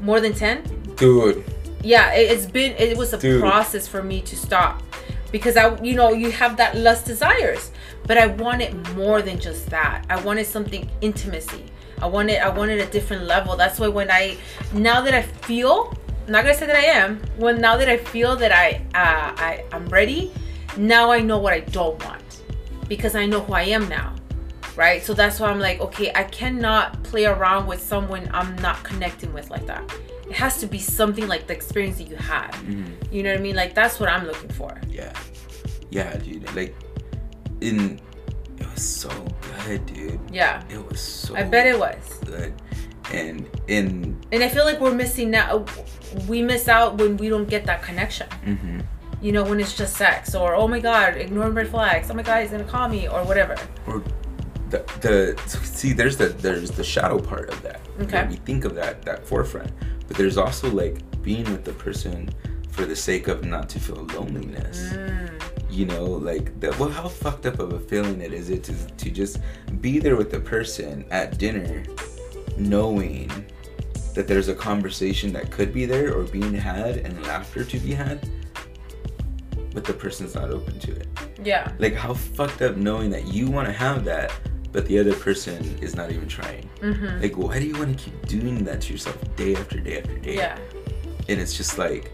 more 0.00 0.20
than 0.20 0.34
10? 0.34 0.94
Dude, 0.96 1.44
Yeah, 1.84 2.14
it, 2.14 2.30
it's 2.30 2.46
been, 2.46 2.72
it 2.78 2.96
was 2.96 3.12
a 3.12 3.18
Dude. 3.18 3.40
process 3.40 3.86
for 3.86 4.02
me 4.02 4.22
to 4.22 4.36
stop 4.36 4.82
because 5.30 5.56
I, 5.56 5.78
you 5.82 5.94
know, 5.94 6.12
you 6.12 6.30
have 6.32 6.56
that 6.56 6.76
lust 6.76 7.04
desires, 7.04 7.70
but 8.06 8.16
I 8.16 8.26
wanted 8.26 8.74
more 8.96 9.20
than 9.20 9.38
just 9.38 9.68
that. 9.70 10.06
I 10.08 10.20
wanted 10.22 10.46
something 10.46 10.90
intimacy. 11.02 11.64
I 12.00 12.06
wanted, 12.06 12.38
I 12.38 12.48
wanted 12.48 12.80
a 12.80 12.86
different 12.86 13.24
level. 13.24 13.56
That's 13.56 13.78
why 13.78 13.88
when 13.88 14.10
I, 14.10 14.38
now 14.72 15.02
that 15.02 15.12
I 15.12 15.22
feel, 15.22 15.94
I'm 16.26 16.32
not 16.32 16.44
gonna 16.44 16.56
say 16.56 16.66
that 16.66 16.76
I 16.76 16.86
am. 16.86 17.20
When 17.36 17.60
now 17.60 17.76
that 17.76 17.88
I 17.88 17.98
feel 17.98 18.34
that 18.36 18.50
I, 18.50 18.80
uh, 18.94 19.34
I, 19.36 19.64
I'm 19.70 19.86
ready, 19.88 20.32
now 20.76 21.10
I 21.10 21.20
know 21.20 21.38
what 21.38 21.52
I 21.52 21.60
don't 21.60 22.02
want 22.04 22.42
because 22.88 23.14
I 23.14 23.26
know 23.26 23.40
who 23.40 23.52
I 23.52 23.62
am 23.62 23.88
now, 23.88 24.14
right? 24.74 25.02
So 25.02 25.12
that's 25.12 25.38
why 25.38 25.48
I'm 25.48 25.60
like, 25.60 25.80
okay, 25.80 26.10
I 26.14 26.24
cannot 26.24 27.02
play 27.02 27.26
around 27.26 27.66
with 27.66 27.82
someone 27.82 28.28
I'm 28.32 28.56
not 28.56 28.82
connecting 28.82 29.32
with 29.34 29.50
like 29.50 29.66
that. 29.66 29.82
It 30.26 30.32
has 30.32 30.58
to 30.60 30.66
be 30.66 30.78
something 30.78 31.28
like 31.28 31.46
the 31.46 31.52
experience 31.54 31.98
that 31.98 32.08
you 32.08 32.16
had. 32.16 32.54
You 33.10 33.22
know 33.22 33.30
what 33.30 33.38
I 33.38 33.42
mean? 33.42 33.56
Like 33.56 33.74
that's 33.74 34.00
what 34.00 34.08
I'm 34.08 34.26
looking 34.26 34.48
for. 34.50 34.78
yeah, 34.88 35.12
yeah, 35.90 36.16
dude. 36.16 36.54
Like, 36.56 36.74
in 37.60 38.00
it 38.58 38.66
was 38.72 38.82
so 38.82 39.10
good, 39.66 39.84
dude. 39.86 40.20
Yeah, 40.32 40.62
It 40.70 40.84
was 40.88 41.00
so. 41.00 41.36
I 41.36 41.42
bet 41.42 41.66
it 41.66 41.78
was. 41.78 42.18
good. 42.24 42.52
And 43.12 43.46
in 43.68 44.18
And 44.32 44.42
I 44.42 44.48
feel 44.48 44.64
like 44.64 44.80
we're 44.80 44.94
missing 44.94 45.30
now. 45.30 45.64
We 46.26 46.40
miss 46.42 46.68
out 46.68 46.96
when 46.98 47.16
we 47.18 47.28
don't 47.28 47.48
get 47.48 47.66
that 47.66 47.82
connection. 47.82 48.26
mhm. 48.46 48.84
You 49.20 49.32
know, 49.32 49.42
when 49.44 49.58
it's 49.60 49.74
just 49.76 49.96
sex 49.96 50.34
or 50.34 50.54
oh 50.54 50.68
my 50.68 50.80
god, 50.80 51.16
ignoring 51.16 51.54
red 51.54 51.68
flags. 51.68 52.10
Oh 52.10 52.14
my 52.14 52.22
god, 52.22 52.42
he's 52.42 52.50
gonna 52.50 52.64
call 52.64 52.88
me 52.88 53.08
or 53.08 53.24
whatever. 53.24 53.56
or 53.86 54.02
the, 54.70 54.78
the 55.02 55.40
see 55.64 55.92
there's 55.92 56.16
the 56.16 56.28
there's 56.28 56.70
the 56.70 56.82
shadow 56.82 57.18
part 57.20 57.48
of 57.50 57.62
that 57.62 57.80
Okay. 58.00 58.26
we 58.28 58.36
think 58.36 58.64
of 58.64 58.74
that 58.74 59.02
that 59.02 59.24
forefront 59.26 59.70
but 60.06 60.16
there's 60.16 60.36
also 60.38 60.70
like 60.70 60.96
being 61.22 61.44
with 61.44 61.64
the 61.64 61.72
person 61.72 62.28
for 62.70 62.84
the 62.84 62.96
sake 62.96 63.28
of 63.28 63.44
not 63.44 63.68
to 63.70 63.78
feel 63.80 64.04
loneliness 64.14 64.92
Mm. 64.92 65.30
you 65.70 65.86
know 65.86 66.04
like 66.04 66.58
that 66.60 66.78
well 66.78 66.88
how 66.90 67.08
fucked 67.08 67.46
up 67.46 67.58
of 67.58 67.72
a 67.72 67.80
feeling 67.80 68.20
it 68.20 68.32
is 68.32 68.50
it 68.50 68.62
to, 68.64 68.74
to 69.02 69.10
just 69.10 69.38
be 69.80 69.98
there 69.98 70.16
with 70.16 70.30
the 70.30 70.40
person 70.40 71.04
at 71.10 71.38
dinner 71.38 71.82
knowing 72.56 73.30
that 74.14 74.28
there's 74.28 74.48
a 74.48 74.54
conversation 74.54 75.32
that 75.32 75.50
could 75.50 75.72
be 75.72 75.86
there 75.86 76.14
or 76.16 76.22
being 76.24 76.54
had 76.54 76.98
and 76.98 77.20
laughter 77.24 77.64
to 77.64 77.78
be 77.80 77.92
had 77.92 78.28
but 79.72 79.84
the 79.84 79.92
person's 79.92 80.34
not 80.36 80.50
open 80.50 80.78
to 80.78 80.92
it 80.92 81.08
Yeah. 81.42 81.72
like 81.78 81.94
how 81.94 82.14
fucked 82.14 82.62
up 82.62 82.76
knowing 82.76 83.10
that 83.10 83.26
you 83.28 83.50
want 83.50 83.66
to 83.66 83.72
have 83.72 84.04
that 84.04 84.32
but 84.74 84.84
the 84.86 84.98
other 84.98 85.14
person 85.14 85.56
is 85.80 85.96
not 85.96 86.10
even 86.12 86.28
trying 86.28 86.68
Mm-hmm. 86.82 87.22
like 87.22 87.34
why 87.38 87.58
do 87.58 87.66
you 87.66 87.76
want 87.78 87.96
to 87.96 88.04
keep 88.04 88.16
doing 88.26 88.62
that 88.64 88.82
to 88.82 88.92
yourself 88.92 89.16
day 89.36 89.54
after 89.56 89.78
day 89.80 89.96
after 90.00 90.16
day 90.18 90.36
Yeah. 90.36 90.58
and 91.30 91.40
it's 91.40 91.56
just 91.56 91.78
like 91.78 92.04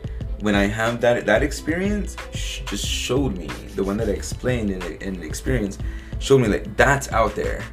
when 0.47 0.55
i 0.55 0.67
have 0.81 1.01
that 1.01 1.27
that 1.27 1.43
experience 1.43 2.17
sh- 2.33 2.61
just 2.73 2.87
showed 2.87 3.37
me 3.37 3.49
the 3.75 3.83
one 3.83 3.97
that 3.97 4.09
i 4.09 4.13
explained 4.13 4.71
in, 4.71 4.81
in 5.07 5.13
the 5.21 5.27
experience 5.27 5.77
showed 6.21 6.41
me 6.43 6.49
like 6.49 6.67
that's 6.77 7.11
out 7.21 7.35
there 7.35 7.65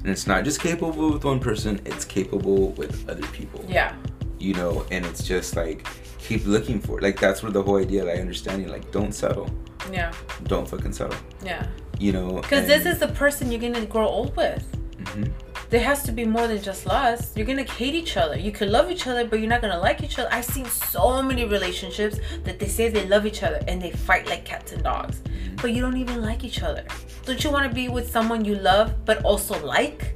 and 0.00 0.08
it's 0.14 0.26
not 0.28 0.44
just 0.44 0.60
capable 0.60 1.10
with 1.14 1.24
one 1.24 1.40
person 1.40 1.80
it's 1.86 2.04
capable 2.04 2.68
with 2.80 3.08
other 3.10 3.26
people 3.38 3.60
Yeah. 3.68 3.90
you 4.38 4.54
know 4.54 4.86
and 4.92 5.04
it's 5.06 5.24
just 5.26 5.56
like 5.56 5.78
keep 6.18 6.46
looking 6.46 6.78
for 6.80 6.98
it 6.98 7.02
like 7.02 7.18
that's 7.18 7.42
where 7.42 7.50
the 7.52 7.62
whole 7.62 7.78
idea 7.86 8.04
like 8.04 8.20
understanding 8.20 8.68
like 8.68 8.92
don't 8.92 9.12
settle 9.12 9.48
Yeah. 9.92 10.12
don't 10.44 10.68
fucking 10.68 10.92
settle 10.92 11.18
Yeah. 11.44 11.66
You 11.98 12.12
know 12.12 12.40
Because 12.40 12.66
this 12.66 12.86
is 12.86 12.98
the 12.98 13.08
person 13.08 13.50
you're 13.50 13.60
gonna 13.60 13.86
grow 13.86 14.06
old 14.06 14.36
with. 14.36 14.64
Mhm. 14.98 15.30
There 15.70 15.82
has 15.82 16.02
to 16.04 16.12
be 16.12 16.24
more 16.24 16.46
than 16.46 16.62
just 16.62 16.86
lust. 16.86 17.36
You're 17.36 17.46
gonna 17.46 17.64
hate 17.64 17.94
each 17.94 18.16
other. 18.16 18.38
You 18.38 18.52
can 18.52 18.70
love 18.70 18.90
each 18.90 19.06
other, 19.06 19.24
but 19.24 19.40
you're 19.40 19.48
not 19.48 19.60
gonna 19.60 19.78
like 19.78 20.02
each 20.02 20.18
other. 20.18 20.28
I've 20.30 20.44
seen 20.44 20.66
so 20.66 21.22
many 21.22 21.44
relationships 21.44 22.18
that 22.44 22.58
they 22.58 22.68
say 22.68 22.88
they 22.88 23.06
love 23.06 23.26
each 23.26 23.42
other 23.42 23.60
and 23.66 23.80
they 23.82 23.90
fight 23.90 24.28
like 24.28 24.44
cats 24.44 24.72
and 24.72 24.82
dogs, 24.82 25.20
but 25.60 25.72
you 25.72 25.80
don't 25.82 25.96
even 25.96 26.22
like 26.22 26.44
each 26.44 26.62
other. 26.62 26.84
Don't 27.26 27.42
you 27.42 27.50
want 27.50 27.68
to 27.68 27.74
be 27.74 27.88
with 27.88 28.10
someone 28.10 28.44
you 28.44 28.54
love 28.54 29.04
but 29.04 29.24
also 29.24 29.58
like? 29.64 30.14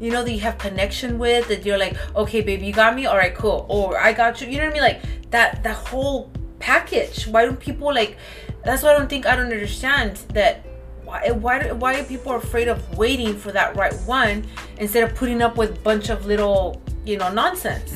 You 0.00 0.10
know 0.10 0.24
that 0.24 0.32
you 0.32 0.40
have 0.40 0.58
connection 0.58 1.18
with. 1.18 1.48
That 1.48 1.64
you're 1.64 1.78
like, 1.78 1.94
okay, 2.16 2.40
baby, 2.40 2.66
you 2.66 2.72
got 2.72 2.94
me. 2.94 3.06
All 3.06 3.16
right, 3.16 3.34
cool. 3.34 3.66
Or 3.68 3.98
I 3.98 4.12
got 4.12 4.40
you. 4.40 4.48
You 4.48 4.58
know 4.58 4.64
what 4.64 4.70
I 4.70 4.74
mean? 4.74 4.82
Like 4.82 5.30
that. 5.30 5.62
That 5.62 5.76
whole 5.76 6.30
package. 6.58 7.26
Why 7.26 7.44
don't 7.44 7.60
people 7.60 7.94
like? 7.94 8.16
That's 8.64 8.82
why 8.82 8.94
I 8.94 8.98
don't 8.98 9.08
think 9.08 9.26
I 9.26 9.36
don't 9.36 9.52
understand 9.52 10.16
that 10.34 10.64
why 11.10 11.30
why 11.32 11.72
why 11.72 11.98
are 11.98 12.04
people 12.04 12.32
afraid 12.36 12.68
of 12.68 12.78
waiting 12.96 13.34
for 13.36 13.50
that 13.52 13.74
right 13.76 13.94
one 14.06 14.46
instead 14.78 15.02
of 15.02 15.16
putting 15.16 15.42
up 15.42 15.56
with 15.56 15.82
bunch 15.82 16.08
of 16.08 16.26
little 16.26 16.80
you 17.04 17.16
know 17.18 17.32
nonsense? 17.32 17.92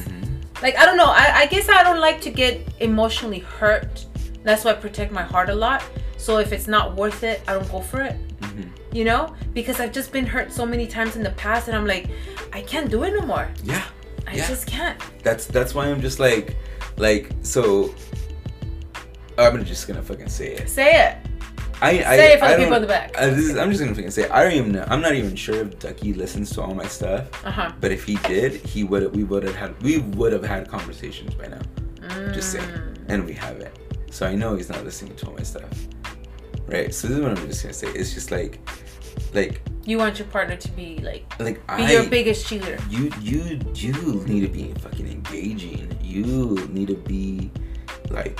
Like 0.62 0.76
i 0.76 0.84
don't 0.86 0.96
know. 0.96 1.12
I, 1.24 1.42
I 1.42 1.46
guess 1.46 1.68
i 1.68 1.82
don't 1.82 2.00
like 2.00 2.20
to 2.22 2.30
get 2.30 2.52
emotionally 2.80 3.40
hurt. 3.40 4.06
That's 4.42 4.64
why 4.64 4.72
i 4.72 4.74
protect 4.74 5.12
my 5.12 5.22
heart 5.22 5.48
a 5.48 5.54
lot. 5.54 5.82
So 6.16 6.38
if 6.38 6.52
it's 6.52 6.66
not 6.66 6.96
worth 6.96 7.22
it 7.22 7.40
i 7.46 7.52
don't 7.52 7.70
go 7.70 7.80
for 7.80 8.00
it. 8.02 8.16
Mhm. 8.40 8.68
you 8.92 9.04
know? 9.04 9.34
Because 9.52 9.78
i've 9.80 9.92
just 9.92 10.10
been 10.12 10.26
hurt 10.26 10.52
so 10.52 10.64
many 10.66 10.86
times 10.86 11.16
in 11.16 11.22
the 11.22 11.34
past 11.44 11.68
and 11.68 11.76
i'm 11.76 11.86
like 11.86 12.06
i 12.52 12.60
can't 12.62 12.90
do 12.90 13.04
it 13.04 13.12
no 13.12 13.24
more. 13.26 13.48
Yeah. 13.62 13.84
I 14.26 14.34
Yeah. 14.36 14.48
just 14.48 14.66
can't. 14.66 14.98
That's 15.22 15.46
that's 15.46 15.72
why 15.74 15.84
i'm 15.90 16.00
just 16.00 16.18
like 16.18 16.56
like 16.96 17.30
so 17.42 17.94
i'm 19.38 19.64
just 19.64 19.86
gonna 19.88 20.02
fucking 20.02 20.28
say 20.28 20.48
it. 20.54 20.68
Say 20.68 20.90
it 21.06 21.14
I, 21.84 21.90
I, 22.12 22.16
Say 22.16 22.32
it 22.34 22.38
for 22.40 22.46
the 22.48 22.54
I 22.54 22.56
people 22.56 22.70
don't- 22.70 22.76
in 22.76 22.82
the 22.82 22.88
back. 22.88 23.16
I, 23.18 23.24
I'm 23.62 23.70
just 23.70 23.80
gonna 23.82 23.94
fucking 23.94 24.10
say. 24.10 24.28
I 24.28 24.42
don't 24.44 24.52
even 24.54 24.72
know. 24.72 24.84
I'm 24.88 25.00
not 25.00 25.14
even 25.14 25.36
sure 25.36 25.56
if 25.56 25.78
Ducky 25.78 26.12
listens 26.14 26.50
to 26.54 26.62
all 26.62 26.74
my 26.74 26.86
stuff. 26.86 27.22
uh-huh 27.44 27.72
But 27.80 27.90
if 27.92 28.04
he 28.04 28.16
did, 28.32 28.52
he 28.72 28.84
would 28.84 29.14
we 29.14 29.24
would 29.24 29.42
have 29.42 29.54
had 29.62 29.70
we 29.82 29.98
would 30.18 30.32
have 30.32 30.44
had 30.44 30.68
conversations 30.68 31.34
by 31.34 31.46
now. 31.48 31.62
Just 32.32 32.52
saying, 32.52 32.64
Mm. 32.68 32.96
and 33.08 33.24
we 33.26 33.32
haven't. 33.32 33.74
So 34.10 34.26
I 34.26 34.34
know 34.34 34.56
he's 34.56 34.68
not 34.68 34.84
listening 34.84 35.14
to 35.16 35.26
all 35.26 35.34
my 35.34 35.42
stuff. 35.42 35.68
Right. 36.66 36.94
So 36.94 37.08
this 37.08 37.16
is 37.18 37.22
what 37.22 37.32
I'm 37.36 37.46
just 37.48 37.62
gonna 37.62 37.74
say. 37.74 37.88
It's 37.88 38.14
just 38.14 38.30
like, 38.30 38.58
like, 39.34 39.60
you 39.84 39.98
want 39.98 40.18
your 40.18 40.28
partner 40.28 40.56
to 40.56 40.70
be 40.72 40.98
like 41.10 41.24
like 41.38 41.58
be 41.76 41.82
I. 41.84 41.92
your 41.92 42.08
biggest 42.08 42.46
cheater 42.48 42.78
you 42.88 43.10
you 43.20 43.58
you 43.74 43.92
need 44.26 44.40
to 44.40 44.48
be 44.48 44.72
fucking 44.80 45.06
engaging. 45.06 45.96
You 46.02 46.56
need 46.72 46.88
to 46.88 46.94
be 46.96 47.50
like 48.10 48.38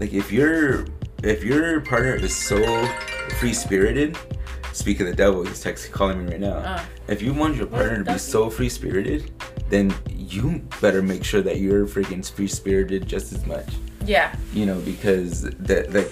like 0.00 0.12
if 0.12 0.30
your 0.30 0.84
if 1.24 1.42
your 1.42 1.80
partner 1.80 2.14
is 2.14 2.34
so 2.34 2.86
free 3.38 3.52
spirited, 3.52 4.16
speak 4.72 5.00
of 5.00 5.06
the 5.06 5.14
devil, 5.14 5.44
he's 5.44 5.62
texting 5.64 5.90
calling 5.92 6.24
me 6.24 6.32
right 6.32 6.40
now. 6.40 6.56
Uh. 6.56 6.84
If 7.08 7.22
you 7.22 7.32
want 7.34 7.56
your 7.56 7.66
partner 7.66 8.02
to 8.04 8.12
be 8.12 8.18
so 8.18 8.48
free 8.50 8.68
spirited, 8.68 9.30
then 9.68 9.94
you 10.10 10.62
better 10.80 11.02
make 11.02 11.24
sure 11.24 11.42
that 11.42 11.58
you're 11.60 11.86
freaking 11.86 12.28
free 12.28 12.48
spirited 12.48 13.06
just 13.06 13.32
as 13.32 13.44
much. 13.46 13.68
yeah 14.04 14.34
You 14.52 14.66
know, 14.66 14.80
because 14.80 15.42
that 15.42 15.92
like 15.92 16.10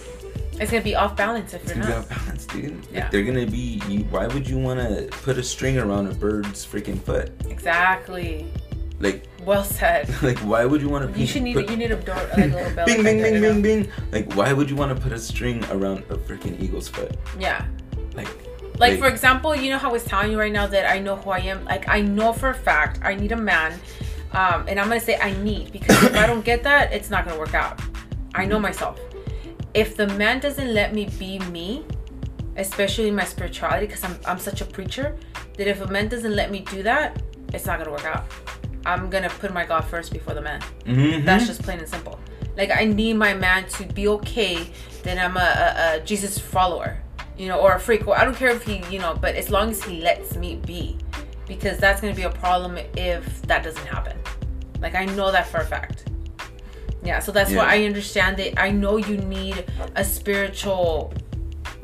it's 0.61 0.71
gonna 0.71 0.85
be 0.85 0.95
off 0.95 1.17
balance 1.17 1.55
if 1.55 1.63
it's 1.63 1.75
you're 1.75 1.83
gonna 1.83 1.95
be 1.95 1.99
off 1.99 2.09
balance, 2.25 2.47
dude. 2.47 2.77
Like, 2.77 2.93
Yeah. 2.93 3.09
they're 3.11 3.25
gonna 3.25 3.47
be. 3.47 3.81
You, 3.89 4.01
why 4.05 4.27
would 4.29 4.47
you 4.49 4.59
want 4.59 4.79
to 4.81 5.09
put 5.23 5.37
a 5.39 5.43
string 5.43 5.79
around 5.79 6.07
a 6.09 6.15
bird's 6.15 6.65
freaking 6.65 7.01
foot? 7.01 7.33
exactly 7.49 8.47
Like, 9.03 9.27
well 9.45 9.65
said 9.65 10.09
like 10.23 10.39
why 10.39 10.65
would 10.65 10.81
you 10.81 10.89
want 10.89 11.13
to? 11.13 11.21
You 11.21 11.27
should 11.27 11.43
need 11.43 11.55
put, 11.55 11.69
you 11.69 11.77
need 11.77 11.91
a 11.91 11.97
door 11.97 12.15
like 12.15 12.39
a 12.39 12.47
little 12.47 12.75
bell. 12.77 12.87
Bing, 12.87 13.03
bing, 13.03 13.21
bing, 13.21 13.41
bing, 13.41 13.61
bing. 13.61 13.91
Like, 14.13 14.33
why 14.35 14.53
would 14.53 14.71
you 14.71 14.77
want 14.77 14.97
to 14.97 15.03
put 15.03 15.11
a 15.13 15.19
string 15.19 15.65
around 15.73 16.05
a 16.09 16.17
freaking 16.17 16.55
eagle's 16.63 16.89
foot? 16.89 17.17
Yeah. 17.37 17.67
Like, 18.15 18.29
Like 18.79 18.99
for 19.01 19.09
example, 19.09 19.57
you 19.57 19.71
know 19.71 19.79
how 19.79 19.89
I 19.89 19.93
was 19.93 20.05
telling 20.05 20.31
you 20.31 20.39
right 20.39 20.53
now 20.53 20.69
that 20.69 20.89
I 20.89 21.01
know 21.01 21.17
who 21.17 21.31
I 21.31 21.41
am. 21.41 21.65
Like 21.65 21.89
I 21.89 22.01
know 22.01 22.33
for 22.33 22.51
a 22.51 22.55
fact 22.55 23.01
I 23.03 23.17
need 23.17 23.33
a 23.33 23.37
man, 23.37 23.73
um, 24.33 24.67
and 24.69 24.79
I'm 24.79 24.87
gonna 24.87 25.01
say 25.01 25.19
I 25.19 25.33
need 25.43 25.73
because 25.73 26.01
if 26.05 26.17
I 26.17 26.27
don't 26.27 26.45
get 26.45 26.63
that, 26.63 26.93
it's 26.93 27.11
not 27.11 27.25
gonna 27.25 27.39
work 27.39 27.55
out. 27.55 27.81
I 28.37 28.45
know 28.45 28.61
myself. 28.61 29.01
If 29.75 29.97
the 29.97 30.07
man 30.07 30.39
doesn't 30.39 30.73
let 30.73 30.95
me 30.95 31.09
be 31.19 31.41
me, 31.51 31.85
especially 32.57 33.11
my 33.11 33.25
spirituality, 33.25 33.87
because 33.87 34.05
I'm 34.05 34.17
I'm 34.27 34.39
such 34.39 34.61
a 34.61 34.65
preacher, 34.65 35.17
that 35.57 35.67
if 35.67 35.81
a 35.81 35.89
man 35.89 36.07
doesn't 36.07 36.37
let 36.37 36.53
me 36.53 36.61
do 36.61 36.85
that, 36.85 37.21
it's 37.53 37.67
not 37.67 37.79
gonna 37.79 37.91
work 37.91 38.07
out. 38.07 38.25
I'm 38.87 39.11
gonna 39.11 39.29
put 39.31 39.53
my 39.53 39.65
God 39.65 39.83
first 39.85 40.13
before 40.13 40.35
the 40.35 40.43
man. 40.43 40.61
mhm. 40.85 41.25
That's 41.25 41.47
just 41.47 41.63
plain 41.63 41.79
and 41.79 41.89
simple. 41.89 42.19
Like 42.57 42.71
I 42.71 42.85
need 42.85 43.15
my 43.15 43.35
man 43.35 43.67
to 43.71 43.85
be 43.85 44.09
okay 44.09 44.69
that 45.05 45.19
I'm 45.19 45.37
a, 45.37 45.41
a, 45.41 45.97
a 45.97 46.01
Jesus 46.05 46.39
follower, 46.39 46.99
you 47.39 47.49
know, 47.49 47.59
or 47.59 47.73
a 47.75 47.81
freak. 47.81 48.07
Or 48.07 48.19
I 48.19 48.25
don't 48.25 48.37
care 48.37 48.51
if 48.51 48.63
he, 48.63 48.83
you 48.91 48.99
know, 48.99 49.17
but 49.21 49.35
as 49.37 49.51
long 49.51 49.71
as 49.71 49.83
he 49.83 50.01
lets 50.01 50.37
me 50.37 50.57
be, 50.57 50.99
because 51.47 51.79
that's 51.79 52.01
gonna 52.01 52.15
be 52.15 52.23
a 52.23 52.31
problem 52.31 52.79
if 52.97 53.43
that 53.43 53.63
doesn't 53.65 53.87
happen. 53.87 54.17
Like 54.81 54.95
I 54.95 55.05
know 55.07 55.31
that 55.33 55.47
for 55.47 55.59
a 55.59 55.65
fact. 55.65 56.05
Yeah, 57.05 57.19
so 57.19 57.33
that's 57.33 57.51
why 57.59 57.75
I 57.75 57.85
understand 57.85 58.37
that. 58.37 58.61
I 58.61 58.71
know 58.71 58.97
you 58.97 59.17
need 59.17 59.65
a 59.97 60.05
spiritual 60.05 61.13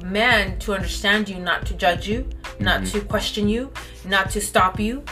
man 0.05 0.59
to 0.61 0.75
understand 0.75 1.29
you, 1.29 1.39
not 1.41 1.67
to 1.67 1.75
judge 1.75 2.07
you, 2.09 2.29
not 2.61 2.87
to 2.87 3.01
question 3.01 3.49
you, 3.49 3.73
not 4.05 4.31
to 4.31 4.41
stop 4.41 4.79
you, 4.79 5.03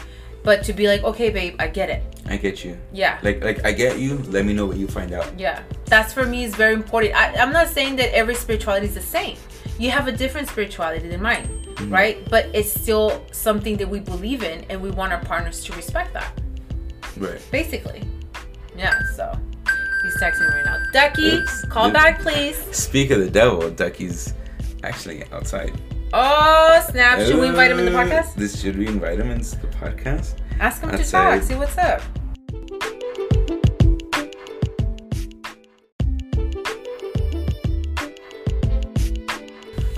but 0.47 0.63
to 0.63 0.73
be 0.73 0.87
like, 0.87 1.03
okay, 1.03 1.29
babe, 1.29 1.57
I 1.59 1.67
get 1.67 1.91
it. 1.91 2.05
I 2.27 2.37
get 2.37 2.65
you. 2.65 2.79
Yeah. 2.93 3.19
Like, 3.25 3.43
like 3.43 3.67
I 3.67 3.73
get 3.73 3.99
you. 3.99 4.19
Let 4.29 4.45
me 4.45 4.55
know 4.55 4.65
what 4.65 4.77
you 4.77 4.87
find 4.87 5.13
out. 5.13 5.29
Yeah, 5.37 5.65
that's 5.87 6.13
for 6.13 6.25
me 6.25 6.45
is 6.45 6.55
very 6.55 6.73
important. 6.73 7.17
I, 7.17 7.35
I'm 7.35 7.53
not 7.53 7.67
saying 7.67 7.97
that 7.97 8.15
every 8.15 8.37
spirituality 8.37 8.87
is 8.87 8.95
the 8.95 9.03
same. 9.03 9.37
You 9.77 9.91
have 9.91 10.07
a 10.07 10.13
different 10.13 10.49
spirituality 10.49 11.09
than 11.09 11.21
mine, 11.21 11.49
mm-hmm. 11.49 11.93
right? 11.93 12.31
But 12.31 12.47
it's 12.55 12.73
still 12.73 13.27
something 13.33 13.77
that 13.79 13.89
we 13.89 13.99
believe 13.99 14.45
in, 14.45 14.65
and 14.71 14.81
we 14.81 14.91
want 14.91 15.13
our 15.13 15.21
partners 15.25 15.65
to 15.65 15.73
respect 15.73 16.15
that. 16.15 16.33
Right. 17.17 17.43
Basically, 17.51 18.05
yeah. 18.79 19.01
So 19.17 19.37
he's 20.05 20.17
texting 20.23 20.49
right 20.55 20.65
now. 20.65 20.79
Ducky, 20.93 21.39
Oops. 21.39 21.65
call 21.65 21.89
Oops. 21.89 21.93
back, 21.93 22.21
please. 22.21 22.57
Speak 22.71 23.11
of 23.11 23.19
the 23.19 23.31
devil, 23.31 23.69
Ducky's 23.69 24.33
actually 24.85 25.25
outside. 25.33 25.75
Oh 26.12 26.87
snap! 26.90 27.19
Should 27.21 27.38
we 27.40 27.49
invite 27.49 27.71
him 27.71 27.79
in 27.79 27.85
the 27.85 27.90
podcast? 27.90 28.35
This 28.35 28.61
should 28.61 28.77
we 28.77 28.87
invite 28.87 29.19
him 29.19 29.31
into 29.31 29.57
the 29.59 29.66
podcast? 29.69 30.37
Ask 30.61 30.83
him 30.83 30.90
to 30.90 30.99
outside. 30.99 31.40
talk. 31.40 31.42
See 31.42 31.55
what's 31.57 31.77
up. 31.79 32.03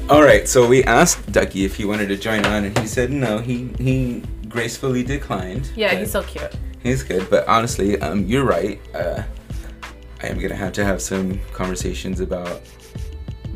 All 0.08 0.22
right, 0.22 0.48
so 0.48 0.66
we 0.66 0.82
asked 0.84 1.30
Ducky 1.32 1.64
if 1.66 1.76
he 1.76 1.84
wanted 1.84 2.08
to 2.08 2.16
join 2.16 2.46
on, 2.46 2.64
and 2.64 2.78
he 2.78 2.86
said 2.86 3.10
no. 3.10 3.38
He 3.38 3.68
he 3.78 4.22
gracefully 4.48 5.02
declined. 5.02 5.70
Yeah, 5.76 5.94
he's 5.94 6.10
so 6.10 6.22
cute. 6.22 6.50
he's 6.82 7.02
good. 7.02 7.28
But 7.28 7.46
honestly, 7.46 8.00
um, 8.00 8.24
you're 8.24 8.44
right. 8.44 8.80
Uh, 8.94 9.22
I 10.22 10.28
am 10.28 10.38
gonna 10.38 10.54
have 10.56 10.72
to 10.74 10.84
have 10.84 11.02
some 11.02 11.38
conversations 11.52 12.20
about 12.20 12.62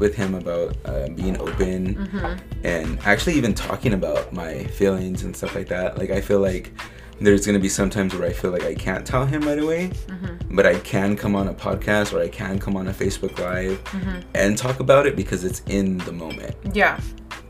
with 0.02 0.14
him 0.14 0.34
about 0.34 0.76
uh, 0.84 1.08
being 1.20 1.36
open 1.40 1.94
Mm-hmm. 1.94 2.66
and 2.72 2.98
actually 3.12 3.34
even 3.40 3.54
talking 3.54 3.92
about 3.94 4.32
my 4.32 4.64
feelings 4.78 5.22
and 5.24 5.34
stuff 5.36 5.54
like 5.54 5.68
that. 5.68 5.96
Like 5.98 6.10
I 6.10 6.20
feel 6.20 6.40
like 6.40 6.72
there's 7.20 7.46
gonna 7.46 7.60
be 7.60 7.68
some 7.68 7.88
times 7.88 8.14
where 8.14 8.28
I 8.28 8.32
feel 8.32 8.50
like 8.50 8.64
I 8.64 8.74
can't 8.74 9.06
tell 9.06 9.24
him 9.24 9.42
right 9.42 9.58
away, 9.66 9.90
Mm-hmm. 10.08 10.56
but 10.56 10.66
I 10.66 10.74
can 10.80 11.16
come 11.16 11.34
on 11.36 11.46
a 11.48 11.54
podcast 11.54 12.12
or 12.12 12.20
I 12.20 12.28
can 12.28 12.58
come 12.58 12.76
on 12.76 12.88
a 12.88 12.92
Facebook 12.92 13.38
Live 13.38 13.82
Mm-hmm. 13.84 14.18
and 14.34 14.58
talk 14.58 14.80
about 14.80 15.06
it 15.06 15.14
because 15.16 15.44
it's 15.44 15.62
in 15.78 15.98
the 15.98 16.12
moment. 16.12 16.54
Yeah. 16.74 17.00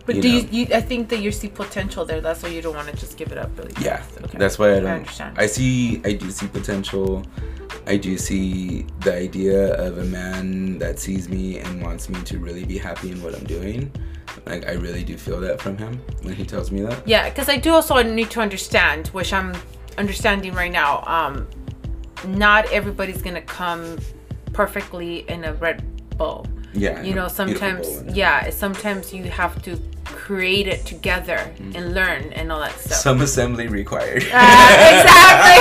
But 0.04 0.16
You 0.16 0.22
do 0.22 0.28
you, 0.28 0.48
you? 0.50 0.66
I 0.74 0.80
think 0.80 1.08
that 1.10 1.20
you 1.20 1.30
see 1.30 1.48
potential 1.48 2.04
there. 2.04 2.20
That's 2.20 2.42
why 2.42 2.48
you 2.48 2.60
don't 2.60 2.74
want 2.74 2.88
to 2.88 2.96
just 2.96 3.16
give 3.16 3.30
it 3.30 3.38
up 3.38 3.56
really. 3.56 3.72
Yeah, 3.80 3.98
fast. 3.98 4.24
Okay. 4.24 4.38
that's 4.38 4.58
why 4.58 4.72
I 4.72 4.80
don't. 4.80 4.86
I, 4.86 4.96
understand. 4.96 5.38
I 5.38 5.46
see. 5.46 6.00
I 6.04 6.12
do 6.14 6.30
see 6.30 6.48
potential. 6.48 7.24
I 7.86 7.96
do 7.96 8.16
see 8.18 8.86
the 9.00 9.14
idea 9.14 9.74
of 9.74 9.98
a 9.98 10.04
man 10.04 10.78
that 10.78 10.98
sees 10.98 11.28
me 11.28 11.58
and 11.58 11.82
wants 11.82 12.08
me 12.08 12.20
to 12.22 12.38
really 12.38 12.64
be 12.64 12.78
happy 12.78 13.10
in 13.10 13.22
what 13.22 13.34
I'm 13.34 13.44
doing. 13.44 13.92
Like 14.46 14.66
I 14.66 14.72
really 14.72 15.04
do 15.04 15.16
feel 15.16 15.40
that 15.40 15.60
from 15.60 15.76
him 15.76 16.00
when 16.22 16.34
he 16.34 16.44
tells 16.44 16.70
me 16.70 16.82
that. 16.82 17.06
Yeah, 17.06 17.28
because 17.28 17.48
I 17.48 17.56
do 17.56 17.72
also 17.72 18.02
need 18.02 18.30
to 18.32 18.40
understand, 18.40 19.08
which 19.08 19.32
I'm 19.32 19.54
understanding 19.98 20.52
right 20.54 20.72
now. 20.72 21.04
Um, 21.06 21.48
not 22.26 22.70
everybody's 22.72 23.22
gonna 23.22 23.42
come 23.42 23.98
perfectly 24.52 25.28
in 25.28 25.44
a 25.44 25.54
red 25.54 25.84
bow. 26.18 26.44
Yeah. 26.74 27.02
You 27.02 27.14
know, 27.14 27.28
sometimes 27.28 27.86
yeah, 28.14 28.50
sometimes 28.50 29.12
you 29.12 29.24
have 29.24 29.60
to 29.62 29.78
create 30.04 30.66
it 30.66 30.84
together 30.86 31.38
Mm. 31.58 31.74
and 31.76 31.94
learn 31.94 32.32
and 32.32 32.50
all 32.52 32.60
that 32.60 32.78
stuff. 32.78 32.98
Some 32.98 33.20
assembly 33.20 33.68
required. 33.68 34.22
Exactly. 34.22 35.58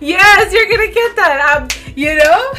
yes, 0.00 0.52
you're 0.52 0.68
gonna 0.68 0.92
get 0.92 1.16
that. 1.16 1.38
Um, 1.56 1.68
you 1.96 2.14
know, 2.18 2.52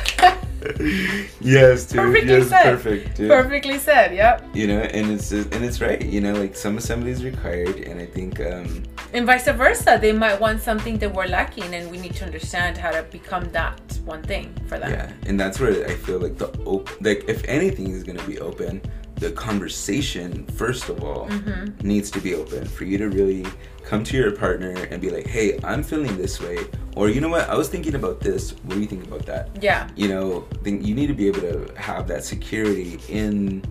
yes, 1.42 1.86
dude. 1.86 1.98
Perfectly 1.98 2.30
yes, 2.38 2.50
said. 2.50 2.64
perfect, 2.64 3.16
dude. 3.18 3.30
perfectly 3.30 3.78
said. 3.78 4.14
Yep. 4.16 4.56
You 4.56 4.68
know, 4.68 4.80
and 4.80 5.12
it's 5.12 5.32
and 5.32 5.64
it's 5.64 5.82
right. 5.82 6.02
You 6.02 6.22
know, 6.22 6.34
like 6.34 6.56
some 6.56 6.78
assembly 6.78 7.12
is 7.12 7.24
required, 7.24 7.78
and 7.78 8.00
I 8.00 8.06
think 8.06 8.40
um, 8.42 8.84
And 9.14 9.26
vice 9.28 9.46
versa, 9.46 9.98
they 10.02 10.12
might 10.12 10.40
want 10.40 10.62
something 10.62 10.98
that 10.98 11.14
we're 11.14 11.28
lacking, 11.28 11.74
and 11.76 11.92
we 11.92 11.98
need 12.00 12.16
to 12.16 12.26
understand 12.26 12.78
how 12.78 12.92
to 12.92 13.04
become 13.04 13.44
that 13.52 13.80
one 14.06 14.24
thing 14.24 14.54
for 14.68 14.80
them. 14.80 14.90
Yeah, 14.92 15.12
and 15.28 15.40
that's 15.40 15.60
where 15.60 15.86
I 15.88 15.94
feel 15.96 16.20
like 16.20 16.38
the 16.38 16.50
op- 16.66 16.90
like 17.02 17.26
if 17.28 17.44
anything 17.48 17.92
is 17.92 18.04
gonna 18.04 18.24
be 18.24 18.40
open, 18.40 18.82
the 19.18 19.32
conversation 19.32 20.46
first 20.48 20.90
of 20.90 21.04
all 21.04 21.28
Mm-hmm. 21.30 21.88
needs 21.88 22.10
to 22.12 22.20
be 22.20 22.34
open 22.34 22.66
for 22.66 22.84
you 22.86 22.98
to 22.98 23.10
really 23.10 23.46
come 23.86 24.04
to 24.04 24.18
your 24.18 24.32
partner 24.32 24.72
and 24.90 25.00
be 25.02 25.10
like, 25.12 25.28
hey, 25.28 25.60
I'm 25.64 25.84
feeling 25.84 26.18
this 26.18 26.42
way, 26.42 26.58
or 26.96 27.08
you 27.10 27.22
know 27.22 27.30
what, 27.30 27.48
I 27.50 27.56
was 27.56 27.70
thinking 27.70 27.96
about 27.96 28.20
this. 28.20 28.52
What 28.64 28.76
do 28.76 28.82
you 28.82 28.88
think 28.88 29.06
about 29.06 29.26
that? 29.28 29.50
Yeah. 29.62 29.88
You 29.96 30.08
know, 30.08 30.46
then 30.64 30.84
you 30.84 30.96
need 30.96 31.08
to 31.08 31.14
be 31.14 31.28
able 31.28 31.42
to 31.42 31.72
have 31.78 32.08
that 32.08 32.24
security 32.24 33.00
in 33.10 33.64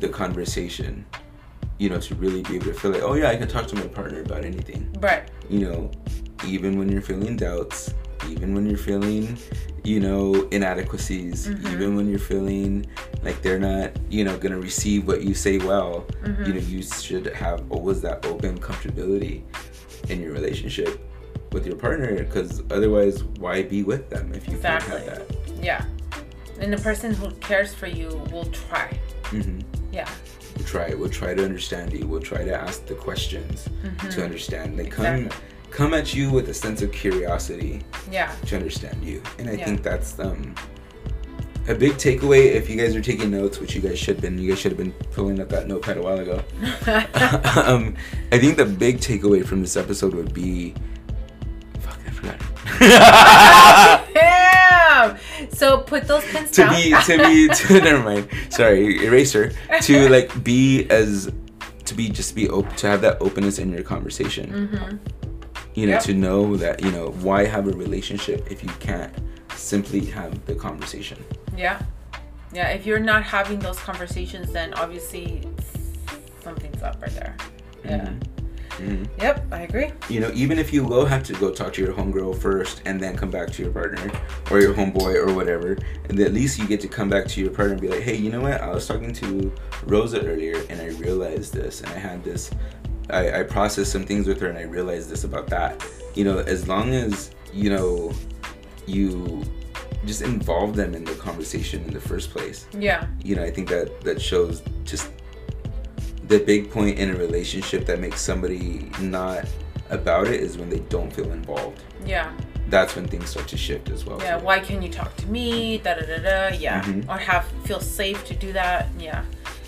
the 0.00 0.08
conversation. 0.08 1.04
You 1.78 1.88
know, 1.90 2.00
to 2.00 2.14
really 2.16 2.42
be 2.42 2.56
able 2.56 2.66
to 2.66 2.74
feel 2.74 2.90
like, 2.90 3.02
oh 3.02 3.14
yeah, 3.14 3.28
I 3.30 3.36
can 3.36 3.46
talk 3.48 3.66
to 3.68 3.76
my 3.76 3.86
partner 3.86 4.20
about 4.20 4.44
anything 4.44 4.88
Right. 5.00 5.28
you 5.48 5.60
know, 5.60 5.90
even 6.46 6.78
when 6.78 6.88
you're 6.88 7.02
feeling 7.02 7.36
doubts, 7.36 7.94
even 8.28 8.54
when 8.54 8.66
you're 8.68 8.78
feeling, 8.78 9.38
you 9.84 10.00
know, 10.00 10.48
inadequacies, 10.50 11.48
Mhm. 11.48 11.72
even 11.72 11.96
when 11.96 12.08
you're 12.10 12.18
feeling 12.18 12.84
like 13.22 13.40
they're 13.42 13.58
not, 13.60 13.92
you 14.10 14.24
know, 14.24 14.36
gonna 14.38 14.58
receive 14.58 15.06
what 15.06 15.22
you 15.22 15.34
say 15.34 15.58
well, 15.58 16.04
Mhm. 16.24 16.46
you 16.48 16.52
know, 16.54 16.60
you 16.60 16.82
should 16.82 17.26
have 17.26 17.62
always 17.70 18.00
that 18.02 18.26
open 18.26 18.58
comfortability 18.58 19.42
in 20.08 20.20
your 20.20 20.32
relationship 20.32 21.00
with 21.52 21.64
your 21.66 21.76
partner 21.76 22.12
because 22.24 22.60
otherwise 22.70 23.22
why 23.38 23.62
be 23.62 23.82
with 23.84 24.10
them 24.10 24.32
if 24.34 24.46
you 24.48 24.54
Exactly. 24.54 24.96
can't 24.98 25.08
have 25.08 25.28
that 25.28 25.64
Yeah. 25.64 25.84
And 26.60 26.72
the 26.72 26.78
person 26.78 27.14
who 27.14 27.30
cares 27.36 27.72
for 27.72 27.86
you 27.86 28.08
will 28.32 28.46
try. 28.46 28.98
that 29.30 29.44
hmm 29.44 29.58
Yeah. 29.92 30.08
We'll 30.58 30.66
try 30.66 30.92
we'll 30.94 31.08
try 31.08 31.32
to 31.34 31.44
understand 31.44 31.92
you 31.92 32.06
we'll 32.06 32.20
try 32.20 32.44
to 32.44 32.54
ask 32.54 32.84
the 32.86 32.94
questions 32.94 33.68
Mhm. 33.84 34.10
to 34.14 34.24
understand 34.24 34.78
they 34.78 34.86
come 34.86 35.28
come 35.70 35.94
at 35.94 36.14
you 36.14 36.30
with 36.30 36.48
a 36.48 36.54
sense 36.54 36.82
of 36.82 36.90
curiosity 36.92 37.82
Yeah. 38.10 38.30
to 38.46 38.56
understand 38.56 39.04
you. 39.04 39.22
And 39.38 39.48
I 39.50 39.52
Yeah. 39.52 39.64
think 39.66 39.82
that's 39.82 40.18
um 40.18 40.54
a 41.68 41.74
big 41.74 41.92
takeaway 41.92 42.54
if 42.54 42.70
you 42.70 42.76
guys 42.76 42.96
are 42.96 43.02
taking 43.02 43.30
notes, 43.30 43.60
which 43.60 43.74
you 43.74 43.82
guys 43.82 43.98
should 43.98 44.16
have 44.16 44.22
been. 44.22 44.38
You 44.38 44.48
guys 44.48 44.58
should 44.58 44.72
have 44.72 44.78
been 44.78 44.92
pulling 45.12 45.38
up 45.40 45.50
that 45.50 45.68
notepad 45.68 45.98
a 45.98 46.02
while 46.02 46.18
ago. 46.18 46.42
um, 47.66 47.94
I 48.32 48.38
think 48.38 48.56
the 48.56 48.64
big 48.64 48.98
takeaway 49.00 49.44
from 49.44 49.60
this 49.60 49.76
episode 49.76 50.14
would 50.14 50.32
be, 50.32 50.72
fuck, 51.80 51.98
I 52.06 52.10
forgot. 52.10 54.04
So 55.50 55.78
put 55.78 56.06
those 56.08 56.24
pens 56.32 56.50
to 56.52 56.62
down. 56.62 56.74
be 56.74 56.90
to 56.90 57.18
be 57.18 57.48
to 57.54 57.80
never 57.88 58.02
mind. 58.02 58.28
Sorry, 58.50 59.04
eraser. 59.04 59.52
To 59.82 60.08
like 60.08 60.42
be 60.44 60.88
as 60.90 61.32
to 61.84 61.94
be 61.94 62.08
just 62.08 62.34
be 62.34 62.48
open 62.48 62.74
to 62.76 62.86
have 62.88 63.00
that 63.02 63.16
openness 63.20 63.58
in 63.58 63.72
your 63.72 63.82
conversation. 63.82 64.68
hmm 64.68 64.96
you 65.74 65.86
know 65.86 65.92
Yep. 65.92 66.02
to 66.04 66.14
know 66.14 66.56
that 66.56 66.82
you 66.84 66.90
know 66.90 67.10
why 67.22 67.44
have 67.44 67.68
a 67.68 67.70
relationship 67.72 68.50
if 68.50 68.64
you 68.64 68.70
can't 68.80 69.12
simply 69.54 70.00
have 70.06 70.32
the 70.46 70.54
conversation 70.54 71.18
Yeah. 71.56 71.80
Yeah. 72.52 72.68
If 72.70 72.84
you're 72.86 72.98
not 73.12 73.22
having 73.22 73.58
those 73.60 73.78
conversations, 73.78 74.50
then 74.52 74.72
obviously 74.74 75.46
something's 76.42 76.82
up 76.82 77.00
right 77.02 77.12
there. 77.12 77.36
Yeah. 77.84 78.10
Mhm. 78.78 79.08
Yep. 79.20 79.46
I 79.52 79.60
agree. 79.62 79.90
you 80.08 80.20
know 80.20 80.30
even 80.34 80.58
if 80.58 80.72
you 80.72 80.84
will 80.84 81.04
have 81.06 81.22
to 81.24 81.32
go 81.34 81.50
talk 81.50 81.72
to 81.74 81.82
your 81.82 81.92
homegirl 81.92 82.36
first 82.38 82.80
and 82.86 83.00
then 83.00 83.16
come 83.16 83.30
back 83.30 83.50
to 83.54 83.62
your 83.62 83.72
partner 83.72 84.10
or 84.50 84.60
your 84.60 84.72
homeboy 84.74 85.14
or 85.24 85.32
whatever 85.34 85.76
and 86.08 86.18
at 86.20 86.32
least 86.32 86.58
you 86.58 86.66
get 86.66 86.80
to 86.80 86.88
come 86.88 87.08
back 87.14 87.26
to 87.26 87.40
your 87.40 87.50
partner 87.50 87.72
and 87.74 87.80
be 87.82 87.88
like 87.88 88.02
hey 88.02 88.14
you 88.24 88.30
know 88.30 88.40
what 88.40 88.60
i 88.60 88.68
was 88.72 88.86
talking 88.86 89.12
to 89.12 89.52
rosa 89.84 90.20
earlier 90.24 90.56
and 90.70 90.80
i 90.80 90.88
realized 91.06 91.52
this 91.52 91.80
and 91.82 91.90
i 91.92 91.98
had 91.98 92.22
this 92.24 92.50
I, 93.10 93.40
I 93.40 93.42
processed 93.42 93.90
some 93.90 94.04
things 94.04 94.26
with 94.26 94.38
her 94.42 94.48
and 94.48 94.58
i 94.58 94.62
realized 94.78 95.10
this 95.10 95.24
about 95.24 95.46
that 95.48 95.84
you 96.14 96.24
know 96.24 96.38
as 96.38 96.68
long 96.68 96.94
as 96.94 97.30
you 97.52 97.70
know 97.70 98.12
you 98.86 99.42
just 100.06 100.22
involve 100.22 100.76
them 100.76 100.94
in 100.94 101.04
the 101.04 101.14
conversation 101.14 101.82
in 101.84 101.92
the 101.92 102.00
first 102.00 102.30
place 102.30 102.66
Yeah. 102.78 103.06
you 103.22 103.34
know 103.36 103.42
i 103.42 103.50
think 103.50 103.68
that 103.70 104.00
that 104.02 104.20
shows 104.20 104.62
just 104.84 105.10
the 106.28 106.38
big 106.38 106.70
point 106.70 106.98
in 106.98 107.10
a 107.10 107.14
relationship 107.14 107.84
that 107.86 107.98
makes 108.00 108.20
somebody 108.20 108.90
not 109.00 109.44
about 109.90 110.26
it 110.26 110.40
is 110.40 110.58
when 110.58 110.68
they 110.68 110.80
don't 110.90 111.10
feel 111.12 111.30
involved 111.32 111.82
Yeah. 112.04 112.30
that's 112.68 112.94
when 112.96 113.08
things 113.08 113.30
start 113.30 113.48
to 113.48 113.56
shift 113.56 113.88
as 113.90 114.04
well 114.04 114.20
Yeah. 114.20 114.36
Why 114.36 114.58
can 114.60 114.82
you 114.82 114.90
talk 114.90 115.16
to 115.16 115.26
me? 115.26 115.78
Da 115.78 115.94
da 115.94 116.04
da 116.06 116.18
da. 116.18 116.48
Yeah. 116.56 116.82
Mhm. 116.82 117.08
Or 117.08 117.16
have 117.16 117.46
feel 117.64 117.80
safe 117.80 118.24
to 118.26 118.34
do 118.34 118.52
that. 118.52 118.88
Yeah. 118.98 119.22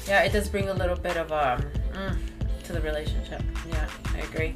Yeah. 0.06 0.22
It 0.26 0.32
does 0.32 0.48
bring 0.50 0.68
a 0.68 0.74
little 0.74 0.96
bit 0.96 1.16
of 1.16 1.32
um 1.32 1.62
mm, 1.94 2.16
to 2.64 2.72
the 2.74 2.80
relationship. 2.82 3.42
Yeah. 3.72 3.86
I 4.14 4.18
agree. 4.20 4.54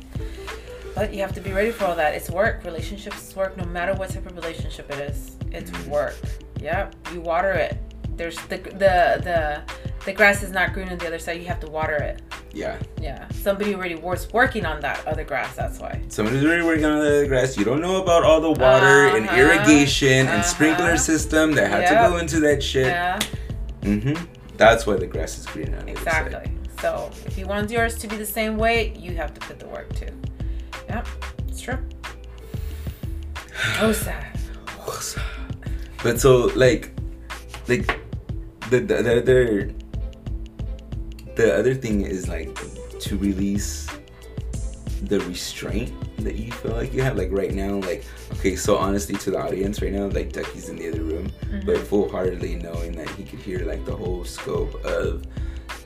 But 0.94 1.14
you 1.14 1.20
have 1.22 1.32
to 1.34 1.40
be 1.40 1.52
ready 1.52 1.70
for 1.72 1.86
all 1.86 1.96
that. 1.96 2.14
It's 2.14 2.28
work. 2.30 2.62
Relationships 2.64 3.28
is 3.28 3.34
work. 3.34 3.56
No 3.56 3.64
matter 3.64 3.94
what 3.94 4.10
type 4.10 4.26
of 4.26 4.36
relationship 4.36 4.90
it 4.92 5.00
is, 5.10 5.36
it's 5.50 5.70
Mhm. 5.70 5.88
work. 5.88 6.16
Yeah. 6.60 6.90
You 7.14 7.20
water 7.22 7.52
it. 7.52 7.78
There's 8.18 8.36
the 8.50 8.58
the 8.58 8.94
the 9.28 9.62
the 10.04 10.12
grass 10.12 10.42
is 10.42 10.50
not 10.50 10.72
green 10.74 10.88
on 10.90 10.98
the 10.98 11.06
other 11.06 11.18
side. 11.18 11.40
You 11.40 11.46
have 11.46 11.60
to 11.60 11.70
water 11.70 11.96
it. 11.96 12.20
yeah 12.52 12.76
Yeah. 13.00 13.26
Somebody 13.32 13.74
already 13.74 13.94
was 13.94 14.30
working 14.32 14.64
on 14.66 14.80
that 14.80 15.06
other 15.06 15.24
grass. 15.24 15.54
That's 15.56 15.78
why. 15.78 16.02
somebody's 16.08 16.44
already 16.44 16.62
working 16.62 16.84
on 16.84 17.00
the 17.00 17.24
grass 17.28 17.56
you 17.56 17.64
don't 17.64 17.80
know 17.80 18.02
about 18.02 18.22
all 18.22 18.40
the 18.40 18.52
water 18.52 19.16
and 19.16 19.26
Uh-huh. 19.28 19.40
irrigation 19.40 20.26
and 20.28 20.28
Uh-huh. 20.28 20.42
sprinkler 20.42 20.96
system 20.96 21.52
that 21.56 21.68
had 21.70 21.82
Yep. 21.82 21.90
to 21.90 22.08
go 22.08 22.16
into 22.18 22.38
that 22.40 22.62
shit 22.62 22.86
Yeah. 22.86 23.18
hmm 23.82 24.14
that's 24.56 24.86
why 24.86 24.96
the 24.96 25.06
grass 25.06 25.36
is 25.38 25.46
green 25.46 25.74
on 25.74 25.84
the 25.86 25.92
other 25.92 26.10
side. 26.10 26.26
Exactly. 26.26 26.52
So 26.80 27.10
if 27.26 27.36
you 27.38 27.46
want 27.46 27.70
yours 27.70 27.94
to 28.02 28.06
be 28.06 28.16
the 28.16 28.26
same 28.38 28.56
way, 28.56 28.92
you 29.04 29.16
have 29.16 29.32
to 29.34 29.40
put 29.40 29.58
the 29.58 29.66
work 29.66 29.88
too. 30.00 30.12
Yep, 30.88 31.06
it's 31.48 31.60
true. 31.60 31.78
Oh, 33.80 33.90
sad. 33.92 34.26
But 36.04 36.20
so 36.20 36.30
like, 36.54 36.90
like 37.68 37.86
the 38.70 38.78
the, 38.80 38.96
the 39.02 39.20
other 39.22 39.70
the 41.36 41.56
other 41.56 41.74
thing 41.74 42.02
is 42.02 42.28
like 42.28 42.54
to 43.00 43.16
release 43.18 43.88
the 45.02 45.20
restraint 45.20 45.92
that 46.18 46.36
you 46.36 46.50
feel 46.52 46.72
like 46.72 46.92
you 46.92 47.02
have. 47.02 47.16
Like 47.16 47.30
right 47.30 47.52
now, 47.52 47.74
like 47.76 48.04
okay, 48.34 48.56
so 48.56 48.76
honestly 48.76 49.16
to 49.16 49.30
the 49.30 49.38
audience 49.38 49.82
right 49.82 49.92
now, 49.92 50.06
like 50.06 50.32
Ducky's 50.32 50.68
in 50.68 50.76
the 50.76 50.88
other 50.88 51.02
room, 51.02 51.30
mm-hmm. 51.30 51.66
but 51.66 51.78
full 51.78 52.08
heartedly 52.08 52.56
knowing 52.56 52.92
that 52.92 53.08
he 53.10 53.24
could 53.24 53.40
hear 53.40 53.64
like 53.66 53.84
the 53.84 53.96
whole 53.96 54.24
scope 54.24 54.74
of 54.84 55.24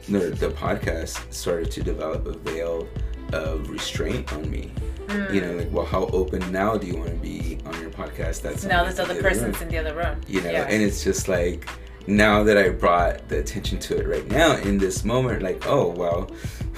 the, 0.08 0.30
the 0.30 0.48
podcast 0.50 1.32
started 1.32 1.70
to 1.72 1.82
develop 1.82 2.26
a 2.26 2.32
veil 2.32 2.88
of 3.32 3.68
restraint 3.68 4.32
on 4.32 4.50
me. 4.50 4.70
Mm. 5.08 5.34
You 5.34 5.40
know, 5.40 5.52
like, 5.54 5.72
well, 5.72 5.84
how 5.86 6.06
open 6.06 6.50
now 6.52 6.76
do 6.76 6.86
you 6.86 6.96
want 6.96 7.10
to 7.10 7.16
be 7.16 7.58
on 7.64 7.80
your 7.80 7.90
podcast? 7.90 8.42
That's 8.42 8.64
now 8.64 8.84
this 8.84 8.98
other 8.98 9.12
other 9.12 9.14
room? 9.14 9.22
person's 9.22 9.60
in 9.60 9.68
the 9.68 9.78
other 9.78 9.94
room. 9.94 10.20
you 10.26 10.40
know 10.42 10.50
Yeah. 10.50 10.66
and 10.68 10.82
it's 10.82 11.02
just 11.02 11.28
like 11.28 11.66
now 12.08 12.42
that 12.42 12.56
i 12.56 12.70
brought 12.70 13.28
the 13.28 13.38
attention 13.38 13.78
to 13.78 13.96
it 13.96 14.06
right 14.08 14.26
now 14.28 14.56
in 14.56 14.78
this 14.78 15.04
moment 15.04 15.42
like 15.42 15.62
oh 15.66 15.88
well 15.90 16.30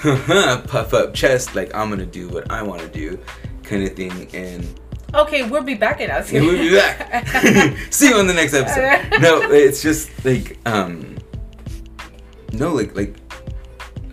puff 0.67 0.93
up 0.93 1.15
chest 1.15 1.55
like 1.55 1.73
i'm 1.75 1.89
gonna 1.89 2.05
do 2.05 2.29
what 2.29 2.51
i 2.51 2.61
want 2.63 2.83
to 2.83 2.89
do 2.89 3.19
kind 3.63 3.85
of 3.85 3.95
thing 3.95 4.29
and 4.35 4.81
okay, 5.15 5.43
we'll 5.49 5.63
be 5.63 5.75
back 5.75 6.01
in 6.01 6.11
us. 6.11 6.31
we'll 6.33 6.57
be 6.57 6.75
back 6.75 7.77
see 7.91 8.09
you 8.09 8.17
on 8.17 8.27
the 8.27 8.35
next 8.35 8.55
episode 8.55 9.21
no 9.21 9.41
it's 9.53 9.83
just 9.83 10.25
like 10.25 10.59
um 10.67 11.17
no 12.53 12.75
like 12.75 12.95
like 12.97 13.17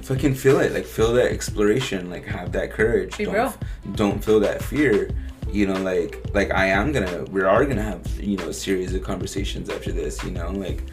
fucking 0.03 0.36
feel 0.36 0.60
it 0.60 0.71
like 0.71 0.86
feel 0.86 1.13
that 1.13 1.32
exploration 1.32 2.10
like 2.12 2.25
have 2.25 2.51
that 2.51 2.71
courage 2.71 3.17
Be 3.17 3.25
don't, 3.25 3.34
real. 3.34 3.53
don't 3.93 4.23
feel 4.23 4.39
that 4.39 4.62
fear 4.62 5.10
you 5.52 5.66
know 5.66 5.80
like 5.82 6.20
like 6.34 6.52
i 6.52 6.66
am 6.66 6.92
gonna 6.92 7.24
we 7.32 7.42
are 7.42 7.66
gonna 7.66 7.82
have 7.82 8.06
you 8.20 8.38
know 8.38 8.50
a 8.50 8.54
series 8.54 8.94
of 8.94 9.02
conversations 9.04 9.70
after 9.70 9.92
this 9.92 10.24
you 10.24 10.32
know 10.32 10.52
like 10.52 10.84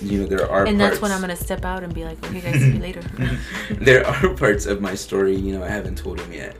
you 0.00 0.20
know 0.20 0.26
there 0.26 0.48
are 0.50 0.64
and 0.66 0.78
parts, 0.78 0.90
that's 0.92 1.02
when 1.02 1.10
i'm 1.12 1.20
gonna 1.20 1.34
step 1.36 1.64
out 1.64 1.82
and 1.82 1.94
be 1.94 2.04
like 2.04 2.22
okay 2.26 2.40
guys 2.40 2.54
see 2.60 2.72
you 2.72 2.78
later. 2.78 3.00
There 3.80 4.06
are 4.06 4.28
parts 4.34 4.66
of 4.66 4.80
my 4.80 4.94
story 4.94 5.34
you 5.34 5.56
know 5.58 5.64
i 5.64 5.68
haven't 5.68 5.96
told 5.98 6.20
him 6.20 6.32
yet. 6.32 6.56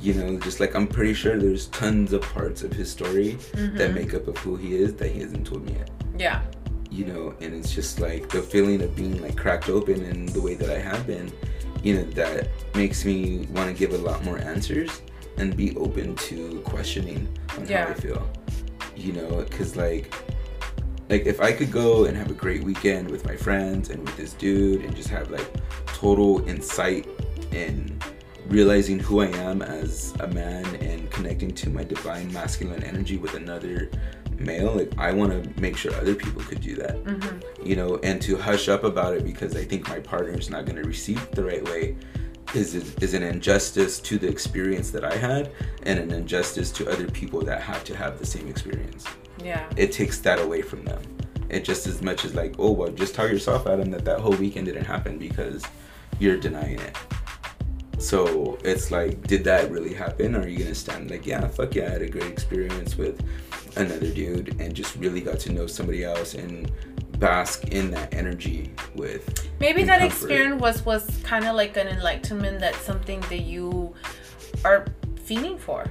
You 0.00 0.14
know 0.14 0.38
just 0.38 0.60
like 0.60 0.74
i'm 0.74 0.86
pretty 0.86 1.14
sure 1.14 1.38
there's 1.38 1.66
tons 1.68 2.12
of 2.12 2.22
parts 2.22 2.62
of 2.62 2.72
his 2.72 2.90
story 2.90 3.36
Mm-hmm. 3.52 3.76
that 3.76 3.94
make 3.94 4.14
up 4.14 4.26
of 4.28 4.36
who 4.38 4.56
he 4.56 4.74
is 4.74 4.94
that 4.94 5.10
he 5.10 5.20
hasn't 5.20 5.46
told 5.46 5.64
me 5.66 5.72
yet. 5.74 5.90
Yeah. 6.18 6.42
You 6.90 7.04
know 7.04 7.34
and 7.40 7.52
it's 7.54 7.74
just 7.74 8.00
like 8.00 8.28
the 8.30 8.40
feeling 8.42 8.80
of 8.82 8.96
being 8.96 9.20
like 9.20 9.36
cracked 9.36 9.68
open 9.68 10.02
in 10.04 10.26
the 10.26 10.40
way 10.40 10.54
that 10.54 10.70
i 10.70 10.78
have 10.78 11.06
been 11.06 11.30
you 11.82 11.94
know 11.96 12.04
that 12.12 12.48
makes 12.74 13.04
me 13.04 13.46
want 13.52 13.68
to 13.70 13.74
give 13.74 13.92
a 13.92 13.98
lot 13.98 14.24
more 14.24 14.38
answers 14.38 15.02
and 15.38 15.56
be 15.56 15.76
open 15.76 16.14
to 16.16 16.60
questioning 16.64 17.28
on 17.56 17.66
Yeah. 17.66 17.86
how 17.86 17.90
i 17.90 17.94
feel 17.94 18.28
you 18.96 19.12
know 19.12 19.44
because 19.48 19.76
like 19.76 20.12
like 21.08 21.26
if 21.26 21.40
i 21.40 21.52
could 21.52 21.70
go 21.70 22.04
and 22.04 22.16
have 22.16 22.30
a 22.30 22.34
great 22.34 22.62
weekend 22.64 23.10
with 23.10 23.24
my 23.24 23.36
friends 23.36 23.90
and 23.90 24.04
with 24.04 24.16
this 24.16 24.32
dude 24.34 24.84
and 24.84 24.94
just 24.94 25.08
have 25.08 25.30
like 25.30 25.48
total 25.86 26.46
insight 26.48 27.06
in 27.52 27.98
realizing 28.46 28.98
who 28.98 29.20
i 29.20 29.26
am 29.26 29.62
as 29.62 30.14
a 30.20 30.26
man 30.28 30.64
and 30.76 31.10
connecting 31.10 31.52
to 31.52 31.70
my 31.70 31.84
divine 31.84 32.32
masculine 32.32 32.82
energy 32.82 33.16
with 33.16 33.34
another 33.34 33.90
male 34.38 34.72
like 34.72 34.92
i 34.98 35.12
want 35.12 35.30
to 35.32 35.60
make 35.60 35.76
sure 35.76 35.92
other 35.96 36.14
people 36.14 36.42
could 36.42 36.60
do 36.60 36.74
that 36.76 37.02
mm-hmm. 37.04 37.66
you 37.66 37.74
know 37.76 37.98
and 38.02 38.22
to 38.22 38.36
hush 38.36 38.68
up 38.68 38.84
about 38.84 39.14
it 39.14 39.24
because 39.24 39.56
i 39.56 39.64
think 39.64 39.88
my 39.88 39.98
partner 39.98 40.32
is 40.38 40.48
not 40.48 40.64
going 40.64 40.76
to 40.80 40.86
receive 40.86 41.20
it 41.22 41.32
the 41.32 41.44
right 41.44 41.64
way 41.64 41.96
is 42.54 42.74
is 42.74 43.14
an 43.14 43.22
injustice 43.22 44.00
to 44.00 44.18
the 44.18 44.28
experience 44.28 44.90
that 44.90 45.04
i 45.04 45.14
had 45.14 45.52
and 45.82 45.98
an 45.98 46.10
injustice 46.10 46.70
to 46.70 46.90
other 46.90 47.08
people 47.08 47.40
that 47.40 47.60
have 47.60 47.84
to 47.84 47.96
have 47.96 48.18
the 48.18 48.26
same 48.26 48.48
experience 48.48 49.04
yeah 49.44 49.68
it 49.76 49.92
takes 49.92 50.18
that 50.20 50.38
away 50.40 50.62
from 50.62 50.84
them. 50.84 51.00
It 51.48 51.64
just 51.64 51.86
as 51.86 52.02
much 52.02 52.24
as 52.24 52.34
like, 52.34 52.54
oh 52.58 52.72
well, 52.72 52.90
just 52.90 53.14
tell 53.14 53.28
yourself, 53.28 53.66
Adam, 53.66 53.90
that 53.92 54.04
that 54.04 54.20
whole 54.20 54.34
weekend 54.34 54.66
didn't 54.66 54.84
happen 54.84 55.18
because 55.18 55.64
you're 56.18 56.36
denying 56.36 56.78
it. 56.80 56.96
So 57.98 58.58
it's 58.64 58.90
like, 58.90 59.26
did 59.26 59.44
that 59.44 59.70
really 59.70 59.94
happen? 59.94 60.36
Or 60.36 60.40
are 60.40 60.48
you 60.48 60.58
gonna 60.58 60.74
stand 60.74 61.10
like, 61.10 61.26
yeah, 61.26 61.46
fuck 61.48 61.74
yeah, 61.74 61.86
I 61.86 61.90
had 61.90 62.02
a 62.02 62.08
great 62.08 62.26
experience 62.26 62.96
with 62.96 63.24
another 63.76 64.10
dude 64.12 64.60
and 64.60 64.74
just 64.74 64.96
really 64.96 65.20
got 65.20 65.38
to 65.40 65.52
know 65.52 65.66
somebody 65.66 66.04
else 66.04 66.34
and 66.34 66.70
bask 67.18 67.68
in 67.68 67.90
that 67.90 68.14
energy 68.14 68.70
with 68.94 69.48
maybe 69.60 69.82
that 69.82 70.00
comfort. 70.00 70.14
experience 70.14 70.60
was 70.60 70.84
was 70.84 71.20
kind 71.24 71.44
of 71.46 71.56
like 71.56 71.76
an 71.76 71.88
enlightenment 71.88 72.60
that's 72.60 72.80
something 72.80 73.20
that 73.22 73.40
you 73.40 73.94
are 74.64 74.86
feeling 75.24 75.58
for 75.58 75.84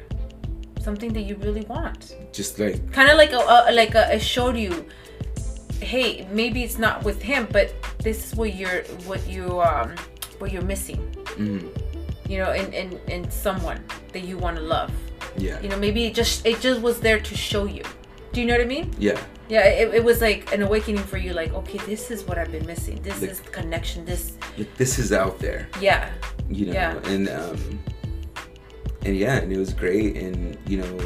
something 0.87 1.11
that 1.11 1.23
you 1.23 1.35
really 1.47 1.65
want. 1.75 2.15
Just 2.31 2.59
like 2.59 2.93
kind 2.93 3.09
of 3.11 3.17
like 3.17 3.33
a, 3.33 3.43
a 3.69 3.71
like 3.73 3.93
a, 3.95 4.15
it 4.15 4.21
showed 4.21 4.55
you 4.55 4.85
hey 5.81 6.27
maybe 6.31 6.63
it's 6.63 6.79
not 6.79 7.03
with 7.03 7.21
him 7.21 7.47
but 7.51 7.73
this 7.99 8.17
is 8.25 8.35
what 8.35 8.55
you're 8.55 8.81
what 9.05 9.21
you 9.27 9.61
um 9.61 9.93
what 10.39 10.51
you're 10.53 10.69
missing. 10.73 11.01
Mm, 11.35 11.67
you 12.29 12.37
know 12.39 12.51
in 12.53 12.71
in, 12.73 12.99
in 13.15 13.29
someone 13.29 13.83
that 14.13 14.23
you 14.23 14.37
want 14.37 14.55
to 14.57 14.63
love. 14.63 14.91
Yeah, 15.37 15.59
you 15.61 15.69
know 15.69 15.77
maybe 15.77 16.05
it 16.05 16.13
just 16.15 16.45
it 16.45 16.61
just 16.61 16.81
was 16.81 17.01
there 17.01 17.19
to 17.19 17.35
show 17.35 17.65
you. 17.65 17.83
Do 18.31 18.41
you 18.41 18.47
know 18.47 18.55
what 18.55 18.61
i 18.61 18.69
mean? 18.77 18.93
Yeah, 18.97 19.19
yeah 19.49 19.63
it, 19.65 19.93
it 19.93 20.03
was 20.03 20.21
like 20.21 20.51
an 20.53 20.61
awakening 20.61 21.01
for 21.03 21.17
you 21.17 21.33
like 21.33 21.53
okay 21.53 21.77
this 21.85 22.11
is 22.11 22.23
what 22.25 22.37
i've 22.37 22.51
been 22.51 22.65
missing 22.65 23.01
this 23.01 23.21
Like- 23.21 23.31
is 23.31 23.39
the 23.39 23.49
connection 23.49 24.05
this 24.05 24.33
like, 24.57 24.73
this 24.75 24.99
is 24.99 25.11
out 25.13 25.39
there. 25.39 25.67
yeah 25.79 26.09
you 26.49 26.65
know 26.67 26.73
Yeah. 26.73 26.97
and 27.05 27.29
um 27.29 27.79
and 29.05 29.15
yeah 29.15 29.37
and 29.37 29.51
it 29.53 29.57
was 29.57 29.73
great 29.73 30.17
and 30.17 30.57
you 30.67 30.77
know 30.79 30.97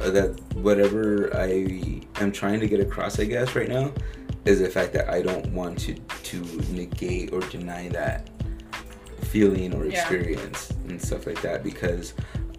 uh, 0.00 0.10
that 0.10 0.40
whatever 0.54 1.34
i 1.36 1.48
am 2.22 2.32
trying 2.32 2.60
to 2.60 2.66
get 2.68 2.80
across 2.80 3.18
i 3.20 3.24
guess 3.24 3.54
right 3.54 3.68
now 3.68 3.92
is 4.46 4.60
the 4.60 4.68
fact 4.70 4.92
that 4.94 5.08
i 5.10 5.20
don't 5.20 5.46
want 5.52 5.78
to 5.78 5.94
to 6.22 6.36
negate 6.72 7.32
or 7.32 7.40
deny 7.50 7.88
that 7.88 8.30
feeling 9.22 9.74
or 9.74 9.84
Yeah. 9.84 10.00
experience 10.00 10.72
and 10.88 11.00
stuff 11.00 11.26
like 11.26 11.40
that 11.42 11.62
because 11.62 12.14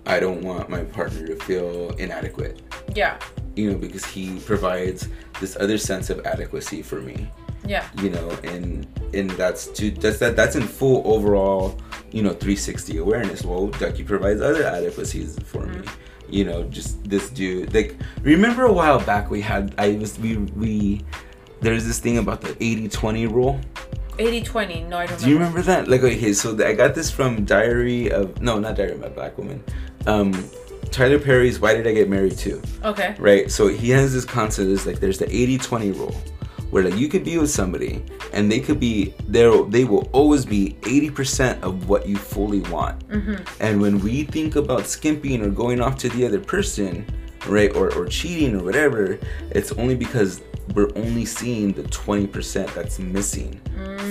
i 0.05 0.19
don't 0.19 0.41
want 0.41 0.69
my 0.69 0.83
partner 0.83 1.27
to 1.27 1.35
feel 1.35 1.91
inadequate. 1.97 2.61
Yeah. 2.95 3.19
You 3.55 3.71
know 3.71 3.77
because 3.77 4.05
he 4.05 4.39
provides 4.39 5.07
this 5.39 5.55
other 5.59 5.77
sense 5.77 6.09
of 6.09 6.25
adequacy 6.25 6.81
for 6.81 7.01
me. 7.01 7.27
Yeah. 7.65 7.87
You 8.01 8.09
know 8.09 8.29
and 8.43 8.87
and 9.13 9.29
that's 9.31 9.67
to 9.67 9.91
that's 9.91 10.19
that 10.19 10.35
that's 10.35 10.55
in 10.55 10.63
full 10.63 11.01
overall 11.05 11.77
you 12.11 12.23
know 12.23 12.31
360 12.31 12.97
awareness. 12.97 13.43
Well 13.43 13.67
ducky 13.67 14.03
provides 14.03 14.41
other 14.41 14.63
adequacies 14.63 15.37
for 15.45 15.65
me. 15.67 15.77
Mm-hmm. 15.77 16.33
You 16.33 16.45
know 16.45 16.63
just 16.63 17.03
this 17.09 17.29
dude 17.29 17.73
like 17.73 17.95
remember 18.21 18.65
a 18.65 18.73
while 18.73 18.99
back 19.03 19.29
we 19.29 19.41
had 19.41 19.75
i 19.77 19.93
was 19.97 20.17
we 20.19 20.37
we 20.55 21.01
there's 21.59 21.85
this 21.85 21.99
thing 21.99 22.17
about 22.17 22.41
the 22.41 22.53
80-20 22.53 23.31
rule? 23.31 23.59
80 24.17 24.41
20 24.41 24.83
no 24.83 24.97
i 24.97 25.05
don't 25.05 25.19
do 25.19 25.29
you 25.29 25.35
remember. 25.35 25.61
that? 25.61 25.87
Like 25.87 26.03
okay 26.03 26.33
so 26.33 26.53
i 26.65 26.73
got 26.73 26.95
this 26.95 27.11
from 27.11 27.43
diary 27.45 28.11
of 28.11 28.41
no 28.41 28.59
not 28.59 28.75
diary 28.77 28.93
of 28.93 29.03
a 29.03 29.09
black 29.09 29.37
woman 29.37 29.63
um 30.07 30.31
tyler 30.89 31.19
perry's 31.19 31.59
why 31.59 31.73
did 31.73 31.87
i 31.87 31.93
get 31.93 32.09
married 32.09 32.37
too 32.37 32.61
okay 32.83 33.15
right? 33.19 33.49
So 33.49 33.67
he 33.67 33.89
has 33.91 34.13
this 34.13 34.25
concept 34.25 34.67
is 34.69 34.85
like 34.85 34.99
there's 34.99 35.19
the 35.19 35.25
80-20 35.25 35.95
rule 35.97 36.15
where 36.71 36.83
like 36.83 36.97
you 36.97 37.07
could 37.07 37.23
be 37.23 37.37
with 37.37 37.49
somebody 37.49 38.03
and 38.33 38.49
they 38.51 38.59
could 38.59 38.79
be 38.79 39.13
there 39.27 39.51
they 39.63 39.83
will 39.85 40.09
always 40.13 40.45
be 40.45 40.77
80% 40.81 41.61
of 41.61 41.89
what 41.89 42.07
you 42.07 42.15
fully 42.17 42.61
want. 42.61 43.03
And 43.59 43.81
when 43.81 43.99
we 43.99 44.23
think 44.23 44.55
about 44.55 44.85
skimping 44.85 45.41
or 45.43 45.49
going 45.49 45.81
off 45.81 45.97
to 45.99 46.09
the 46.09 46.25
other 46.25 46.39
person, 46.39 47.05
right, 47.47 47.75
or, 47.75 47.93
or 47.93 48.05
cheating 48.05 48.55
or 48.55 48.63
whatever, 48.63 49.19
it's 49.51 49.73
only 49.73 49.95
because 49.95 50.41
we're 50.73 50.91
only 50.95 51.25
seeing 51.25 51.73
the 51.73 51.83
20% 51.83 52.73
that's 52.73 52.99
missing 52.99 53.59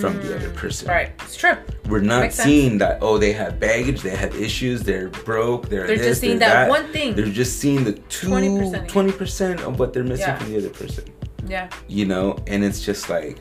from 0.01 0.17
the 0.23 0.35
other 0.37 0.51
person 0.51 0.89
right 0.89 1.11
it's 1.21 1.37
true 1.37 1.57
we're 1.89 2.01
not 2.01 2.21
Makes 2.23 2.37
sense. 2.37 2.47
seeing 2.49 2.79
that 2.79 2.99
oh 3.03 3.19
they 3.19 3.33
have 3.33 3.59
baggage 3.61 4.01
they 4.03 4.11
have 4.17 4.35
issues 4.35 4.83
they're 4.83 5.09
broke 5.09 5.69
they're 5.69 5.87
They're 5.87 5.97
this, 5.99 6.07
just 6.07 6.21
seeing 6.21 6.39
they're 6.39 6.49
that 6.49 6.69
one 6.69 6.87
thing. 6.93 7.15
they're 7.15 7.27
just 7.27 7.59
seeing 7.59 7.85
the 7.85 7.93
two 8.09 8.29
20% 8.29 8.89
20% 8.89 9.61
of 9.67 9.79
what 9.79 9.93
they're 9.93 10.05
missing 10.05 10.27
Yeah. 10.29 10.37
from 10.39 10.51
the 10.53 10.59
other 10.59 10.71
person 10.71 11.05
yeah 11.47 11.69
you 11.89 12.05
know 12.07 12.37
and 12.47 12.63
it's 12.65 12.85
just 12.85 13.09
like 13.09 13.39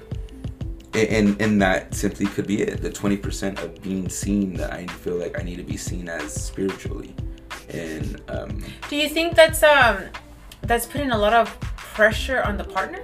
and 0.94 1.40
and 1.42 1.62
that 1.62 1.94
simply 1.94 2.26
could 2.26 2.48
be 2.48 2.62
it 2.64 2.82
the 2.82 2.90
20% 2.90 3.64
of 3.64 3.82
being 3.84 4.10
seen 4.10 4.54
that 4.56 4.74
i 4.74 4.88
feel 4.88 5.16
like 5.16 5.40
i 5.40 5.44
need 5.44 5.58
to 5.58 5.64
be 5.64 5.78
seen 5.78 6.10
as 6.10 6.34
spiritually 6.34 7.14
and 7.70 8.20
um 8.30 8.64
Do 8.90 8.96
you 8.96 9.08
think 9.10 9.36
that's 9.36 9.62
um 9.62 9.98
that's 10.64 10.86
putting 10.88 11.12
a 11.12 11.18
lot 11.18 11.34
of 11.34 11.48
pressure 11.60 12.42
on 12.42 12.58
the 12.58 12.64
partner? 12.64 13.00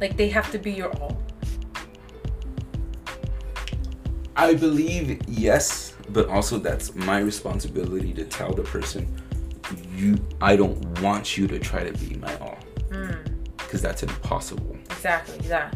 Like 0.00 0.16
they 0.16 0.28
have 0.28 0.50
to 0.52 0.58
be 0.58 0.72
your 0.72 0.90
all. 1.00 1.16
I 4.36 4.54
believe 4.54 5.20
yes, 5.28 5.94
but 6.10 6.28
also 6.28 6.58
that's 6.58 6.94
my 6.94 7.20
responsibility 7.20 8.12
to 8.14 8.24
tell 8.24 8.52
the 8.52 8.62
person 8.62 9.06
you 9.94 10.18
I 10.40 10.56
don't 10.56 11.00
want 11.00 11.36
you 11.36 11.46
to 11.46 11.58
try 11.58 11.84
to 11.84 11.92
be 11.98 12.16
my 12.16 12.36
all. 12.38 12.58
Hmm. 12.92 13.12
Cuz 13.56 13.80
that's 13.80 14.02
impossible. 14.02 14.76
Exactly. 14.90 15.38
Yeah. 15.46 15.70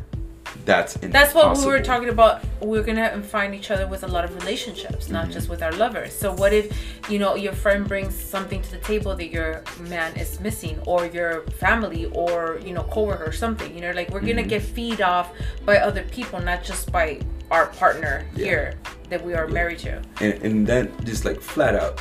That's 0.65 0.97
impossible. 0.97 1.13
That's 1.13 1.35
what 1.35 1.59
we 1.59 1.67
were 1.67 1.81
talking 1.83 2.09
about. 2.11 2.43
We're 2.61 2.83
gonna 2.83 3.23
find 3.23 3.55
each 3.55 3.71
other 3.71 3.87
with 3.87 4.03
a 4.03 4.07
lot 4.09 4.25
of 4.25 4.35
relationships, 4.35 5.09
not 5.09 5.31
just 5.31 5.49
with 5.49 5.63
our 5.63 5.73
lovers. 5.73 6.13
So 6.13 6.35
what 6.35 6.53
if, 6.53 6.77
you 7.11 7.19
know, 7.19 7.35
your 7.37 7.53
friend 7.53 7.87
brings 7.89 8.15
something 8.15 8.61
to 8.63 8.71
the 8.73 8.79
table 8.79 9.15
that 9.17 9.31
your 9.31 9.63
man 9.89 10.15
is 10.17 10.41
missing, 10.41 10.79
or 10.87 11.07
your 11.07 11.43
family, 11.59 12.07
or 12.13 12.61
you 12.65 12.73
know, 12.75 12.83
coworker, 12.85 13.25
or 13.25 13.33
something. 13.33 13.75
You 13.75 13.81
know, 13.83 13.93
like 13.93 14.11
we're 14.11 14.21
gonna 14.21 14.43
get 14.43 14.63
feed 14.63 15.01
off 15.01 15.33
by 15.65 15.79
other 15.79 16.03
people, 16.05 16.41
not 16.41 16.63
just 16.65 16.91
by 16.93 17.21
our 17.51 17.67
partner 17.67 18.27
Yeah. 18.35 18.45
here 18.45 18.75
that 19.09 19.25
we 19.25 19.33
are 19.35 19.47
married 19.47 19.79
to. 19.81 20.03
and, 20.21 20.35
and 20.43 20.67
then 20.67 20.93
just 21.05 21.25
like 21.25 21.41
flat 21.41 21.75
out 21.75 22.01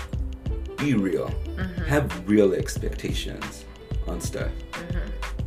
be 0.78 0.94
real 0.94 1.30
Mm-hmm. 1.58 1.86
have 1.86 2.30
real 2.30 2.54
expectations 2.54 3.66
on 4.08 4.20
stuff 4.22 4.52
Mm-hmm. 4.52 4.67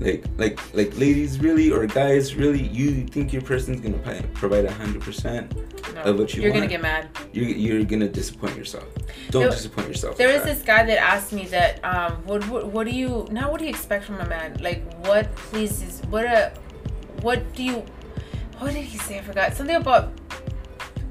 Like 0.01 0.25
like 0.39 0.59
like 0.75 0.97
ladies 0.99 1.39
really 1.41 1.71
or 1.71 1.87
guys 1.87 2.35
really 2.35 2.63
you 2.69 3.05
think 3.07 3.33
your 3.33 3.43
person's 3.43 3.81
gonna 3.81 3.99
pi- 3.99 4.23
provide 4.33 4.65
100% 4.65 5.95
No, 5.95 6.03
of 6.03 6.19
what 6.19 6.35
you 6.35 6.43
you're 6.43 6.51
want? 6.53 6.63
gonna 6.63 6.71
get 6.71 6.81
mad. 6.81 7.09
you're, 7.33 7.49
you're 7.49 7.85
gonna 7.85 8.09
disappoint 8.09 8.57
yourself. 8.57 8.89
Don't 9.31 9.43
There- 9.43 9.51
disappoint 9.51 9.89
yourself 9.89 10.17
There 10.17 10.33
that. 10.33 10.45
this 10.47 10.63
guy 10.63 10.85
that 10.87 10.99
asked 10.99 11.33
me 11.33 11.45
that 11.47 11.85
um 11.85 12.13
what, 12.25 12.47
what 12.49 12.67
what 12.69 12.87
do 12.87 12.93
you 12.93 13.27
now 13.31 13.51
what 13.51 13.59
do 13.61 13.65
you 13.67 13.71
expect 13.71 14.05
from 14.05 14.19
a 14.21 14.27
man 14.27 14.57
like 14.61 14.81
what 15.07 15.25
pleases 15.37 16.01
what 16.09 16.25
a 16.25 16.53
what 17.21 17.41
do 17.55 17.63
you 17.63 17.85
what 18.59 18.73
did 18.75 18.85
he 18.85 18.99
say? 18.99 19.19
I 19.19 19.23
forgot. 19.23 19.55
Something 19.57 19.77
about 19.77 20.13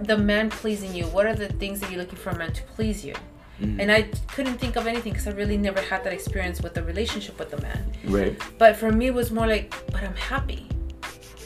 the 0.01 0.15
man 0.17 0.49
pleasing 0.51 0.93
you. 0.93 1.05
What 1.07 1.25
are 1.25 1.33
the 1.35 1.47
things 1.61 1.79
that 1.79 1.89
you're 1.89 1.99
looking 1.99 2.17
for 2.19 2.29
a 2.29 2.37
man 2.37 2.53
to 2.53 2.61
please 2.75 3.03
you 3.03 3.15
Mm-hmm. 3.61 3.79
and 3.81 3.91
I 3.91 4.03
couldn't 4.33 4.57
think 4.57 4.77
of 4.77 4.87
anything 4.87 5.11
because 5.13 5.27
I 5.27 5.31
really 5.31 5.57
never 5.57 5.81
had 5.81 6.03
that 6.05 6.13
experience 6.13 6.61
with 6.61 6.77
a 6.77 6.83
relationship 6.83 7.37
with 7.37 7.51
a 7.53 7.61
man 7.61 7.91
right 8.05 8.39
but 8.57 8.77
for 8.77 8.89
me 8.91 9.07
it 9.07 9.13
was 9.13 9.31
more 9.31 9.47
like 9.47 9.73
but 9.91 10.01
I'm 10.01 10.15
happy 10.15 10.65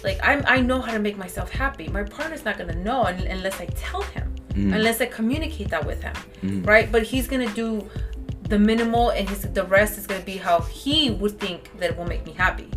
like 0.04 0.20
I'm 0.24 0.44
I 0.46 0.62
know 0.62 0.80
how 0.82 0.92
to 0.94 1.00
make 1.00 1.18
myself 1.18 1.50
happy 1.50 1.88
my 1.88 2.04
partner's 2.04 2.46
not 2.46 2.58
gonna 2.60 2.76
know 2.76 3.04
un- 3.06 3.28
unless 3.36 3.60
I 3.60 3.66
tell 3.88 4.02
him 4.16 4.30
Mm. 4.54 4.76
unless 4.76 5.02
I 5.02 5.08
communicate 5.08 5.70
that 5.70 5.84
with 5.84 6.04
him 6.04 6.14
Mm. 6.44 6.68
right 6.68 6.92
but 6.92 7.02
he's 7.02 7.28
gonna 7.28 7.52
do 7.64 7.90
the 8.50 8.60
minimal 8.60 9.10
and 9.10 9.28
his 9.28 9.42
the 9.60 9.64
rest 9.64 9.98
is 9.98 10.06
gonna 10.06 10.22
be 10.34 10.38
how 10.38 10.60
he 10.62 11.10
would 11.10 11.40
think 11.40 11.72
that 11.80 11.98
will 11.98 12.06
make 12.06 12.24
me 12.30 12.34
happy 12.46 12.70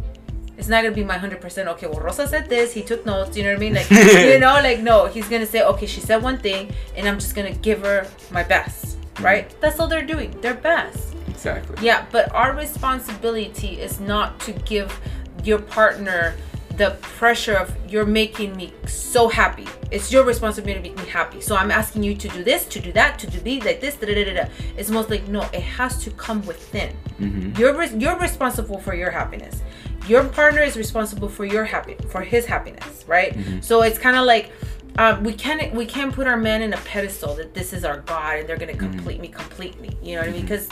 It's 0.59 0.68
not 0.72 0.80
gonna 0.82 0.95
be 0.95 1.05
my 1.05 1.18
hundred 1.24 1.41
percent. 1.45 1.68
Okay, 1.74 1.87
well, 1.87 2.01
Rosa 2.01 2.24
said 2.26 2.49
this. 2.49 2.72
He 2.72 2.80
took 2.80 3.05
notes. 3.05 3.37
You 3.37 3.43
know 3.45 3.51
what 3.53 3.61
I 3.61 3.64
mean? 3.66 3.74
Like, 3.74 3.91
you 4.32 4.39
know, 4.41 4.55
like 4.68 4.80
no. 4.80 5.05
He's 5.05 5.28
gonna 5.28 5.45
say, 5.55 5.61
okay, 5.72 5.84
she 5.84 6.01
said 6.01 6.22
one 6.22 6.39
thing, 6.39 6.72
and 6.97 7.05
I'm 7.07 7.18
just 7.20 7.34
gonna 7.37 7.53
give 7.68 7.82
her 7.84 8.07
my 8.32 8.43
best. 8.43 8.95
Right? 9.21 9.55
That's 9.61 9.81
all 9.81 9.89
they're 9.89 10.07
doing. 10.07 10.31
Their 10.41 10.55
best. 10.55 11.14
Exactly. 11.29 11.85
Yeah, 11.85 12.07
but 12.12 12.33
our 12.35 12.55
responsibility 12.55 13.81
is 13.81 14.01
not 14.01 14.41
to 14.41 14.53
give 14.53 14.99
your 15.45 15.59
partner 15.59 16.35
the 16.77 16.91
pressure 17.01 17.55
of 17.55 17.75
you're 17.89 18.07
making 18.07 18.55
me 18.57 18.73
so 18.87 19.29
happy. 19.29 19.67
It's 19.91 20.12
your 20.12 20.25
responsibility 20.25 20.83
to 20.83 20.89
make 20.89 20.99
me 20.99 21.11
happy. 21.11 21.41
So 21.41 21.57
I'm 21.57 21.71
asking 21.71 22.03
you 22.03 22.14
to 22.17 22.29
do 22.29 22.45
this, 22.45 22.67
to 22.67 22.81
do 22.81 22.93
that, 22.93 23.19
to 23.21 23.27
do 23.27 23.39
these, 23.41 23.64
like 23.64 23.81
this. 23.81 23.97
Da, 23.97 24.07
da, 24.07 24.25
da, 24.25 24.35
da. 24.35 24.49
It's 24.77 24.91
most 24.91 25.09
like 25.09 25.27
no, 25.29 25.43
it 25.53 25.62
has 25.62 26.03
to 26.05 26.11
come 26.11 26.45
within. 26.47 26.95
Mm-hmm. 27.19 27.59
You're 27.59 27.75
res- 27.75 27.95
you're 27.95 28.19
responsible 28.19 28.79
for 28.79 28.95
your 28.95 29.11
happiness. 29.11 29.62
Your 30.07 30.25
partner 30.25 30.62
is 30.62 30.77
responsible 30.77 31.29
for 31.29 31.45
your 31.45 31.64
happy 31.64 31.97
for 32.11 32.21
his 32.21 32.45
happiness, 32.45 33.05
right? 33.07 33.33
Mm-hmm. 33.33 33.61
So 33.61 33.83
it's 33.83 33.99
kind 33.99 34.17
of 34.17 34.27
like 34.27 34.53
um, 34.99 35.22
we 35.24 35.32
can't 35.32 35.72
we 35.74 35.84
can't 35.86 36.12
put 36.14 36.26
our 36.26 36.36
man 36.36 36.62
in 36.62 36.72
a 36.72 36.78
pedestal 36.78 37.34
that 37.36 37.55
this 37.55 37.72
is 37.72 37.84
our 37.84 37.99
God 38.01 38.38
and 38.38 38.49
they're 38.49 38.57
gonna 38.57 38.72
Mm-hmm. 38.72 38.92
complete 38.92 39.20
me 39.20 39.28
completely. 39.28 39.97
You 40.03 40.16
know 40.16 40.22
what 40.22 40.30
I 40.30 40.32
mean? 40.32 40.42
Because 40.42 40.68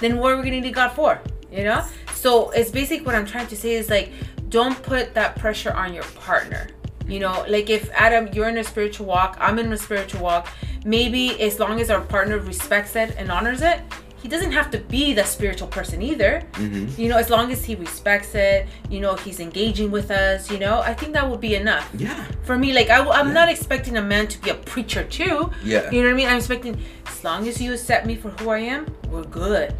then 0.00 0.18
what 0.18 0.32
are 0.32 0.36
we 0.36 0.42
gonna 0.44 0.60
need 0.60 0.74
God 0.74 0.90
for? 0.90 1.20
You 1.50 1.64
know? 1.64 1.84
So 2.14 2.50
it's 2.50 2.70
basically 2.70 3.06
what 3.06 3.14
I'm 3.14 3.26
trying 3.26 3.46
to 3.48 3.56
say 3.56 3.72
is 3.74 3.88
like 3.90 4.12
don't 4.48 4.80
put 4.82 5.14
that 5.14 5.36
pressure 5.36 5.72
on 5.72 5.92
your 5.94 6.04
partner. 6.16 6.68
You 7.06 7.18
know, 7.20 7.44
like 7.48 7.70
if 7.70 7.90
Adam, 7.92 8.28
you're 8.32 8.48
in 8.48 8.58
a 8.58 8.64
spiritual 8.64 9.06
walk, 9.06 9.36
I'm 9.40 9.58
in 9.58 9.72
a 9.72 9.76
spiritual 9.76 10.22
walk. 10.22 10.48
Maybe 10.84 11.40
as 11.40 11.58
long 11.58 11.80
as 11.80 11.90
our 11.90 12.00
partner 12.00 12.38
respects 12.38 12.94
it 12.96 13.14
and 13.18 13.30
honors 13.30 13.62
it, 13.62 13.80
he 14.22 14.28
doesn't 14.28 14.52
have 14.52 14.70
to 14.72 14.78
be 14.78 15.14
the 15.14 15.24
spiritual 15.24 15.68
person 15.68 16.02
either. 16.02 16.42
Mm-hmm. 16.52 17.00
You 17.00 17.08
know, 17.08 17.16
as 17.16 17.30
long 17.30 17.50
as 17.52 17.64
he 17.64 17.74
respects 17.74 18.34
it, 18.34 18.66
you 18.88 19.00
know, 19.00 19.14
he's 19.14 19.40
engaging 19.40 19.90
with 19.90 20.10
us. 20.10 20.50
You 20.50 20.58
know, 20.58 20.80
I 20.80 20.94
think 20.94 21.12
that 21.14 21.28
would 21.28 21.40
be 21.40 21.54
enough 21.54 21.88
Yeah. 21.96 22.24
for 22.42 22.58
me. 22.58 22.72
Like 22.72 22.90
I, 22.90 22.98
am 23.20 23.32
not 23.32 23.48
expecting 23.48 23.96
a 23.96 24.02
man 24.02 24.28
to 24.28 24.38
be 24.40 24.50
a 24.50 24.54
preacher 24.54 25.04
too. 25.04 25.50
Yeah. 25.64 25.90
You 25.90 26.02
know 26.02 26.08
what 26.08 26.14
I 26.14 26.16
mean? 26.16 26.28
I'm 26.28 26.36
expecting 26.38 26.80
as 27.06 27.24
long 27.24 27.48
as 27.48 27.60
you 27.60 27.72
accept 27.72 28.06
me 28.06 28.14
for 28.16 28.30
who 28.30 28.50
I 28.50 28.58
am, 28.58 28.86
we're 29.08 29.24
good. 29.24 29.74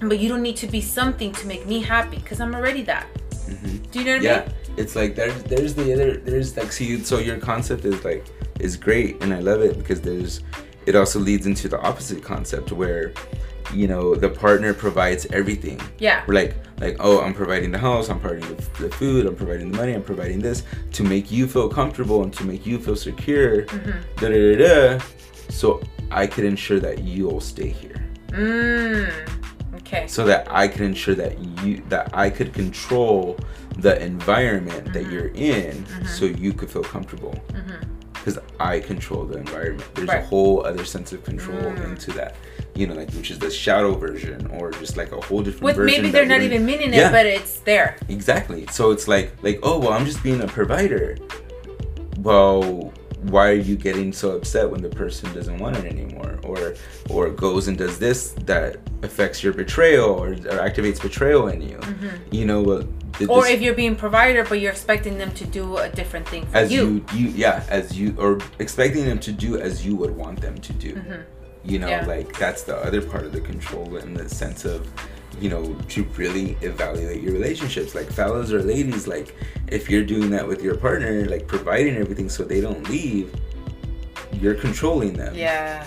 But 0.00 0.18
you 0.18 0.28
don't 0.28 0.42
need 0.42 0.56
to 0.56 0.66
be 0.66 0.80
something 0.80 1.32
to 1.32 1.46
make 1.46 1.66
me 1.66 1.80
happy 1.80 2.16
because 2.16 2.40
I'm 2.40 2.54
already 2.54 2.82
that. 2.82 3.06
Mm-hmm. 3.30 3.76
Do 3.90 3.98
you 3.98 4.04
know 4.04 4.12
what 4.12 4.20
I 4.20 4.24
yeah 4.24 4.40
mean? 4.46 4.54
it's 4.78 4.96
like 4.96 5.14
there's 5.14 5.42
there's 5.44 5.74
the 5.74 5.92
other 5.92 6.16
there's 6.16 6.56
like 6.56 6.72
see 6.72 7.02
so 7.04 7.18
your 7.18 7.36
concept 7.38 7.84
is 7.84 8.02
like 8.04 8.24
is 8.60 8.76
great 8.76 9.22
and 9.22 9.34
i 9.34 9.38
love 9.38 9.60
it 9.60 9.76
because 9.76 10.00
there's 10.00 10.40
it 10.86 10.94
also 10.96 11.18
leads 11.18 11.46
into 11.46 11.68
the 11.68 11.80
opposite 11.80 12.22
concept 12.22 12.72
where 12.72 13.12
you 13.72 13.86
know 13.88 14.14
the 14.14 14.28
partner 14.28 14.74
provides 14.74 15.24
everything 15.32 15.80
Yeah. 15.98 16.22
we're 16.26 16.34
like 16.34 16.56
like 16.80 16.96
oh 17.00 17.20
i'm 17.22 17.32
providing 17.32 17.70
the 17.70 17.78
house 17.78 18.08
i'm 18.10 18.20
providing 18.20 18.48
the, 18.56 18.62
the 18.82 18.90
food 18.90 19.24
i'm 19.26 19.36
providing 19.36 19.70
the 19.70 19.76
money 19.78 19.94
i'm 19.94 20.02
providing 20.02 20.40
this 20.40 20.64
to 20.92 21.02
make 21.04 21.30
you 21.30 21.46
feel 21.46 21.68
comfortable 21.68 22.22
and 22.22 22.32
to 22.34 22.44
make 22.44 22.66
you 22.66 22.78
feel 22.78 22.96
secure 22.96 23.62
Mm-hmm. 23.66 23.90
da, 24.20 24.28
da, 24.28 24.56
da, 24.56 24.98
da, 24.98 25.04
so 25.48 25.80
i 26.10 26.26
could 26.26 26.44
ensure 26.44 26.80
that 26.80 26.98
you'll 27.04 27.40
stay 27.40 27.68
here 27.68 27.98
Mm. 28.28 29.12
Okay. 29.76 30.06
so 30.06 30.24
that 30.24 30.50
I 30.50 30.66
can 30.66 30.84
ensure 30.84 31.14
that 31.16 31.38
you 31.62 31.82
that 31.90 32.08
I 32.14 32.30
could 32.30 32.54
control 32.54 33.38
the 33.78 34.02
environment 34.02 34.92
that 34.94 35.04
Mm-hmm. 35.04 35.12
you're 35.12 35.28
in 35.34 35.84
so 36.06 36.24
you 36.24 36.54
could 36.54 36.70
feel 36.70 36.82
comfortable 36.82 37.34
because 38.24 38.38
I 38.60 38.78
control 38.80 39.24
the 39.24 39.38
environment 39.38 39.84
there's 39.94 40.08
a 40.08 40.22
whole 40.22 40.64
other 40.64 40.84
sense 40.84 41.12
of 41.12 41.24
control 41.24 41.58
Mm. 41.62 41.84
into 41.90 42.12
that 42.12 42.36
you 42.74 42.86
know 42.86 42.94
like 42.94 43.10
which 43.12 43.30
is 43.30 43.38
the 43.38 43.50
shadow 43.50 43.94
version 43.94 44.46
or 44.58 44.70
just 44.72 44.96
like 44.96 45.10
a 45.12 45.20
whole 45.20 45.42
different 45.42 45.64
With 45.64 45.76
version 45.76 46.02
maybe 46.02 46.12
they're 46.12 46.26
not 46.26 46.40
even 46.42 46.64
meaning 46.64 46.92
Yeah. 46.94 47.08
it, 47.08 47.12
but 47.12 47.26
it's 47.26 47.58
there. 47.60 47.96
exactly 48.08 48.66
so 48.70 48.90
it's 48.92 49.06
like 49.08 49.32
like 49.42 49.58
oh 49.62 49.78
well 49.78 49.92
I'm 49.92 50.04
just 50.06 50.22
being 50.22 50.40
a 50.40 50.46
provider 50.46 51.16
well 52.18 52.92
why 53.22 53.48
are 53.48 53.54
you 53.54 53.76
getting 53.76 54.12
so 54.12 54.36
upset 54.36 54.70
when 54.70 54.82
the 54.82 54.88
person 54.88 55.32
doesn't 55.34 55.58
want 55.58 55.76
it 55.76 55.84
anymore 55.84 56.38
or 56.44 56.74
or 57.10 57.30
goes 57.30 57.68
and 57.68 57.78
does 57.78 57.98
this 57.98 58.32
that 58.44 58.76
affects 59.02 59.42
your 59.42 59.52
betrayal 59.52 60.10
or, 60.10 60.28
or 60.32 60.58
activates 60.68 61.00
betrayal 61.00 61.48
in 61.48 61.62
you 61.62 61.78
you 62.30 62.44
know 62.44 62.62
Mm-hmm. 63.12 63.30
Or 63.30 63.46
if 63.46 63.60
you're 63.60 63.74
being 63.74 63.94
provider, 63.94 64.42
but 64.42 64.58
you're 64.60 64.72
expecting 64.72 65.18
them 65.18 65.32
to 65.32 65.44
do 65.44 65.76
a 65.76 65.88
different 65.90 66.26
thing 66.26 66.46
for 66.46 66.56
as 66.56 66.72
you. 66.72 67.04
you. 67.12 67.18
you 67.18 67.28
yeah 67.28 67.62
as 67.68 67.96
you 67.96 68.14
or 68.18 68.38
expecting 68.58 69.04
them 69.04 69.18
to 69.20 69.32
do 69.32 69.58
as 69.60 69.84
you 69.86 69.94
would 69.96 70.16
want 70.16 70.40
them 70.40 70.58
to 70.58 70.72
do 70.72 71.00
you 71.64 71.78
know 71.78 71.88
Mm-hmm. 71.88 72.08
Yeah. 72.08 72.16
like 72.16 72.38
that's 72.38 72.62
the 72.62 72.76
other 72.76 73.02
part 73.02 73.24
of 73.26 73.32
the 73.32 73.40
control 73.40 73.96
in 73.96 74.14
the 74.14 74.28
sense 74.28 74.64
of 74.64 74.88
you 75.42 75.50
know 75.50 75.74
to 75.88 76.04
really 76.16 76.56
evaluate 76.60 77.20
your 77.20 77.32
relationships 77.32 77.94
like 77.94 78.08
fellas 78.10 78.52
or 78.52 78.62
ladies 78.62 79.06
like 79.08 79.34
if 79.68 79.90
you're 79.90 80.04
doing 80.04 80.30
that 80.30 80.46
with 80.46 80.62
your 80.62 80.76
partner 80.76 81.24
like 81.26 81.46
providing 81.48 81.96
everything 81.96 82.28
so 82.28 82.44
they 82.44 82.60
don't 82.60 82.88
leave 82.88 83.34
you're 84.40 84.54
controlling 84.54 85.12
them 85.14 85.34
Yeah. 85.34 85.84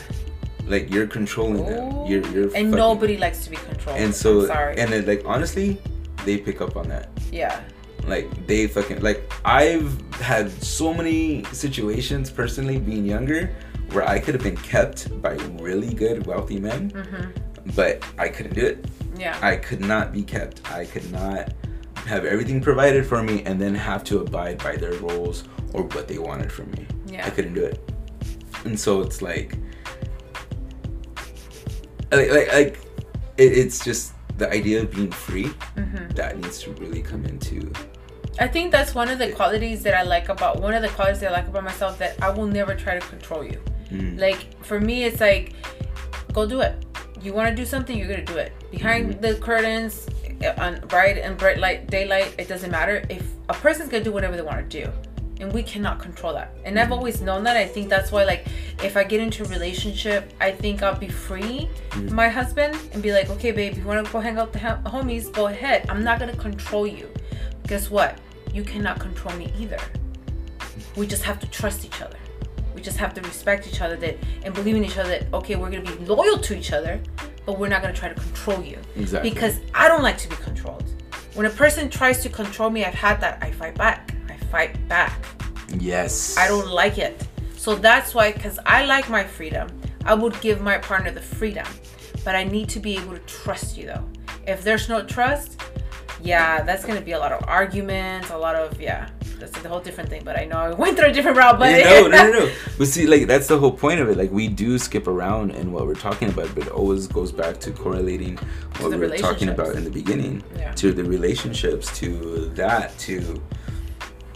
like 0.68 0.91
you're 0.93 1.08
controlling 1.08 1.66
them 1.66 2.06
you're 2.06 2.26
you're 2.34 2.43
and 2.43 2.51
fucking- 2.51 2.72
nobody 2.72 3.18
likes 3.18 3.43
to 3.45 3.49
be 3.49 3.56
controlled. 3.56 3.97
and 3.97 4.14
so 4.14 4.41
I'm 4.41 4.47
sorry. 4.47 4.78
and 4.80 4.91
then 4.91 5.06
like 5.06 5.24
honestly 5.26 5.78
they 6.26 6.38
pick 6.38 6.60
up 6.60 6.76
on 6.76 6.89
that 6.89 7.08
yeah. 7.32 7.62
like 8.08 8.28
they 8.47 8.68
fucking 8.68 9.01
like 9.01 9.20
I've 9.45 9.89
had 10.20 10.51
so 10.62 10.93
many 10.93 11.43
situations 11.45 12.30
personally 12.30 12.78
being 12.78 13.06
younger 13.06 13.56
where 13.91 14.08
I 14.08 14.20
could 14.20 14.34
have 14.34 14.43
been 14.43 14.58
kept 14.58 15.22
by 15.22 15.34
really 15.60 15.93
good 15.93 16.26
wealthy 16.26 16.60
men, 16.60 16.91
mm-hmm. 16.91 17.72
but 17.76 18.03
I 18.18 18.28
couldn't 18.30 18.56
do 18.56 18.66
it. 18.66 18.86
Yeah. 19.18 19.38
I 19.41 19.55
could 19.55 19.82
not 19.82 20.11
be 20.11 20.24
kept. 20.24 20.70
I 20.72 20.86
could 20.86 21.11
not 21.11 21.53
have 22.05 22.26
everything 22.26 22.61
provided 22.61 23.05
for 23.05 23.24
me 23.24 23.43
and 23.43 23.59
then 23.59 23.74
have 23.74 24.03
to 24.05 24.20
abide 24.20 24.59
by 24.59 24.76
their 24.76 24.93
roles 24.93 25.43
or 25.74 25.84
what 25.84 26.07
they 26.07 26.20
wanted 26.20 26.51
from 26.51 26.72
me. 26.72 26.86
Yeah. 27.07 27.26
I 27.26 27.30
couldn't 27.30 27.53
do 27.53 27.63
it. 27.63 27.80
And 28.66 28.80
so 28.80 29.01
it's 29.01 29.22
like 29.22 29.57
like 32.11 32.30
like, 32.32 32.53
like 32.53 32.80
it, 33.38 33.57
it's 33.57 33.84
just 33.84 34.13
the 34.38 34.49
idea 34.51 34.82
of 34.82 34.91
being 34.91 35.11
free 35.11 35.51
Mm-hmm. 35.76 36.09
that 36.16 36.38
needs 36.39 36.59
to 36.63 36.72
really 36.74 37.01
come 37.01 37.26
into 37.26 37.72
I 38.39 38.47
think 38.47 38.72
that's 38.72 38.93
one 38.93 39.09
of 39.09 39.18
the 39.18 39.32
qualities 39.32 39.82
that 39.84 39.93
I 39.93 40.03
like 40.03 40.30
about 40.30 40.61
one 40.61 40.74
of 40.74 40.82
the 40.82 40.89
qualities 40.89 41.22
that 41.22 41.32
I 41.32 41.34
like 41.34 41.47
about 41.47 41.63
myself 41.63 41.97
that 41.99 42.22
I 42.22 42.30
will 42.30 42.47
never 42.47 42.76
try 42.76 42.99
to 42.99 43.05
control 43.07 43.45
you. 43.45 43.61
Mm. 43.89 44.20
Like 44.20 44.61
for 44.63 44.80
me, 44.80 45.05
it's 45.05 45.22
like, 45.22 45.53
go 46.34 46.45
do 46.45 46.59
it. 46.59 46.86
You 47.22 47.34
want 47.34 47.49
to 47.49 47.55
do 47.55 47.66
something, 47.66 47.97
you're 47.97 48.09
gonna 48.09 48.26
do 48.26 48.36
it. 48.38 48.51
Behind 48.76 49.21
the 49.21 49.36
curtains, 49.36 50.05
uh, 50.43 50.53
on 50.57 50.82
bright 50.88 51.17
and 51.17 51.38
bright 51.38 51.59
light, 51.59 51.88
daylight, 51.88 52.36
it 52.38 52.49
doesn't 52.49 52.71
matter. 52.71 53.05
If 53.09 53.26
a 53.47 53.53
person's 53.53 53.89
gonna 53.89 54.03
do 54.03 54.11
whatever 54.11 54.36
they 54.36 54.41
want 54.41 54.69
to 54.69 54.84
do, 54.84 54.91
and 55.39 55.51
we 55.53 55.63
cannot 55.63 55.99
control 55.99 56.34
that. 56.34 56.53
And 56.65 56.78
I've 56.78 56.91
always 56.91 57.21
known 57.21 57.43
that. 57.45 57.55
I 57.55 57.67
think 57.67 57.89
that's 57.89 58.11
why, 58.11 58.26
like, 58.26 58.47
if 58.84 58.97
I 58.97 59.05
get 59.05 59.21
into 59.21 59.43
a 59.43 59.47
relationship, 59.47 60.34
I 60.41 60.51
think 60.51 60.84
I'll 60.84 60.97
be 60.97 61.07
free, 61.07 61.69
my 62.11 62.28
husband, 62.28 62.78
and 62.91 63.01
be 63.01 63.13
like, 63.13 63.30
okay, 63.30 63.51
babe, 63.51 63.78
you 63.78 63.84
want 63.84 64.05
to 64.05 64.11
go 64.11 64.19
hang 64.19 64.38
out 64.38 64.47
with 64.51 64.61
the 64.61 64.67
ha- 64.67 64.82
homies, 64.86 65.32
go 65.32 65.47
ahead. 65.47 65.86
I'm 65.89 66.03
not 66.03 66.19
gonna 66.19 66.36
control 66.36 66.86
you. 66.86 67.09
Guess 67.67 67.89
what? 67.89 68.19
You 68.53 68.63
cannot 68.63 68.99
control 68.99 69.36
me 69.38 69.53
either. 69.57 69.80
We 70.97 71.07
just 71.07 71.23
have 71.23 71.39
to 71.39 71.47
trust 71.47 71.86
each 71.86 72.01
other. 72.01 72.17
We 72.73 72.82
just 72.82 72.97
have 72.97 73.13
to 73.13 73.21
respect 73.21 73.67
each 73.67 73.82
other 73.82 73.95
that 73.97 74.17
and 74.43 74.53
believe 74.53 74.76
in 74.76 74.84
each 74.84 74.97
other 74.97 75.09
that 75.09 75.34
okay, 75.34 75.55
we're 75.55 75.71
gonna 75.71 75.95
be 75.95 76.05
loyal 76.05 76.38
to 76.39 76.57
each 76.57 76.73
other, 76.73 77.01
but 77.45 77.59
we're 77.59 77.67
not 77.67 77.81
gonna 77.81 77.93
try 77.93 78.09
to 78.09 78.15
control 78.15 78.63
you. 78.63 78.77
Exactly. 78.95 79.29
Because 79.29 79.59
I 79.73 79.87
don't 79.87 80.03
like 80.03 80.17
to 80.19 80.29
be 80.29 80.35
controlled. 80.37 80.83
When 81.35 81.45
a 81.45 81.49
person 81.49 81.89
tries 81.89 82.21
to 82.23 82.29
control 82.29 82.69
me, 82.69 82.85
I've 82.85 82.93
had 82.93 83.19
that. 83.21 83.39
I 83.41 83.51
fight 83.51 83.75
back. 83.75 84.15
I 84.29 84.37
fight 84.45 84.87
back. 84.87 85.25
Yes. 85.79 86.37
I 86.37 86.47
don't 86.47 86.69
like 86.69 86.97
it. 86.97 87.27
So 87.57 87.75
that's 87.75 88.13
why, 88.13 88.31
because 88.31 88.59
I 88.65 88.85
like 88.85 89.09
my 89.09 89.23
freedom, 89.23 89.67
I 90.05 90.13
would 90.13 90.39
give 90.39 90.61
my 90.61 90.77
partner 90.77 91.11
the 91.11 91.21
freedom. 91.21 91.65
But 92.23 92.35
I 92.35 92.43
need 92.43 92.69
to 92.69 92.79
be 92.79 92.97
able 92.97 93.13
to 93.13 93.19
trust 93.19 93.77
you 93.77 93.87
though. 93.87 94.07
If 94.47 94.63
there's 94.63 94.87
no 94.87 95.03
trust, 95.03 95.61
yeah, 96.21 96.61
that's 96.61 96.85
gonna 96.85 97.01
be 97.01 97.13
a 97.13 97.19
lot 97.19 97.31
of 97.31 97.43
arguments, 97.47 98.29
a 98.29 98.37
lot 98.37 98.55
of 98.55 98.79
yeah. 98.79 99.09
That's 99.39 99.63
a 99.65 99.69
whole 99.69 99.79
different 99.79 100.09
thing. 100.09 100.21
But 100.23 100.39
I 100.39 100.45
know 100.45 100.57
I 100.57 100.69
went 100.83 100.97
through 100.97 101.09
a 101.09 101.11
different 101.13 101.38
route. 101.38 101.59
But 101.59 101.71
Yeah, 101.71 102.01
no, 102.01 102.07
no, 102.07 102.31
no, 102.31 102.39
no. 102.45 102.51
But 102.77 102.88
see, 102.88 103.05
like 103.07 103.27
that's 103.27 103.47
the 103.47 103.57
whole 103.57 103.71
point 103.71 103.99
of 103.99 104.09
it. 104.09 104.17
Like 104.17 104.31
we 104.31 104.47
do 104.47 104.77
skip 104.77 105.07
around 105.07 105.51
in 105.51 105.71
what 105.71 105.86
we're 105.88 105.93
talking 105.95 106.29
about, 106.29 106.53
but 106.55 106.67
it 106.67 106.71
always 106.71 107.07
goes 107.07 107.31
back 107.31 107.59
to 107.61 107.71
correlating 107.71 108.38
what 108.79 108.89
the 108.91 108.97
we 108.97 109.07
were 109.07 109.17
talking 109.17 109.49
about 109.49 109.75
in 109.75 109.83
the 109.83 109.89
beginning 109.91 110.43
Yeah. 110.57 110.71
to 110.73 110.91
the 110.93 111.03
relationships, 111.03 111.97
to 111.99 112.49
that, 112.55 112.97
to 112.99 113.41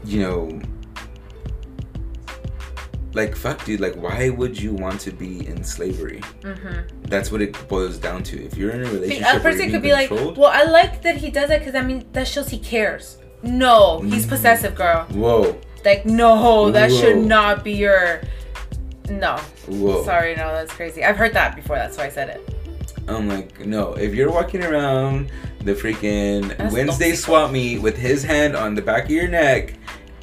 you 0.05 0.21
know, 0.21 0.61
like 3.13 3.35
fuck, 3.35 3.65
dude. 3.65 3.79
Like, 3.79 3.95
why 3.95 4.29
would 4.29 4.59
you 4.59 4.73
want 4.73 4.99
to 5.01 5.11
be 5.11 5.45
in 5.47 5.63
slavery? 5.63 6.21
Mm-hmm. 6.41 7.01
That's 7.03 7.31
what 7.31 7.41
it 7.41 7.67
boils 7.67 7.97
down 7.97 8.23
to. 8.23 8.43
If 8.45 8.55
you're 8.55 8.71
in 8.71 8.81
a 8.85 8.89
relationship, 8.91 9.27
A 9.27 9.31
where 9.33 9.39
person 9.41 9.71
could 9.71 9.81
be 9.81 9.89
being 9.91 9.93
like, 9.93 10.11
well, 10.37 10.51
I 10.53 10.63
like 10.63 11.01
that 11.01 11.17
he 11.17 11.31
does 11.31 11.49
it 11.49 11.59
because 11.59 11.75
I 11.75 11.81
mean 11.81 12.05
that 12.13 12.27
shows 12.27 12.49
he 12.49 12.59
cares. 12.59 13.17
No, 13.43 13.99
he's 14.01 14.25
Mhm. 14.25 14.29
possessive, 14.29 14.75
girl. 14.75 15.05
"Whoa, 15.11 15.55
Like, 15.85 16.05
no, 16.05 16.71
that 16.71 16.91
should 16.91 17.17
not 17.17 17.63
be 17.63 17.71
your. 17.73 18.21
No. 19.09 19.37
whoa." 19.67 20.03
Sorry, 20.03 20.35
no, 20.35 20.51
that's 20.53 20.73
crazy. 20.73 21.03
I've 21.03 21.15
heard 21.17 21.33
that 21.33 21.55
before. 21.55 21.75
That's 21.77 21.97
why 21.97 22.05
I 22.05 22.09
said 22.09 22.29
it. 22.29 22.49
I'm 23.07 23.27
like, 23.27 23.65
no. 23.65 23.93
If 23.93 24.13
you're 24.13 24.31
walking 24.31 24.63
around 24.63 25.31
the 25.63 25.73
freaking 25.73 26.55
That's 26.57 26.73
Wednesday 26.73 27.13
swap 27.13 27.51
meet 27.51 27.81
with 27.81 27.97
his 27.97 28.23
hand 28.23 28.55
on 28.55 28.75
the 28.75 28.81
back 28.83 29.05
of 29.05 29.11
your 29.11 29.27
neck, 29.27 29.73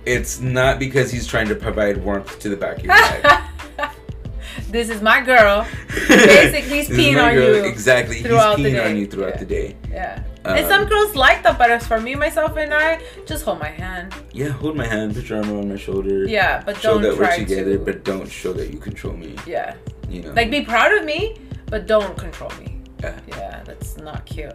it's 0.04 0.40
not 0.40 0.78
because 0.78 1.10
he's 1.10 1.26
trying 1.26 1.48
to 1.48 1.54
provide 1.56 2.04
warmth 2.04 2.38
to 2.40 2.48
the 2.48 2.56
back 2.56 2.78
of 2.78 2.84
your 2.84 2.94
neck. 2.94 3.42
this 4.70 4.88
is 4.88 5.02
my 5.02 5.20
girl. 5.20 5.66
Basically, 6.08 6.76
he's 6.78 6.88
peeing 6.96 7.20
on 7.20 7.34
girl. 7.34 7.56
you 7.56 7.64
Exactly. 7.64 8.16
he's 8.18 8.26
peeing 8.26 8.84
on 8.84 8.96
you 8.96 9.06
throughout 9.06 9.30
Yeah. 9.34 9.38
the 9.38 9.44
day. 9.46 9.76
Yeah. 9.90 10.18
And 10.48 10.64
Um, 10.64 10.70
some 10.70 10.84
girls 10.86 11.14
like 11.16 11.42
that, 11.44 11.58
but 11.58 11.70
as 11.70 11.86
for 11.86 12.00
me, 12.00 12.14
myself, 12.14 12.56
and 12.56 12.72
I, 12.72 13.00
just 13.26 13.44
hold 13.44 13.58
my 13.60 13.68
hand. 13.68 14.14
Yeah, 14.32 14.48
hold 14.48 14.76
my 14.76 14.86
hand, 14.86 15.14
put 15.14 15.28
your 15.28 15.38
arm 15.38 15.50
around 15.50 15.68
my 15.68 15.76
shoulder. 15.76 16.26
Yeah, 16.28 16.62
but 16.64 16.76
Show 16.76 16.94
don't 16.94 17.02
that 17.02 17.18
we're 17.18 17.36
together, 17.36 17.76
to. 17.78 17.84
but 17.84 18.04
don't 18.04 18.30
show 18.30 18.52
that 18.52 18.72
you 18.72 18.78
control 18.78 19.14
me. 19.16 19.34
yeah, 19.46 19.74
You 20.08 20.22
know. 20.22 20.32
like 20.32 20.50
be 20.50 20.62
proud 20.62 20.92
of 20.96 21.04
me, 21.04 21.36
but 21.66 21.86
don't 21.86 22.16
control 22.16 22.50
me. 22.60 22.80
Yeah. 23.02 23.18
Yeah, 23.28 23.62
that's 23.64 23.96
not 23.98 24.24
cute. 24.26 24.54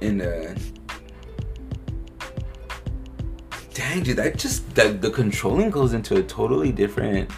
And 0.00 0.22
uh 0.22 0.54
Dang 3.74 4.02
dude, 4.02 4.16
that 4.16 4.36
just 4.36 4.74
that 4.74 5.00
the 5.00 5.10
controlling 5.10 5.70
goes 5.70 5.92
into 5.94 6.16
a 6.16 6.22
totally 6.22 6.72
different 6.72 7.30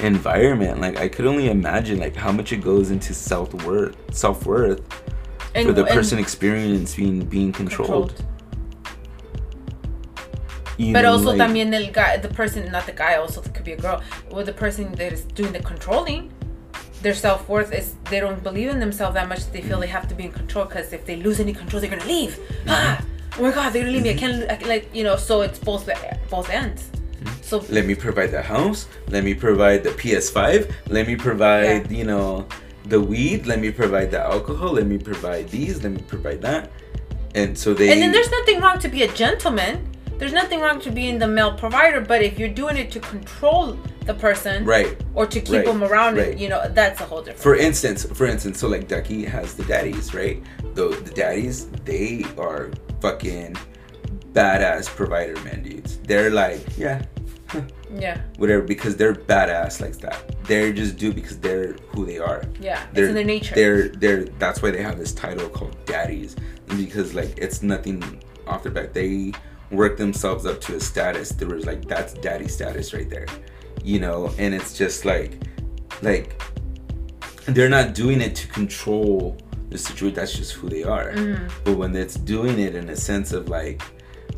environment. 0.00 0.80
Like 0.80 0.96
I 0.98 1.08
could 1.08 1.26
only 1.26 1.48
imagine 1.48 1.98
like 1.98 2.14
how 2.14 2.30
much 2.30 2.52
it 2.52 2.58
goes 2.62 2.90
into 2.90 3.14
self 3.14 3.52
worth 3.64 3.96
self 4.14 4.46
worth 4.46 4.80
And, 5.54 5.66
for 5.66 5.72
the 5.72 5.84
person 5.84 6.18
experiencing 6.18 6.96
being 6.96 7.24
being 7.24 7.52
controlled. 7.52 8.22
You 10.76 10.92
But 10.92 11.04
also, 11.04 11.32
like- 11.32 11.38
también 11.38 11.74
el 11.74 11.90
guy, 11.90 12.18
the 12.18 12.28
person, 12.28 12.70
not 12.70 12.86
the 12.86 12.92
guy, 12.92 13.16
also 13.16 13.40
could 13.40 13.64
be 13.64 13.72
a 13.72 13.76
girl. 13.76 14.00
Well, 14.30 14.44
the 14.44 14.52
person 14.52 14.92
that 14.94 15.12
is 15.12 15.22
doing 15.22 15.52
the 15.52 15.58
controlling, 15.60 16.30
their 17.02 17.14
self 17.14 17.48
worth 17.48 17.72
is 17.72 17.94
they 18.10 18.20
don't 18.20 18.42
believe 18.44 18.70
in 18.70 18.78
themselves 18.78 19.14
that 19.14 19.28
much. 19.28 19.50
They 19.50 19.60
feel 19.60 19.80
they 19.80 19.88
have 19.88 20.06
to 20.08 20.14
be 20.14 20.24
in 20.24 20.32
control 20.32 20.66
because 20.66 20.92
if 20.92 21.04
they 21.04 21.16
lose 21.16 21.40
any 21.40 21.52
control, 21.52 21.80
they're 21.80 21.90
gonna 21.90 22.04
leave. 22.04 22.36
Mm-hmm. 22.38 22.68
Ah, 22.68 23.04
oh 23.38 23.42
my 23.42 23.50
god, 23.50 23.72
they're 23.72 23.82
gonna 23.82 23.92
leave 23.92 24.04
me. 24.04 24.10
I 24.10 24.14
can't, 24.14 24.50
I, 24.50 24.56
can- 24.56 24.68
like 24.68 24.88
you 24.94 25.02
know. 25.02 25.16
So 25.16 25.40
it's 25.40 25.58
both 25.58 25.88
both 26.30 26.48
ends. 26.50 26.82
Mm-hmm. 26.84 27.42
So 27.42 27.64
let 27.70 27.84
me 27.84 27.96
provide 27.96 28.30
the 28.30 28.42
house 28.42 28.86
let 29.08 29.24
me 29.24 29.34
provide 29.34 29.82
the 29.82 29.90
ps5 29.90 30.70
let 30.88 31.06
me 31.08 31.16
provide 31.16 31.90
you 31.90 32.04
know 32.04 32.46
the 32.88 33.00
weed 33.00 33.46
let 33.46 33.58
me 33.60 33.70
provide 33.70 34.10
the 34.10 34.20
alcohol 34.20 34.72
let 34.72 34.86
me 34.86 34.98
provide 34.98 35.48
these 35.50 35.82
let 35.82 35.92
me 35.92 36.02
provide 36.06 36.40
that 36.42 36.70
and 37.34 37.56
so 37.56 37.74
they 37.74 37.92
and 37.92 38.00
then 38.02 38.12
there's 38.12 38.30
nothing 38.30 38.60
wrong 38.60 38.78
to 38.78 38.88
be 38.88 39.02
a 39.02 39.12
gentleman. 39.12 39.84
There's 40.18 40.32
nothing 40.32 40.58
wrong 40.60 40.80
to 40.80 40.90
being 40.90 41.16
the 41.20 41.28
male 41.28 41.54
provider, 41.56 42.00
but 42.00 42.22
if 42.22 42.40
you're 42.40 42.48
doing 42.62 42.76
it 42.76 42.90
to 42.90 42.98
control 42.98 43.78
the 44.04 44.14
person, 44.14 44.64
right 44.64 44.96
or 45.14 45.26
to 45.26 45.40
keep 45.40 45.54
Right, 45.58 45.64
them 45.66 45.84
around, 45.84 46.16
right. 46.16 46.36
you 46.36 46.48
know, 46.48 46.60
that's 46.70 47.00
a 47.00 47.04
whole 47.04 47.18
different. 47.20 47.40
for 47.40 47.54
instance 47.54 48.04
for 48.18 48.26
instance 48.26 48.58
so 48.58 48.66
like 48.66 48.88
ducky 48.88 49.24
has 49.24 49.54
the 49.54 49.62
daddies 49.64 50.14
right 50.14 50.42
the, 50.74 50.88
the 51.06 51.12
daddies 51.22 51.66
they 51.84 52.24
are 52.36 52.70
fucking 53.00 53.54
badass 54.32 54.86
provider 54.88 55.36
men 55.44 55.62
dudes 55.62 55.98
they're 56.08 56.30
like 56.30 56.62
yeah 56.76 57.02
yeah, 57.94 58.20
whatever 58.36 58.62
because 58.62 58.96
they're 58.96 59.14
badass 59.14 59.80
like 59.80 59.96
that 59.98 60.36
they're 60.44 60.72
just 60.72 60.96
do 60.96 61.12
because 61.12 61.38
they're 61.40 61.74
who 61.88 62.04
they 62.04 62.18
are 62.18 62.42
yeah, 62.60 62.82
it's 62.84 62.94
they're 62.94 63.08
in 63.08 63.14
their 63.14 63.24
nature. 63.24 63.54
They're 63.54 63.88
they're 63.88 64.24
that's 64.38 64.62
why 64.62 64.70
they 64.70 64.82
have 64.82 64.98
this 64.98 65.12
title 65.12 65.48
called 65.48 65.76
daddies 65.86 66.36
because 66.76 67.14
like 67.14 67.36
it's 67.38 67.62
nothing 67.62 68.22
off 68.46 68.62
their 68.62 68.72
back. 68.72 68.92
They 68.92 69.32
work 69.70 69.96
themselves 69.96 70.46
up 70.46 70.60
to 70.62 70.76
a 70.76 70.80
status. 70.80 71.30
There 71.30 71.48
was 71.48 71.66
like 71.66 71.86
that's 71.86 72.14
daddy 72.14 72.48
status 72.48 72.92
right 72.94 73.08
there, 73.08 73.26
you 73.84 74.00
know. 74.00 74.30
And 74.38 74.54
it's 74.54 74.76
just 74.76 75.04
like 75.04 75.42
like 76.02 76.40
they're 77.46 77.68
not 77.68 77.94
doing 77.94 78.20
it 78.20 78.34
to 78.36 78.48
control 78.48 79.36
the 79.70 79.78
situation. 79.78 80.14
That's 80.14 80.34
just 80.34 80.52
who 80.52 80.68
they 80.68 80.84
are. 80.84 81.12
Mhm. 81.12 81.50
But 81.64 81.76
when 81.76 81.94
it's 81.96 82.14
doing 82.14 82.58
it 82.58 82.74
in 82.74 82.88
a 82.90 82.96
sense 82.96 83.32
of 83.32 83.48
like 83.48 83.82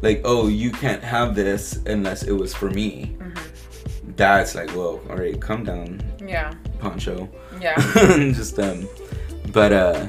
like 0.03 0.23
oh 0.25 0.49
you 0.49 0.71
can't 0.71 1.03
have 1.03 1.35
this 1.35 1.77
unless 1.87 2.23
it 2.23 2.33
was 2.33 2.55
for 2.55 2.71
me. 2.71 3.17
Mhm. 3.19 4.17
That's 4.17 4.55
like 4.55 4.71
whoa 4.71 5.01
all 5.09 5.17
right 5.17 5.41
calm 5.41 5.65
down 5.65 6.03
Yeah, 6.27 6.53
poncho 6.79 7.29
yeah. 7.61 7.75
just 8.35 8.59
um 8.59 8.89
but 9.53 9.73
uh 9.73 10.07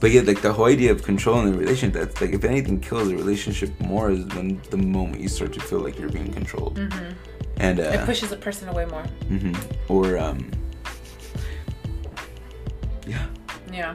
but 0.00 0.10
yeah 0.10 0.22
like 0.22 0.40
the 0.42 0.52
whole 0.52 0.64
idea 0.66 0.90
of 0.90 1.02
controlling 1.02 1.52
the 1.52 1.58
relationship 1.58 1.94
that's 2.02 2.20
like 2.20 2.32
if 2.32 2.44
anything 2.44 2.80
kills 2.80 3.08
a 3.10 3.14
relationship 3.16 3.70
more 3.80 4.10
is 4.10 4.24
when 4.34 4.60
the 4.70 4.76
moment 4.76 5.20
you 5.20 5.28
start 5.28 5.52
to 5.52 5.60
feel 5.60 5.78
like 5.80 5.98
you're 5.98 6.08
being 6.10 6.32
controlled 6.32 6.78
hmm 6.78 7.10
and 7.58 7.78
It 7.78 7.86
uh 8.00 8.06
pushes 8.06 8.32
a 8.32 8.36
person 8.36 8.68
away 8.68 8.86
more. 8.86 9.04
mhm. 9.28 9.54
or 9.88 10.18
um 10.18 10.50
yeah 13.06 13.26
Yeah, 13.72 13.94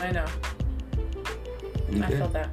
I 0.00 0.10
know. 0.12 0.26
I 2.02 2.10
feel 2.10 2.28
that. 2.28 2.48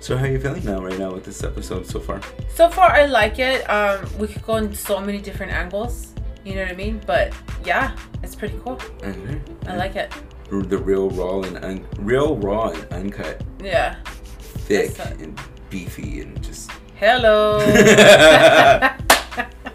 So 0.00 0.16
how 0.16 0.24
are 0.24 0.28
you 0.28 0.40
feeling 0.40 0.64
now 0.64 0.80
right 0.80 0.98
now 0.98 1.12
with 1.12 1.24
this 1.24 1.42
episode 1.42 1.86
so 1.86 1.98
far 2.00 2.20
So 2.54 2.68
far, 2.70 2.90
I 2.90 3.06
like 3.06 3.38
it. 3.38 3.68
Um, 3.68 4.06
we 4.18 4.28
could 4.28 4.42
go 4.44 4.56
in 4.56 4.74
so 4.74 5.00
many 5.00 5.18
different 5.20 5.52
angles. 5.52 6.12
You 6.44 6.54
know 6.54 6.62
what 6.62 6.70
I 6.72 6.76
mean? 6.76 7.00
But 7.06 7.34
yeah, 7.64 7.96
it's 8.22 8.34
pretty 8.34 8.58
cool. 8.64 8.80
okay. 9.02 9.40
I 9.66 9.76
like 9.76 9.96
it. 9.96 10.12
the 10.50 10.78
real 10.78 11.10
raw 11.10 11.40
and 11.40 11.56
un- 11.64 11.86
real 11.98 12.36
raw 12.36 12.68
and 12.70 12.86
uncut 12.92 13.42
Yeah. 13.62 13.96
thick 14.68 14.98
and 15.20 15.38
beefy 15.70 16.20
and 16.22 16.40
just 16.42 16.70
Hello. 16.94 17.58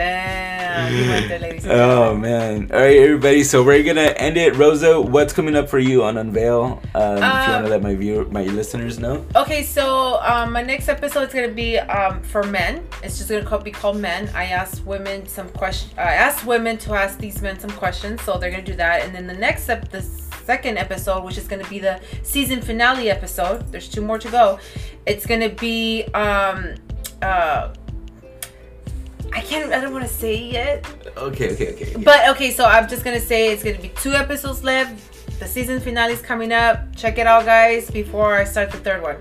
Damn. 0.00 0.94
You 0.94 1.10
went 1.10 1.28
there, 1.28 1.38
ladies. 1.38 1.66
Oh 1.66 2.16
man! 2.16 2.70
All 2.72 2.78
right, 2.80 2.96
everybody. 2.96 3.44
So 3.44 3.62
we're 3.62 3.82
gonna 3.82 4.14
end 4.16 4.38
it. 4.38 4.56
Rosa, 4.56 4.98
what's 4.98 5.34
coming 5.34 5.54
up 5.54 5.68
for 5.68 5.78
you 5.78 6.02
on 6.02 6.16
Unveil? 6.16 6.80
Um, 6.94 7.16
if 7.18 7.18
you 7.18 7.20
want 7.20 7.48
Um, 7.50 7.64
to 7.64 7.68
let 7.68 7.82
my 7.82 7.94
viewer, 7.94 8.24
my 8.24 8.44
listeners 8.44 8.98
know. 8.98 9.26
Okay, 9.36 9.62
so 9.62 10.18
um, 10.22 10.52
my 10.54 10.62
next 10.62 10.88
episode 10.88 11.28
is 11.28 11.34
gonna 11.34 11.48
be 11.48 11.78
um, 11.78 12.22
for 12.22 12.42
men. 12.44 12.82
It's 13.02 13.18
just 13.18 13.28
gonna 13.28 13.62
be 13.62 13.70
called 13.70 13.98
men. 13.98 14.30
I 14.34 14.44
asked 14.46 14.86
women 14.86 15.26
some 15.26 15.50
questions. 15.50 15.92
I 15.98 16.14
asked 16.14 16.46
women 16.46 16.78
to 16.78 16.94
ask 16.94 17.18
these 17.18 17.42
men 17.42 17.60
some 17.60 17.70
questions, 17.72 18.22
so 18.22 18.38
they're 18.38 18.50
gonna 18.50 18.62
do 18.62 18.76
that. 18.76 19.02
And 19.02 19.14
then 19.14 19.26
the 19.26 19.34
next 19.34 19.68
ep- 19.68 19.90
the 19.90 20.00
second 20.00 20.78
episode, 20.78 21.24
which 21.24 21.36
is 21.36 21.46
gonna 21.46 21.68
be 21.68 21.78
the 21.78 22.00
season 22.22 22.62
finale 22.62 23.10
episode. 23.10 23.70
There's 23.70 23.86
two 23.86 24.00
more 24.00 24.18
to 24.18 24.30
go. 24.30 24.58
It's 25.04 25.26
gonna 25.26 25.50
be 25.50 26.04
um, 26.14 26.74
uh, 27.20 27.74
I 29.32 29.40
can't. 29.40 29.72
I 29.72 29.80
don't 29.80 29.92
want 29.92 30.06
to 30.06 30.12
say 30.12 30.36
yet. 30.36 30.86
Okay, 31.16 31.52
okay, 31.54 31.72
okay. 31.74 31.94
But 32.02 32.28
okay, 32.30 32.50
so 32.50 32.64
I'm 32.64 32.88
just 32.88 33.04
gonna 33.04 33.20
say 33.20 33.52
it's 33.52 33.62
gonna 33.62 33.78
be 33.78 33.90
two 33.90 34.12
episodes 34.12 34.62
left. 34.64 35.38
The 35.38 35.46
season 35.46 35.80
finale 35.80 36.12
is 36.12 36.20
coming 36.22 36.52
up. 36.52 36.94
Check 36.96 37.18
it 37.18 37.26
out, 37.26 37.44
guys, 37.44 37.90
before 37.90 38.36
I 38.36 38.44
start 38.44 38.70
the 38.70 38.78
third 38.78 39.02
one. 39.02 39.16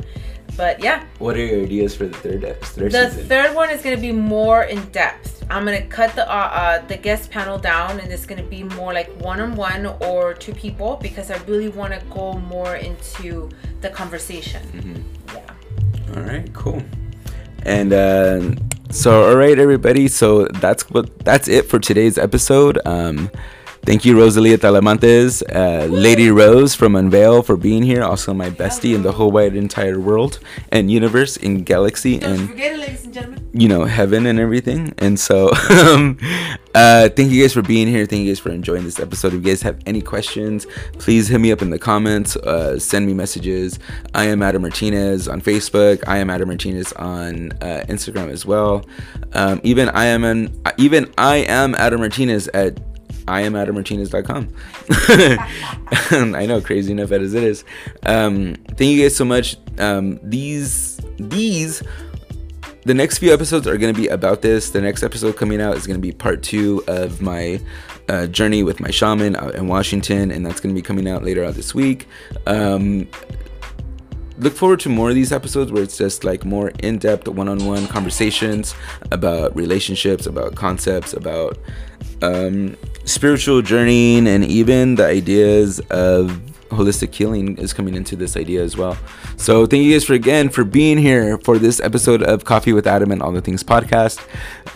But 0.57 0.83
yeah, 0.83 1.05
what 1.19 1.37
are 1.37 1.45
your 1.45 1.61
ideas 1.63 1.95
for 1.95 2.05
the 2.07 2.17
third 2.17 2.43
ep- 2.43 2.61
third 2.61 2.91
the 2.91 3.09
season? 3.11 3.27
third 3.27 3.55
one 3.55 3.69
is 3.69 3.81
gonna 3.81 3.97
be 3.97 4.11
more 4.11 4.63
in 4.63 4.83
depth. 4.89 5.43
I'm 5.49 5.63
gonna 5.63 5.85
cut 5.87 6.13
the 6.15 6.29
uh, 6.29 6.35
uh, 6.35 6.85
the 6.87 6.97
guest 6.97 7.31
panel 7.31 7.57
down, 7.57 7.99
and 7.99 8.11
it's 8.11 8.25
gonna 8.25 8.43
be 8.43 8.63
more 8.63 8.93
like 8.93 9.09
one 9.21 9.39
on 9.39 9.55
one 9.55 9.85
or 10.01 10.33
two 10.33 10.53
people 10.53 10.97
because 11.01 11.31
I 11.31 11.37
really 11.47 11.69
want 11.69 11.93
to 11.97 12.01
go 12.07 12.33
more 12.33 12.75
into 12.75 13.49
the 13.81 13.89
conversation. 13.89 14.61
Mhm. 14.73 15.03
Yeah. 15.35 16.15
All 16.17 16.23
right, 16.23 16.51
cool. 16.53 16.81
And 17.63 17.93
uh, 17.93 18.41
so, 18.91 19.29
all 19.29 19.35
right, 19.35 19.57
everybody. 19.57 20.07
So 20.07 20.45
that's 20.45 20.89
what 20.89 21.19
that's 21.19 21.47
it 21.47 21.65
for 21.67 21.79
today's 21.79 22.17
episode. 22.17 22.79
Um, 22.85 23.29
thank 23.85 24.05
you, 24.05 24.17
Rosalia 24.17 24.57
Talamantes, 24.57 25.41
uh, 25.53 25.85
Lady 25.85 26.29
Rose 26.29 26.75
from 26.75 26.95
Unveil, 26.95 27.41
for 27.43 27.55
being 27.57 27.83
here. 27.83 28.03
Also, 28.03 28.33
my 28.33 28.49
bestie 28.49 28.95
in 28.95 29.03
the 29.03 29.11
whole 29.13 29.31
wide 29.31 29.55
entire 29.55 29.99
world 29.99 30.39
and 30.71 30.91
universe 30.91 31.37
and 31.37 31.65
galaxy 31.65 32.19
Don't 32.19 32.31
and 32.39 32.49
forget 32.49 32.73
it, 32.73 32.79
ladies 32.79 33.03
and 33.05 33.13
gentlemen. 33.13 33.49
you 33.53 33.67
know 33.67 33.85
heaven 33.85 34.25
and 34.25 34.39
everything. 34.39 34.93
And 34.99 35.19
so 35.19 35.49
um 35.69 36.17
uh 36.75 37.09
thank 37.09 37.31
you 37.31 37.41
guys 37.41 37.53
for 37.53 37.61
being 37.63 37.87
here. 37.87 38.05
Thank 38.05 38.21
you 38.25 38.31
guys 38.31 38.39
for 38.39 38.51
enjoying 38.51 38.83
this 38.83 38.99
episode. 38.99 39.29
If 39.29 39.33
you 39.35 39.41
guys 39.41 39.61
have 39.63 39.79
any 39.85 40.01
questions 40.01 40.67
please 40.99 41.27
hit 41.27 41.39
me 41.39 41.51
up 41.51 41.61
in 41.61 41.69
the 41.71 41.79
comments. 41.79 42.35
Uh 42.35 42.77
send 42.79 43.07
me 43.07 43.13
messages. 43.13 43.79
I 44.13 44.25
am 44.25 44.43
adam 44.43 44.61
martinez 44.61 45.27
on 45.27 45.41
facebook. 45.41 46.03
I 46.07 46.17
am 46.17 46.29
adam 46.29 46.47
martinez 46.49 46.93
on 46.93 47.51
uh, 47.61 47.83
instagram 47.89 48.29
as 48.29 48.45
well. 48.45 48.85
Um 49.33 49.59
even 49.63 49.89
i 49.89 50.05
am 50.05 50.23
an 50.23 50.53
even 50.77 51.11
i 51.17 51.37
am 51.37 51.73
adam 51.75 52.01
martinez 52.01 52.47
at 52.49 52.77
I 53.29 53.41
am 53.41 53.53
AdamMartinez.com. 53.53 54.53
I 56.35 56.45
know, 56.45 56.61
crazy 56.61 56.91
enough 56.91 57.11
as 57.11 57.33
it 57.33 57.43
is. 57.43 57.63
Um, 58.03 58.55
thank 58.69 58.91
you 58.91 59.03
guys 59.03 59.15
so 59.15 59.25
much. 59.25 59.57
Um, 59.77 60.19
these 60.23 60.97
these 61.17 61.83
the 62.83 62.93
next 62.93 63.19
few 63.19 63.33
episodes 63.33 63.67
are 63.67 63.77
going 63.77 63.93
to 63.93 64.01
be 64.01 64.07
about 64.07 64.41
this. 64.41 64.71
The 64.71 64.81
next 64.81 65.03
episode 65.03 65.37
coming 65.37 65.61
out 65.61 65.77
is 65.77 65.85
going 65.85 65.97
to 65.97 66.01
be 66.01 66.11
part 66.11 66.41
two 66.43 66.83
of 66.87 67.21
my 67.21 67.59
uh, 68.07 68.27
journey 68.27 68.63
with 68.63 68.79
my 68.79 68.89
shaman 68.89 69.35
out 69.35 69.55
in 69.55 69.67
Washington, 69.67 70.31
and 70.31 70.45
that's 70.45 70.59
going 70.59 70.73
to 70.73 70.79
be 70.79 70.83
coming 70.83 71.07
out 71.07 71.23
later 71.23 71.45
on 71.45 71.53
this 71.53 71.75
week. 71.75 72.07
Um, 72.47 73.07
look 74.39 74.53
forward 74.53 74.79
to 74.79 74.89
more 74.89 75.09
of 75.09 75.15
these 75.15 75.31
episodes 75.31 75.71
where 75.71 75.83
it's 75.83 75.97
just 75.97 76.23
like 76.23 76.45
more 76.45 76.69
in-depth 76.79 77.27
one-on-one 77.27 77.87
conversations 77.87 78.73
about 79.11 79.55
relationships 79.55 80.25
about 80.25 80.55
concepts 80.55 81.13
about 81.13 81.57
um, 82.21 82.77
spiritual 83.05 83.61
journeying 83.61 84.27
and 84.27 84.45
even 84.45 84.95
the 84.95 85.05
ideas 85.05 85.79
of 85.89 86.41
holistic 86.69 87.13
healing 87.13 87.57
is 87.57 87.73
coming 87.73 87.95
into 87.95 88.15
this 88.15 88.37
idea 88.37 88.63
as 88.63 88.77
well. 88.77 88.97
So 89.37 89.65
thank 89.65 89.83
you 89.83 89.93
guys 89.93 90.05
for 90.05 90.13
again 90.13 90.49
for 90.49 90.63
being 90.63 90.97
here 90.97 91.37
for 91.39 91.57
this 91.57 91.79
episode 91.79 92.21
of 92.23 92.45
Coffee 92.45 92.73
with 92.73 92.87
Adam 92.87 93.11
and 93.11 93.21
All 93.21 93.31
the 93.31 93.41
Things 93.41 93.63
podcast, 93.63 94.19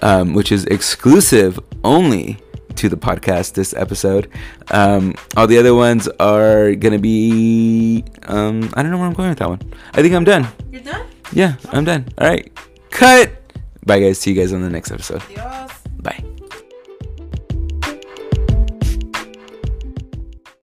um, 0.01 0.33
which 0.33 0.51
is 0.51 0.65
exclusive 0.65 1.59
only 1.83 2.37
to 2.75 2.89
the 2.89 2.97
podcast 2.97 3.53
this 3.53 3.73
episode. 3.75 4.29
Um, 4.71 5.13
all 5.37 5.45
the 5.45 5.57
other 5.57 5.75
ones 5.75 6.07
are 6.19 6.73
gonna 6.75 6.99
be 6.99 8.03
um, 8.23 8.71
I 8.73 8.81
don't 8.81 8.91
know 8.91 8.97
where 8.97 9.07
I'm 9.07 9.13
going 9.13 9.29
with 9.29 9.39
that 9.39 9.49
one. 9.49 9.61
I 9.93 10.01
think 10.01 10.15
I'm 10.15 10.23
done. 10.23 10.47
You're 10.71 10.81
done? 10.81 11.05
Yeah, 11.31 11.55
I'm 11.69 11.83
done. 11.83 12.07
All 12.17 12.27
right, 12.27 12.51
cut. 12.89 13.31
Bye 13.85 13.99
guys. 13.99 14.19
See 14.19 14.31
you 14.31 14.39
guys 14.39 14.53
on 14.53 14.61
the 14.61 14.69
next 14.69 14.91
episode. 14.91 15.21
Adios. 15.23 15.71
Bye. 15.99 16.23